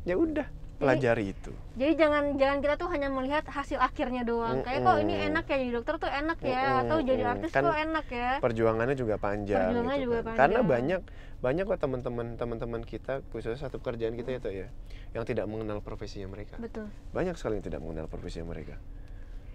Ya 0.05 0.17
udah 0.17 0.58
pelajari 0.79 1.25
itu. 1.29 1.51
jadi 1.75 1.91
jangan 1.93 2.23
jangan 2.35 2.57
kita 2.59 2.75
tuh 2.75 2.87
hanya 2.87 3.07
melihat 3.07 3.43
hasil 3.45 3.75
akhirnya 3.77 4.23
doang. 4.23 4.63
Kayak 4.63 4.79
kok 4.81 4.97
ini 4.99 5.15
enak 5.27 5.43
ya 5.43 5.55
jadi 5.57 5.71
dokter 5.75 5.95
tuh 5.97 6.07
enak 6.07 6.37
ya 6.39 6.63
Mm-mm, 6.63 6.81
atau 6.81 6.97
jadi 6.99 7.21
mm. 7.21 7.31
artis 7.35 7.49
Kan 7.51 7.63
tuh 7.63 7.75
enak 7.75 8.05
ya. 8.07 8.29
perjuangannya 8.39 8.95
juga 8.95 9.15
panjang 9.15 9.59
Perjuangannya 9.69 9.97
gitu 9.97 10.05
juga 10.07 10.19
kan. 10.23 10.35
karena 10.35 10.59
panjang. 10.59 10.71
banyak 10.71 11.01
banyak 11.39 11.63
kok 11.65 11.79
teman-teman 11.79 12.25
teman-teman 12.35 12.81
kita 12.81 13.13
khususnya 13.29 13.59
satu 13.59 13.77
pekerjaan 13.77 14.11
kita 14.13 14.29
itu 14.33 14.49
ya 14.55 14.67
yang 15.11 15.23
tidak 15.23 15.45
mengenal 15.45 15.79
profesinya 15.79 16.27
mereka. 16.27 16.55
Betul. 16.55 16.87
Banyak 17.11 17.35
sekali 17.35 17.59
yang 17.59 17.65
tidak 17.65 17.79
mengenal 17.79 18.07
profesinya 18.07 18.47
mereka. 18.47 18.75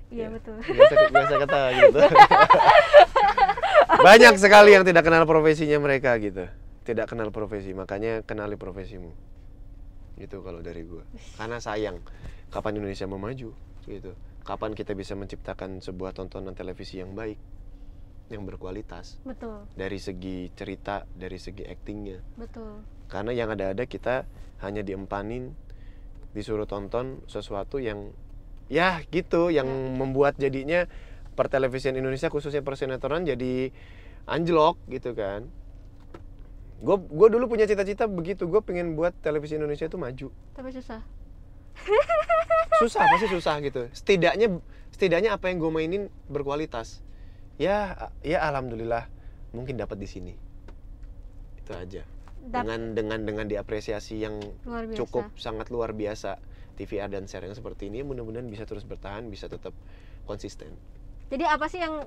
Iya 0.09 0.29
Iya. 0.29 0.29
betul. 0.31 0.57
Biasa 0.61 0.95
biasa 1.09 1.35
kata 1.41 1.61
gitu. 1.81 1.99
Banyak 4.01 4.35
sekali 4.37 4.71
yang 4.73 4.85
tidak 4.85 5.03
kenal 5.03 5.25
profesinya 5.25 5.79
mereka 5.79 6.17
gitu. 6.19 6.45
Tidak 6.85 7.09
kenal 7.09 7.33
profesi 7.33 7.73
makanya 7.73 8.21
kenali 8.23 8.57
profesimu 8.57 9.34
gitu 10.19 10.43
kalau 10.43 10.63
dari 10.63 10.83
gua. 10.87 11.03
Karena 11.35 11.59
sayang 11.59 11.99
kapan 12.51 12.79
Indonesia 12.79 13.07
mau 13.07 13.19
maju 13.19 13.51
gitu. 13.85 14.13
Kapan 14.45 14.77
kita 14.77 14.93
bisa 14.93 15.17
menciptakan 15.17 15.81
sebuah 15.81 16.13
tontonan 16.13 16.53
televisi 16.53 17.01
yang 17.01 17.17
baik 17.17 17.41
yang 18.33 18.45
berkualitas. 18.49 19.21
Betul. 19.25 19.69
Dari 19.77 19.99
segi 20.01 20.49
cerita 20.53 21.05
dari 21.13 21.37
segi 21.37 21.65
aktingnya. 21.65 22.21
Betul. 22.37 22.81
Karena 23.09 23.33
yang 23.37 23.53
ada-ada 23.53 23.85
kita 23.85 24.25
hanya 24.65 24.81
diempanin 24.81 25.53
disuruh 26.33 26.67
tonton 26.67 27.21
sesuatu 27.29 27.79
yang 27.79 28.11
ya 28.73 29.05
gitu 29.13 29.53
yang 29.53 29.69
Ya. 29.69 29.93
membuat 29.95 30.35
jadinya 30.41 30.89
pertelevisian 31.37 31.95
Indonesia 31.95 32.33
khususnya 32.33 32.65
persinetron 32.65 33.29
jadi 33.29 33.71
anjlok 34.25 34.81
gitu 34.89 35.13
kan 35.13 35.47
gue 36.85 36.97
gue 37.01 37.29
dulu 37.33 37.45
punya 37.49 37.65
cita-cita 37.65 38.05
begitu. 38.05 38.45
Gue 38.45 38.61
pengen 38.61 38.93
buat 38.93 39.17
televisi 39.25 39.57
Indonesia 39.57 39.89
itu 39.89 39.97
maju. 39.97 40.29
Tapi 40.53 40.69
susah. 40.71 41.01
Susah 42.83 43.07
pasti 43.07 43.31
susah 43.31 43.63
gitu? 43.63 43.87
Setidaknya 43.95 44.59
setidaknya 44.91 45.31
apa 45.35 45.47
yang 45.47 45.63
gue 45.63 45.71
mainin 45.71 46.03
berkualitas. 46.27 47.07
Ya 47.55 48.11
ya 48.27 48.43
alhamdulillah 48.51 49.07
mungkin 49.55 49.79
dapat 49.79 49.97
di 50.03 50.11
sini. 50.11 50.35
Itu 51.63 51.71
aja. 51.73 52.03
Dap- 52.45 52.67
dengan 52.67 52.93
dengan 52.93 53.21
dengan 53.23 53.47
diapresiasi 53.47 54.21
yang 54.21 54.43
cukup 54.99 55.33
sangat 55.39 55.71
luar 55.71 55.95
biasa. 55.95 56.37
TVR 56.75 57.07
dan 57.07 57.31
share 57.31 57.47
yang 57.47 57.55
seperti 57.55 57.87
ini 57.87 58.03
mudah-mudahan 58.03 58.51
bisa 58.51 58.67
terus 58.67 58.83
bertahan 58.83 59.31
bisa 59.31 59.47
tetap 59.47 59.71
konsisten. 60.27 60.75
Jadi 61.31 61.47
apa 61.47 61.71
sih 61.71 61.79
yang 61.79 62.03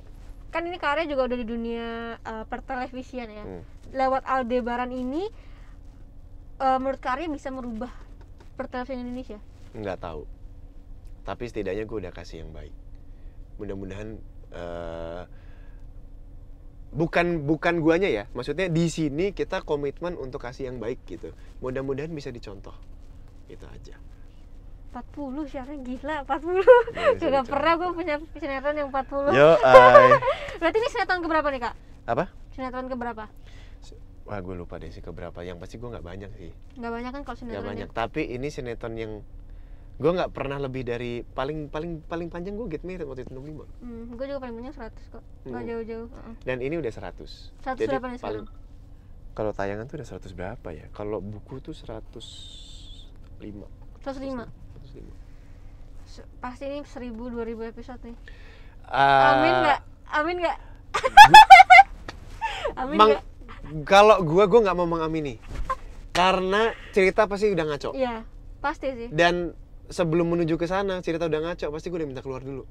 kan 0.52 0.64
ini 0.64 0.78
karya 0.80 1.06
juga 1.06 1.28
udah 1.28 1.38
di 1.38 1.48
dunia 1.48 1.88
uh, 2.24 2.46
pertelevisian 2.48 3.30
ya. 3.30 3.46
Hmm. 3.46 3.64
lewat 3.88 4.28
Aldebaran 4.28 4.92
ini 4.92 5.24
uh, 6.60 6.78
menurut 6.80 7.00
karya 7.00 7.32
bisa 7.32 7.52
merubah 7.52 7.92
pertelevisian 8.60 9.04
Indonesia? 9.04 9.40
Nggak 9.76 10.00
tahu. 10.04 10.24
Tapi 11.24 11.44
setidaknya 11.48 11.84
gue 11.84 11.98
udah 12.08 12.14
kasih 12.16 12.48
yang 12.48 12.56
baik. 12.56 12.72
Mudah-mudahan 13.60 14.16
eh, 14.56 15.24
bukan 16.96 17.44
bukan 17.44 17.84
guanya 17.84 18.08
ya. 18.08 18.32
Maksudnya 18.32 18.72
di 18.72 18.88
sini 18.88 19.36
kita 19.36 19.60
komitmen 19.68 20.16
untuk 20.16 20.40
kasih 20.40 20.72
yang 20.72 20.80
baik 20.80 21.04
gitu. 21.04 21.36
Mudah-mudahan 21.60 22.16
bisa 22.16 22.32
dicontoh. 22.32 22.72
Itu 23.52 23.68
aja 23.68 24.00
40 25.00 25.14
syaratnya 25.46 25.78
gila 25.80 26.16
40 26.24 26.28
Bisa 26.28 26.66
Gak 26.98 27.14
dicontoh. 27.20 27.44
pernah 27.48 27.74
gue 27.76 27.90
punya 27.94 28.16
sinetron 28.34 28.76
yang 28.76 28.90
40 28.90 29.32
yo 29.32 29.50
ay. 29.64 30.10
Berarti 30.58 30.78
ini 30.78 30.88
sinetron 30.90 31.22
keberapa 31.22 31.48
nih 31.48 31.62
kak? 31.62 31.76
apa 32.06 32.26
Sinetron 32.52 32.88
keberapa? 32.88 33.26
wah 34.24 34.40
gue 34.40 34.56
lupa 34.56 34.76
deh 34.76 34.90
sih 34.90 35.00
keberapa 35.00 35.40
yang 35.40 35.56
pasti 35.56 35.76
gue 35.76 35.88
nggak 35.88 36.04
banyak 36.04 36.32
sih 36.34 36.52
Gak 36.74 36.90
banyak 36.90 37.12
kan 37.12 37.22
kalau 37.22 37.38
nggak 37.38 37.40
sinetron 37.48 37.64
banyak 37.66 37.90
tapi 37.92 38.22
ini 38.28 38.48
sinetron 38.48 38.94
yang 38.94 39.14
gue 39.96 40.12
nggak 40.12 40.30
pernah 40.30 40.60
lebih 40.60 40.84
dari 40.84 41.24
paling 41.24 41.68
paling 41.68 42.04
paling 42.04 42.28
panjang 42.28 42.54
gue 42.54 42.68
get 42.68 42.84
married 42.84 43.02
waktu 43.04 43.24
itu 43.24 43.32
65 43.32 43.66
hmm, 43.82 44.04
Gue 44.14 44.26
juga 44.26 44.40
paling 44.40 44.56
banyak 44.58 44.74
100 44.74 44.94
kok 45.10 45.24
Gak 45.44 45.48
Hmm. 45.48 45.64
jauh-jauh 45.64 46.08
Heeh. 46.08 46.34
dan 46.44 46.58
ini 46.60 46.76
udah 46.76 46.92
100 46.92 47.18
100 47.64 47.78
jadi 47.78 47.88
berapa 47.94 48.08
nih 48.10 48.20
paling 48.20 48.44
sekarang? 48.46 48.66
kalau 49.32 49.52
tayangan 49.52 49.86
tuh 49.86 49.96
udah 49.96 50.08
100 50.12 50.34
berapa 50.34 50.70
ya 50.72 50.86
kalau 50.92 51.18
buku 51.18 51.56
tuh 51.60 51.72
105 51.72 53.40
105 54.04 54.44
105 55.00 56.08
Se- 56.08 56.28
pasti 56.40 56.64
ini 56.66 56.82
1000 56.82 57.14
2000 57.14 57.68
episode 57.68 58.02
nih. 58.02 58.18
Ah, 58.86 59.36
amin 59.36 59.54
nggak? 59.60 59.80
Amin 60.10 60.36
nggak? 60.40 60.58
amin 62.82 62.98
Mang, 62.98 63.12
kalau 63.84 64.24
gua 64.24 64.48
gua 64.48 64.60
nggak 64.64 64.78
mau 64.78 64.88
mengamini. 64.88 65.36
Karena 66.10 66.72
cerita 66.90 67.28
pasti 67.28 67.52
udah 67.52 67.66
ngaco. 67.66 67.92
Iya 67.94 68.24
pasti 68.58 68.88
sih. 68.90 69.08
Dan 69.10 69.54
sebelum 69.88 70.28
menuju 70.28 70.56
ke 70.56 70.66
sana 70.66 71.00
cerita 71.00 71.26
udah 71.26 71.40
ngaco 71.42 71.70
pasti 71.70 71.88
gue 71.88 71.98
udah 71.98 72.10
minta 72.10 72.20
keluar 72.20 72.42
dulu. 72.42 72.66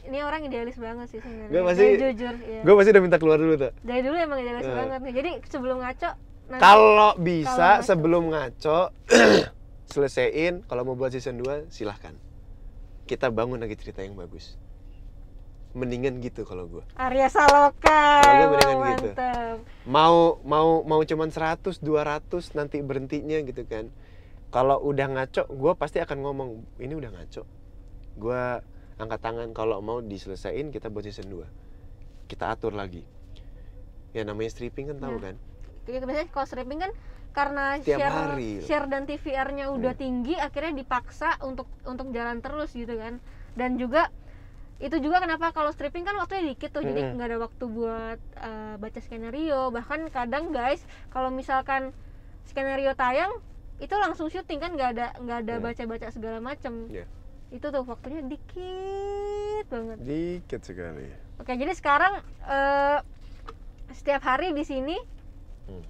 Ini 0.00 0.22
orang 0.22 0.46
idealis 0.46 0.78
banget 0.78 1.06
sih 1.10 1.20
sebenarnya. 1.20 1.50
Gua 1.52 1.62
pasti- 1.68 1.98
jujur 1.98 2.34
ya. 2.40 2.60
gue 2.62 2.74
pasti 2.74 2.90
udah 2.90 3.02
minta 3.02 3.18
keluar 3.18 3.38
dulu 3.38 3.54
tuh. 3.58 3.72
Dari 3.82 4.00
dulu 4.00 4.16
emang 4.16 4.38
idealis 4.38 4.64
Eh. 4.64 4.72
banget 4.72 5.00
nih. 5.02 5.14
Jadi 5.14 5.30
sebelum 5.46 5.76
ngaco 5.78 6.10
kalau 6.52 7.10
bisa 7.14 7.52
ngaco. 7.76 7.84
sebelum 7.84 8.22
ngaco 8.26 8.80
selesaiin 9.90 10.62
kalau 10.64 10.86
mau 10.86 10.94
buat 10.94 11.10
season 11.10 11.36
2 11.36 11.68
silahkan. 11.68 12.14
Kita 13.04 13.28
bangun 13.28 13.58
lagi 13.58 13.74
cerita 13.74 14.00
yang 14.00 14.14
bagus. 14.14 14.54
Mendingan 15.70 16.18
gitu 16.18 16.42
kalau 16.42 16.66
gue 16.66 16.82
Arya 16.98 17.30
Saloka 17.30 18.18
Kalau 18.26 18.50
gua 18.50 18.58
mendingan 18.58 18.78
gitu. 18.98 19.10
mantap 19.14 19.56
mau 19.86 20.42
mau 20.42 20.82
mau 20.82 20.98
cuman 20.98 21.30
100 21.30 21.78
200 21.78 22.26
nanti 22.58 22.82
berhentinya 22.82 23.38
gitu 23.42 23.62
kan. 23.66 23.86
Kalau 24.50 24.82
udah 24.82 25.06
ngaco 25.06 25.46
gue 25.46 25.72
pasti 25.78 26.02
akan 26.02 26.18
ngomong 26.26 26.48
ini 26.78 26.90
udah 26.90 27.10
ngaco. 27.14 27.42
Gue 28.18 28.42
angkat 28.98 29.20
tangan 29.22 29.54
kalau 29.54 29.78
mau 29.78 30.02
diselesain 30.02 30.70
kita 30.70 30.90
buat 30.90 31.06
season 31.06 31.30
2 31.30 31.46
kita 32.26 32.50
atur 32.50 32.74
lagi. 32.74 33.02
Ya 34.10 34.26
namanya 34.26 34.50
stripping 34.50 34.90
kan 34.90 34.98
tahu 34.98 35.18
Ya. 35.18 35.30
kan? 35.30 35.34
Biasanya 35.86 36.26
kalau 36.30 36.46
stripping 36.46 36.78
kan 36.78 36.90
karena 37.30 37.78
Tiap 37.78 37.96
share 37.96 38.12
hari. 38.12 38.50
share 38.60 38.86
dan 38.86 39.02
TVR-nya 39.04 39.70
udah 39.70 39.92
Hmm. 39.92 40.00
tinggi 40.00 40.34
akhirnya 40.34 40.74
dipaksa 40.76 41.38
untuk 41.40 41.70
untuk 41.82 42.10
jalan 42.10 42.38
terus 42.38 42.72
gitu 42.72 42.92
kan 42.92 43.22
dan 43.52 43.74
juga 43.74 44.10
itu 44.78 44.96
juga 44.96 45.20
kenapa 45.20 45.50
kalau 45.50 45.68
stripping 45.68 46.02
kan 46.02 46.16
waktunya 46.16 46.50
dikit 46.50 46.70
tuh 46.70 46.80
jadi 46.80 47.00
Mm-mm. 47.02 47.14
nggak 47.14 47.28
ada 47.28 47.38
waktu 47.38 47.64
buat 47.66 48.18
uh, 48.34 48.74
baca 48.76 48.98
skenario 48.98 49.68
bahkan 49.68 50.08
kadang 50.08 50.50
guys 50.50 50.80
kalau 51.08 51.28
misalkan 51.28 51.92
skenario 52.44 52.94
tayang 52.94 53.30
itu 53.76 53.92
langsung 53.94 54.26
syuting 54.26 54.56
kan 54.56 54.72
nggak 54.72 54.90
ada 54.90 55.06
nggak 55.16 55.38
ada 55.42 55.54
Iya. 55.54 55.62
baca-baca 55.62 56.06
segala 56.08 56.38
macem 56.38 56.88
Iya. 56.88 57.04
itu 57.50 57.66
tuh 57.66 57.84
waktunya 57.84 58.20
dikit 58.22 59.64
banget 59.66 59.96
dikit 60.00 60.60
sekali 60.62 61.12
Oke, 61.36 61.52
jadi 61.54 61.72
sekarang 61.72 62.20
eh, 62.42 62.98
setiap 63.90 64.20
hari 64.22 64.50
di 64.50 64.62
sini 64.62 64.96
Hmm. 65.62 65.84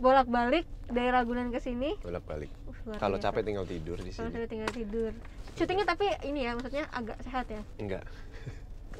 Bolak-balik 0.00 0.64
dari 0.86 1.08
Ragunan 1.08 1.48
ke 1.48 1.60
sini. 1.60 1.94
bolak 2.00 2.24
balik 2.24 2.50
Uh, 2.80 2.88
luar 2.88 2.96
kalau 2.98 3.16
capek 3.16 3.44
tinggal 3.44 3.62
tidur 3.64 3.94
di 3.94 4.08
Kalau 4.08 4.26
sini 4.26 4.34
saya 4.34 4.48
tinggal 4.48 4.70
tidur. 4.70 5.12
Syutingnya 5.52 5.84
tapi 5.84 6.08
ini 6.24 6.42
ya, 6.42 6.56
maksudnya 6.56 6.88
agak 6.90 7.20
sehat 7.20 7.44
ya. 7.46 7.60
enggak 7.76 8.02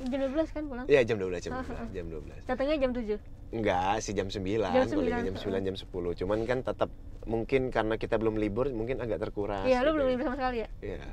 Jam 0.03 0.21
12 0.23 0.49
kan 0.49 0.63
pulang. 0.65 0.87
ya 0.87 1.01
jam 1.03 1.17
12 1.17 1.41
jam 1.41 1.53
Ah, 1.53 1.61
ah, 1.61 1.85
12 1.85 1.93
jam 1.93 2.07
12 2.07 2.45
Datangnya 2.45 2.77
jam 2.79 2.91
7. 2.93 3.17
enggak 3.51 3.95
sih 3.99 4.13
jam 4.13 4.29
9 4.29 4.41
Jam 4.45 4.85
bolehnya 4.87 5.25
9, 5.25 5.27
jam 5.27 5.37
9 5.37 5.67
jam 5.67 5.77
10 5.77 5.89
cuman 6.15 6.39
kan 6.45 6.59
tetap 6.63 6.91
mungkin 7.25 7.69
karena 7.69 7.95
kita 7.97 8.15
belum 8.15 8.37
libur 8.37 8.69
mungkin 8.71 8.97
agak 8.99 9.19
terkuras 9.19 9.65
Iya, 9.65 9.81
lu 9.81 9.91
gitu 9.91 9.95
belum 9.95 10.07
ya. 10.07 10.11
libur 10.11 10.25
sama 10.27 10.37
sekali 10.37 10.57
ya? 10.59 10.69
Iya, 10.81 11.05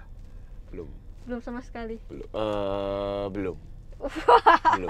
belum 0.69 0.87
Belum 1.25 1.39
sama 1.41 1.59
sekali. 1.61 1.95
belum 2.05 2.27
eh, 2.29 3.25
belum 3.29 3.57
belum 4.73 4.89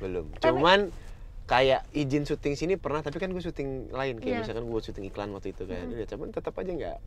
belum 0.00 0.24
Tapi- 0.32 0.42
cuman 0.44 0.78
kayak 1.50 1.82
izin 1.90 2.22
syuting 2.22 2.54
sini 2.54 2.78
pernah 2.78 3.02
tapi 3.02 3.18
kan 3.18 3.26
gue 3.26 3.42
syuting 3.42 3.90
lain 3.90 4.16
kayak 4.16 4.30
Iya. 4.30 4.40
misalkan 4.40 4.64
gue 4.64 4.80
syuting 4.80 5.04
iklan 5.04 5.34
waktu 5.34 5.50
itu 5.50 5.66
kan 5.66 5.82
Mhm. 5.84 5.98
ya 5.98 6.06
cuman 6.06 6.30
tetap 6.30 6.54
aja 6.54 6.70
nggak 6.70 6.98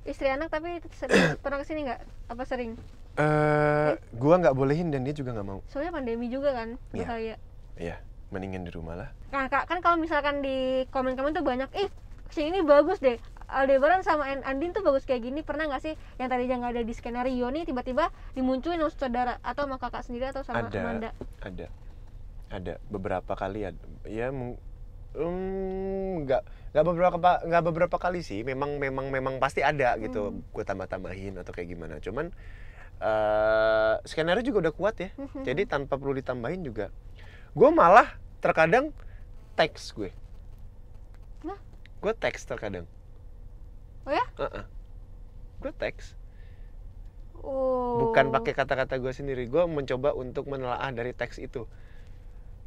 Istri 0.00 0.32
anak 0.32 0.48
tapi 0.48 0.80
sering, 0.90 1.12
pernah 1.44 1.60
ke 1.60 1.66
sini 1.66 1.84
nggak? 1.84 2.00
Apa 2.30 2.42
sering? 2.44 2.72
eh 3.12 3.90
gue 3.98 4.34
nggak 4.38 4.54
bolehin 4.54 4.88
dan 4.88 5.02
dia 5.02 5.12
juga 5.12 5.34
nggak 5.34 5.44
mau 5.44 5.60
Soalnya 5.66 5.92
pandemi 5.92 6.30
juga 6.30 6.54
kan, 6.54 6.78
Iya. 6.94 7.04
bahaya. 7.04 7.34
iya 7.76 7.96
mendingan 8.30 8.62
di 8.62 8.70
rumah 8.70 8.94
lah 8.94 9.10
Nah, 9.28 9.46
Kak, 9.46 9.66
kan 9.66 9.78
kalau 9.78 9.94
misalkan 9.94 10.40
di 10.40 10.56
komen-komen 10.88 11.30
tuh 11.32 11.42
banyak, 11.42 11.70
ih, 11.76 11.86
sini 12.28 12.50
ini 12.50 12.60
bagus 12.60 12.98
deh. 12.98 13.14
Aldebaran 13.46 14.02
sama 14.02 14.26
An- 14.26 14.42
Andin 14.42 14.70
tuh 14.70 14.80
bagus 14.80 15.02
kayak 15.02 15.22
gini. 15.22 15.42
Pernah 15.42 15.66
nggak 15.66 15.82
sih 15.84 15.94
yang 16.16 16.26
tadinya 16.26 16.58
nggak 16.60 16.72
ada 16.72 16.82
di 16.82 16.90
skenario 16.90 17.46
nih 17.46 17.62
tiba-tiba 17.62 18.08
dimunculin 18.32 18.78
sama 18.80 18.90
saudara 18.92 19.34
atau 19.40 19.66
sama 19.66 19.76
kakak 19.76 20.02
sendiri 20.02 20.30
atau 20.30 20.42
sama 20.42 20.66
ada 20.66 20.78
Amanda? 20.80 21.10
ada 21.40 21.66
ada 22.50 22.82
beberapa 22.90 23.32
kali 23.38 23.62
ya 24.10 24.28
meng- 24.34 24.58
mm, 25.14 26.26
nggak 26.26 26.42
nggak 26.74 26.84
beberapa 26.86 27.16
pa- 27.18 27.42
nggak 27.46 27.64
beberapa 27.64 27.96
kali 27.96 28.20
sih. 28.26 28.42
Memang 28.42 28.82
memang 28.82 29.08
memang 29.08 29.38
pasti 29.38 29.62
ada 29.62 29.94
gitu. 30.02 30.34
Hmm. 30.34 30.42
gue 30.42 30.64
tambah 30.66 30.86
tambahin 30.90 31.38
atau 31.38 31.54
kayak 31.54 31.70
gimana. 31.70 32.02
Cuman 32.02 32.34
eh 33.00 33.94
skenario 34.04 34.44
juga 34.44 34.68
udah 34.68 34.74
kuat 34.74 34.98
ya. 35.00 35.10
Mhm. 35.16 35.46
jadi 35.46 35.62
tanpa 35.64 35.96
perlu 35.96 36.12
ditambahin 36.18 36.66
juga. 36.66 36.90
Gue 37.54 37.70
malah 37.70 38.18
terkadang 38.42 38.90
teks 39.54 39.94
gue. 39.94 40.10
Lah? 41.46 41.58
gue 42.02 42.12
teks 42.18 42.44
terkadang. 42.44 42.84
Oh 44.04 44.12
ya? 44.12 44.24
gue 45.60 45.72
teks. 45.78 46.18
Oh. 47.40 48.04
bukan 48.04 48.28
pakai 48.28 48.52
kata-kata 48.52 49.00
gue 49.00 49.12
sendiri. 49.16 49.48
Gue 49.48 49.64
mencoba 49.64 50.12
untuk 50.12 50.44
menelaah 50.44 50.92
dari 50.92 51.16
teks 51.16 51.40
itu 51.40 51.64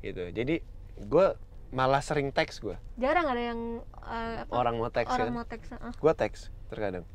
gitu. 0.04 0.24
Jadi 0.30 0.60
gue 1.00 1.28
malah 1.72 2.00
sering 2.00 2.30
teks 2.30 2.60
gue 2.60 2.78
Jarang 2.96 3.26
ada 3.26 3.42
yang 3.42 3.60
eh, 4.04 4.46
apa, 4.46 4.52
orang 4.54 4.78
mau 4.78 4.92
teks 4.92 5.10
orang 5.10 5.28
kan? 5.28 5.34
mau 5.34 5.46
teks. 5.48 5.68
ah. 5.74 5.90
gue 5.90 6.14
teks 6.14 6.40
terkadang. 6.70 7.06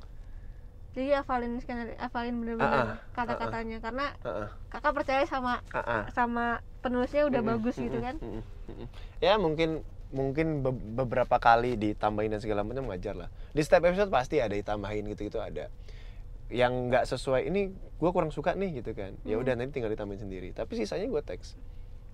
Jadi 0.88 1.14
hafalin 1.14 1.60
skenario, 1.60 1.94
hafalin 1.96 2.34
bener-bener 2.34 2.74
ah, 2.74 2.98
kata-katanya. 3.12 3.78
Karena 3.78 4.06
Heeh, 4.18 4.48
kakak 4.68 4.92
percaya 4.96 5.22
sama 5.24 5.62
heeh. 5.70 6.02
sama 6.10 6.46
penulisnya 6.80 7.22
udah 7.22 7.38
Mm-mm, 7.38 7.52
bagus 7.54 7.76
gitu 7.76 7.98
kan. 7.98 8.16
mm-mm, 8.18 8.42
mm-mm. 8.66 8.86
ya 9.18 9.36
mungkin 9.36 9.84
mungkin 10.08 10.64
be- 10.64 10.74
beberapa 10.96 11.36
kali 11.36 11.76
ditambahin 11.76 12.32
dan 12.32 12.40
segala 12.40 12.66
macam 12.66 12.88
wajar 12.88 13.14
lah. 13.14 13.28
Di 13.52 13.62
setiap 13.62 13.84
episode 13.84 14.08
pasti 14.08 14.40
ada 14.40 14.50
ditambahin 14.50 15.06
gitu 15.06 15.28
gitu 15.28 15.38
ada. 15.38 15.70
Yang 16.48 16.72
nggak 16.88 17.04
sesuai 17.06 17.46
ini 17.46 17.70
gue 17.70 18.10
kurang 18.10 18.32
suka 18.32 18.56
nih 18.56 18.82
gitu 18.82 18.90
kan. 18.90 19.14
Ya 19.22 19.36
Hmm. 19.36 19.44
udah 19.44 19.54
nanti 19.54 19.78
tinggal 19.78 19.92
ditambahin 19.92 20.18
sendiri. 20.18 20.50
Tapi 20.50 20.72
sisanya 20.74 21.06
gue 21.06 21.22
teks 21.22 21.54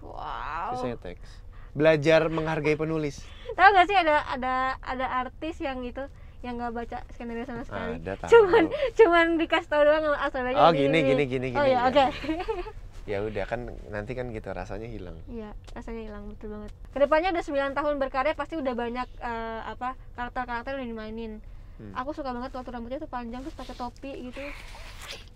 Wow. 0.04 0.76
sisanya 0.76 0.98
teks 1.00 1.30
belajar 1.72 2.28
menghargai 2.28 2.76
penulis 2.76 3.24
Tahu 3.50 3.68
gak 3.70 3.86
sih 3.86 3.94
ada 3.94 4.20
ada 4.26 4.54
ada 4.78 5.06
artis 5.18 5.58
yang 5.58 5.80
itu 5.80 6.02
yang 6.40 6.60
nggak 6.60 6.76
baca 6.76 6.98
skenario 7.08 7.46
sama 7.46 7.64
sekali. 7.64 7.96
ada 7.98 8.12
tahu 8.16 8.28
Cuman 8.28 8.64
cuman 8.92 9.26
dikasih 9.38 9.64
tahu 9.64 9.82
doang 9.82 10.12
asalnya. 10.14 10.52
Oh, 10.58 10.70
gini, 10.70 11.00
gini, 11.00 11.24
gini, 11.24 11.46
Oh 11.50 11.64
gini, 11.64 11.72
ya, 11.72 11.80
ya. 11.80 11.88
oke. 11.88 12.04
ya 13.10 13.18
udah 13.20 13.44
kan 13.44 13.60
nanti 13.88 14.12
kan 14.12 14.28
gitu 14.28 14.48
rasanya 14.50 14.84
hilang 14.84 15.16
Iya, 15.24 15.56
rasanya 15.72 16.02
hilang 16.04 16.28
betul 16.28 16.52
banget. 16.52 16.70
Ke 16.88 16.98
depannya 17.00 17.32
udah 17.32 17.44
9 17.44 17.72
tahun 17.72 17.94
berkarya 17.96 18.32
pasti 18.32 18.54
udah 18.56 18.74
banyak 18.74 19.08
eh, 19.18 19.60
apa 19.64 19.88
karakter-karakter 20.12 20.76
yang 20.76 20.90
dimainin. 20.90 21.32
Hmm. 21.80 21.96
Aku 21.96 22.12
suka 22.12 22.28
banget 22.28 22.52
waktu 22.52 22.70
rambutnya 22.70 23.00
tuh 23.00 23.08
panjang 23.08 23.40
terus 23.40 23.56
pakai 23.56 23.74
topi 23.74 24.12
gitu. 24.24 24.40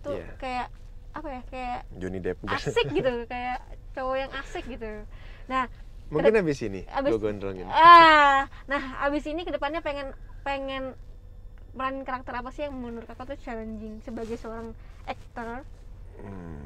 Tuh 0.01 0.13
Iya. 0.13 0.33
kayak 0.37 0.67
apa 1.13 1.27
ya? 1.27 1.41
Kayak 1.49 1.79
Johnny 1.97 2.19
Depp 2.21 2.39
asik 2.45 2.87
gitu, 2.97 3.13
kayak 3.25 3.59
cowok 3.97 4.15
yang 4.17 4.31
asik 4.39 4.63
gitu. 4.69 5.07
Nah, 5.49 5.65
mungkin 6.09 6.33
habis 6.33 6.59
ini 6.65 6.81
Habis- 6.89 7.11
gue 7.13 7.21
gondrongin 7.21 7.69
ah, 7.69 8.49
nah 8.65 8.81
abis 9.05 9.29
ini 9.29 9.45
ke 9.45 9.53
depannya 9.53 9.85
pengen 9.85 10.09
pengen 10.41 10.97
meranin 11.77 12.01
karakter 12.01 12.33
apa 12.33 12.49
sih 12.49 12.65
yang 12.65 12.73
menurut 12.73 13.05
kakak 13.05 13.29
tuh 13.29 13.37
challenging 13.45 14.01
sebagai 14.01 14.33
seorang 14.41 14.73
aktor? 15.05 15.61
Hmm. 16.19 16.65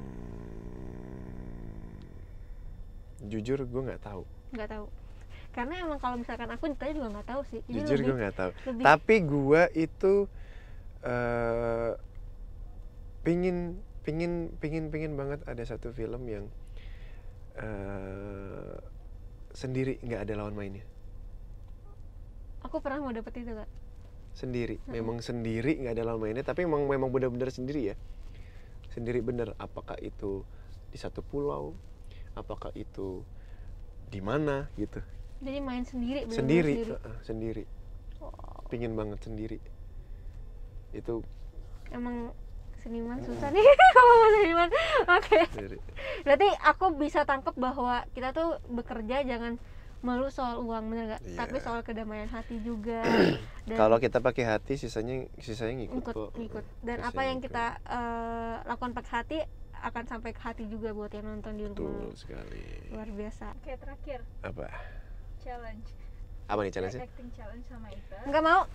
jujur 3.24 3.60
gue 3.64 3.82
nggak 3.84 4.04
tahu 4.04 4.24
Nggak 4.54 4.70
tahu. 4.70 4.86
Karena 5.54 5.74
emang 5.86 6.00
kalau 6.02 6.18
misalkan 6.18 6.50
aku 6.50 6.66
ditanya 6.74 6.94
juga 6.98 7.10
nggak 7.20 7.28
tahu 7.30 7.42
sih. 7.50 7.62
Jadi 7.70 7.78
jujur 7.86 8.00
gue 8.02 8.16
nggak 8.26 8.36
tahu 8.38 8.52
lebih 8.70 8.84
tapi 8.84 9.16
gue 9.22 9.62
itu 9.78 10.14
eh 11.04 11.92
pingin 13.24 13.80
pingin 14.04 14.52
pingin 14.60 14.92
pingin 14.92 15.16
banget 15.16 15.40
ada 15.48 15.64
satu 15.64 15.96
film 15.96 16.28
yang 16.28 16.46
eh 17.56 18.76
sendiri 19.54 20.02
nggak 20.04 20.28
ada 20.28 20.34
lawan 20.38 20.58
mainnya. 20.58 20.84
Aku 22.64 22.80
pernah 22.80 23.04
mau 23.04 23.14
dapet 23.14 23.44
itu 23.44 23.54
kak. 23.54 23.70
sendiri. 24.34 24.82
Memang 24.90 25.22
sendiri 25.22 25.78
nggak 25.78 25.94
ada 25.94 26.04
lawan 26.10 26.26
mainnya 26.26 26.42
tapi 26.42 26.66
memang 26.66 26.90
memang 26.90 27.14
benar-benar 27.14 27.54
sendiri 27.54 27.94
ya. 27.94 27.96
Sendiri 28.90 29.22
bener. 29.22 29.54
Apakah 29.62 29.96
itu 30.02 30.42
di 30.90 30.98
satu 30.98 31.22
pulau? 31.22 31.78
Apakah 32.34 32.74
itu 32.74 33.22
di 34.10 34.20
mana? 34.26 34.74
Gitu. 34.74 35.00
Jadi 35.46 35.60
main 35.62 35.86
sendiri. 35.86 36.26
bener-bener 36.26 36.40
sendiri. 36.40 36.74
sendiri. 36.74 36.92
uh-uh, 36.98 37.18
sendiri. 37.22 37.64
Wow. 38.18 38.66
pingin 38.74 38.98
banget 38.98 39.22
sendiri. 39.22 39.60
Itu 40.98 41.22
Emang 41.94 42.34
seniman 42.84 43.18
susah 43.20 43.48
nih 43.48 43.64
ngomong 43.96 44.32
seniman. 44.34 44.70
Oke. 45.10 45.40
sendiri 45.50 45.78
Berarti 46.22 46.48
aku 46.62 46.86
bisa 46.94 47.24
tangkap 47.24 47.56
bahwa 47.56 48.04
kita 48.12 48.30
tuh 48.30 48.60
bekerja 48.68 49.24
jangan 49.24 49.56
melulu 50.00 50.28
soal 50.28 50.60
uang 50.60 50.84
bener 50.86 51.04
nggak 51.10 51.22
Iya. 51.24 51.38
tapi 51.38 51.56
soal 51.58 51.80
kedamaian 51.80 52.28
hati 52.28 52.60
juga 52.60 53.00
dan 53.64 53.78
Kalau 53.78 53.98
kita 53.98 54.20
pakai 54.20 54.44
hati, 54.46 54.76
sisanya 54.76 55.24
sisanya 55.38 55.80
ngikut 55.80 55.96
ngikut 55.98 56.14
kok. 56.14 56.30
ngikut 56.36 56.66
dan 56.82 56.98
Pasti 57.00 57.08
apa 57.10 57.22
yang 57.24 57.38
ngikut. 57.38 57.48
kita 57.50 57.66
eh, 57.88 58.56
lakukan 58.66 58.92
pakai 58.94 59.12
hati 59.14 59.38
akan 59.74 60.04
sampai 60.06 60.32
ke 60.32 60.42
hati 60.42 60.64
juga 60.66 60.92
buat 60.92 61.08
yang 61.10 61.24
nonton 61.26 61.56
di 61.56 61.64
Betul 61.66 61.88
rumah 61.88 62.12
sekali. 62.14 62.68
luar 62.90 63.08
biasa 63.10 63.56
Oke 63.58 63.72
terakhir 63.74 64.20
Apa? 64.42 64.68
challenge 65.40 65.88
Apa 66.44 66.60
nih 66.62 66.72
challenge 66.72 66.96
acting 66.98 67.30
challenge 67.32 67.66
sama 67.66 67.88
Ita. 67.90 68.18
nggak 68.24 68.44
mau 68.44 68.62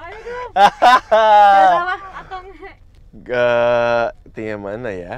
Ayo 0.00 0.16
dong. 0.20 0.50
Challenge 0.52 1.80
apa 1.80 1.94
Atau 2.20 2.38
enggak 2.40 2.74
Gak 3.20 4.06
tinggal 4.32 4.58
mana 4.58 4.90
ya? 4.90 5.14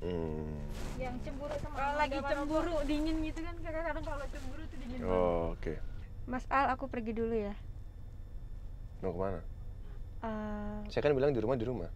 Hmm. 0.00 0.64
yang 0.96 1.16
cemburu 1.20 1.52
sama 1.56 1.74
kalau 1.74 1.94
lagi 1.96 2.16
cemburu 2.20 2.74
dingin 2.84 3.16
gitu 3.22 3.40
kan 3.40 3.54
kadang-kadang 3.60 4.04
kalau 4.04 4.24
cemburu 4.28 4.62
tuh 4.64 4.76
dingin. 4.78 4.98
Oh, 5.00 5.52
oke. 5.52 5.72
Mas 6.24 6.44
Al 6.48 6.68
aku 6.68 6.84
pergi 6.86 7.10
dulu 7.12 7.32
ya 7.32 7.52
Mau 9.00 9.10
ke 9.10 9.18
mana? 9.18 9.40
Eh, 10.20 10.76
Saya 10.88 11.00
kan 11.00 11.12
bilang 11.12 11.32
di 11.32 11.40
rumah 11.40 11.54
di 11.54 11.64
rumah. 11.64 11.88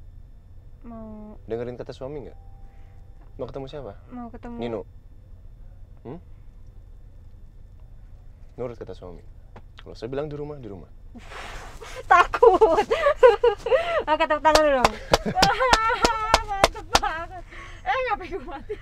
mau 0.80 1.34
Dengerin 1.44 1.74
kata 1.74 1.92
suami 1.92 2.24
nggak? 2.24 2.38
Mau 3.36 3.44
ketemu 3.44 3.64
siapa? 3.66 3.92
mau 4.08 4.26
ketemu 4.28 4.54
Nino. 4.56 4.80
Hmm? 6.02 6.18
Nurut 8.58 8.74
kata 8.74 8.90
suami. 8.90 9.22
Kalau 9.78 9.94
saya 9.94 10.10
bilang 10.10 10.26
di 10.26 10.34
rumah 10.34 10.58
di 10.58 10.66
rumah. 10.66 10.90
takut 12.10 12.84
tepuk 14.28 14.42
tangan 14.44 14.62
dulu 14.66 14.82
mantep 16.50 16.86
banget. 17.00 17.42
Eh 17.88 17.98
ngapain 18.04 18.36
mati? 18.44 18.74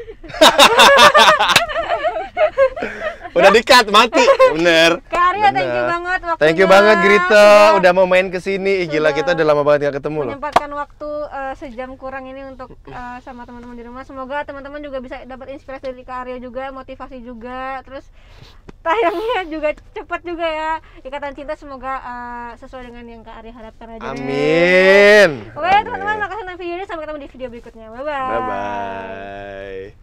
Udah 3.36 3.50
dikat 3.52 3.86
mati, 3.88 4.24
bener. 4.56 4.98
Kak 5.06 5.24
Arya 5.30 5.48
thank 5.52 5.68
you 5.68 5.84
banget 5.84 6.20
waktunya 6.24 6.40
Thank 6.40 6.56
you 6.56 6.66
banget 6.66 6.96
Grito, 7.04 7.28
Sudah 7.28 7.76
udah 7.76 7.90
mau 7.92 8.06
main 8.08 8.32
ke 8.32 8.40
sini. 8.40 8.82
Ih, 8.82 8.88
Gila 8.88 9.12
kita 9.12 9.36
udah 9.36 9.44
lama 9.44 9.62
banget 9.62 9.80
nggak 9.86 9.96
ketemu 10.00 10.18
loh. 10.18 10.32
menyempatkan 10.32 10.70
waktu 10.72 11.10
eh, 11.28 11.54
sejam 11.54 11.90
kurang 11.94 12.24
ini 12.24 12.48
untuk 12.48 12.72
eh, 12.88 13.18
sama 13.20 13.44
teman-teman 13.44 13.76
di 13.76 13.84
rumah. 13.84 14.02
Semoga 14.02 14.40
teman-teman 14.42 14.80
juga 14.80 14.98
bisa 14.98 15.20
dapat 15.22 15.52
inspirasi 15.52 15.92
dari 15.92 16.02
Kak 16.02 16.18
Arya 16.24 16.38
juga, 16.40 16.72
motivasi 16.72 17.20
juga. 17.20 17.84
Terus 17.84 18.08
tayangnya 18.80 19.40
juga 19.52 19.68
cepat 19.92 20.20
juga 20.24 20.46
ya. 20.48 20.72
Ikatan 21.04 21.36
cinta 21.36 21.54
semoga 21.54 21.92
eh, 22.00 22.50
sesuai 22.56 22.88
dengan 22.88 23.04
yang 23.04 23.20
Kak 23.20 23.44
Arya 23.44 23.52
harapkan 23.52 23.86
aja. 23.92 24.00
deh. 24.00 24.16
Amin. 24.16 25.30
Oke 25.52 25.68
teman-teman 25.84 26.16
makasih 26.18 26.42
nonton 26.42 26.56
video 26.56 26.74
ini 26.74 26.84
sampai 26.88 27.04
ketemu 27.04 27.20
di 27.20 27.28
video 27.28 27.48
berikutnya. 27.52 27.86
Bye 27.92 28.00
bye. 28.00 28.16
Bye 28.32 28.40
bye. 28.96 29.94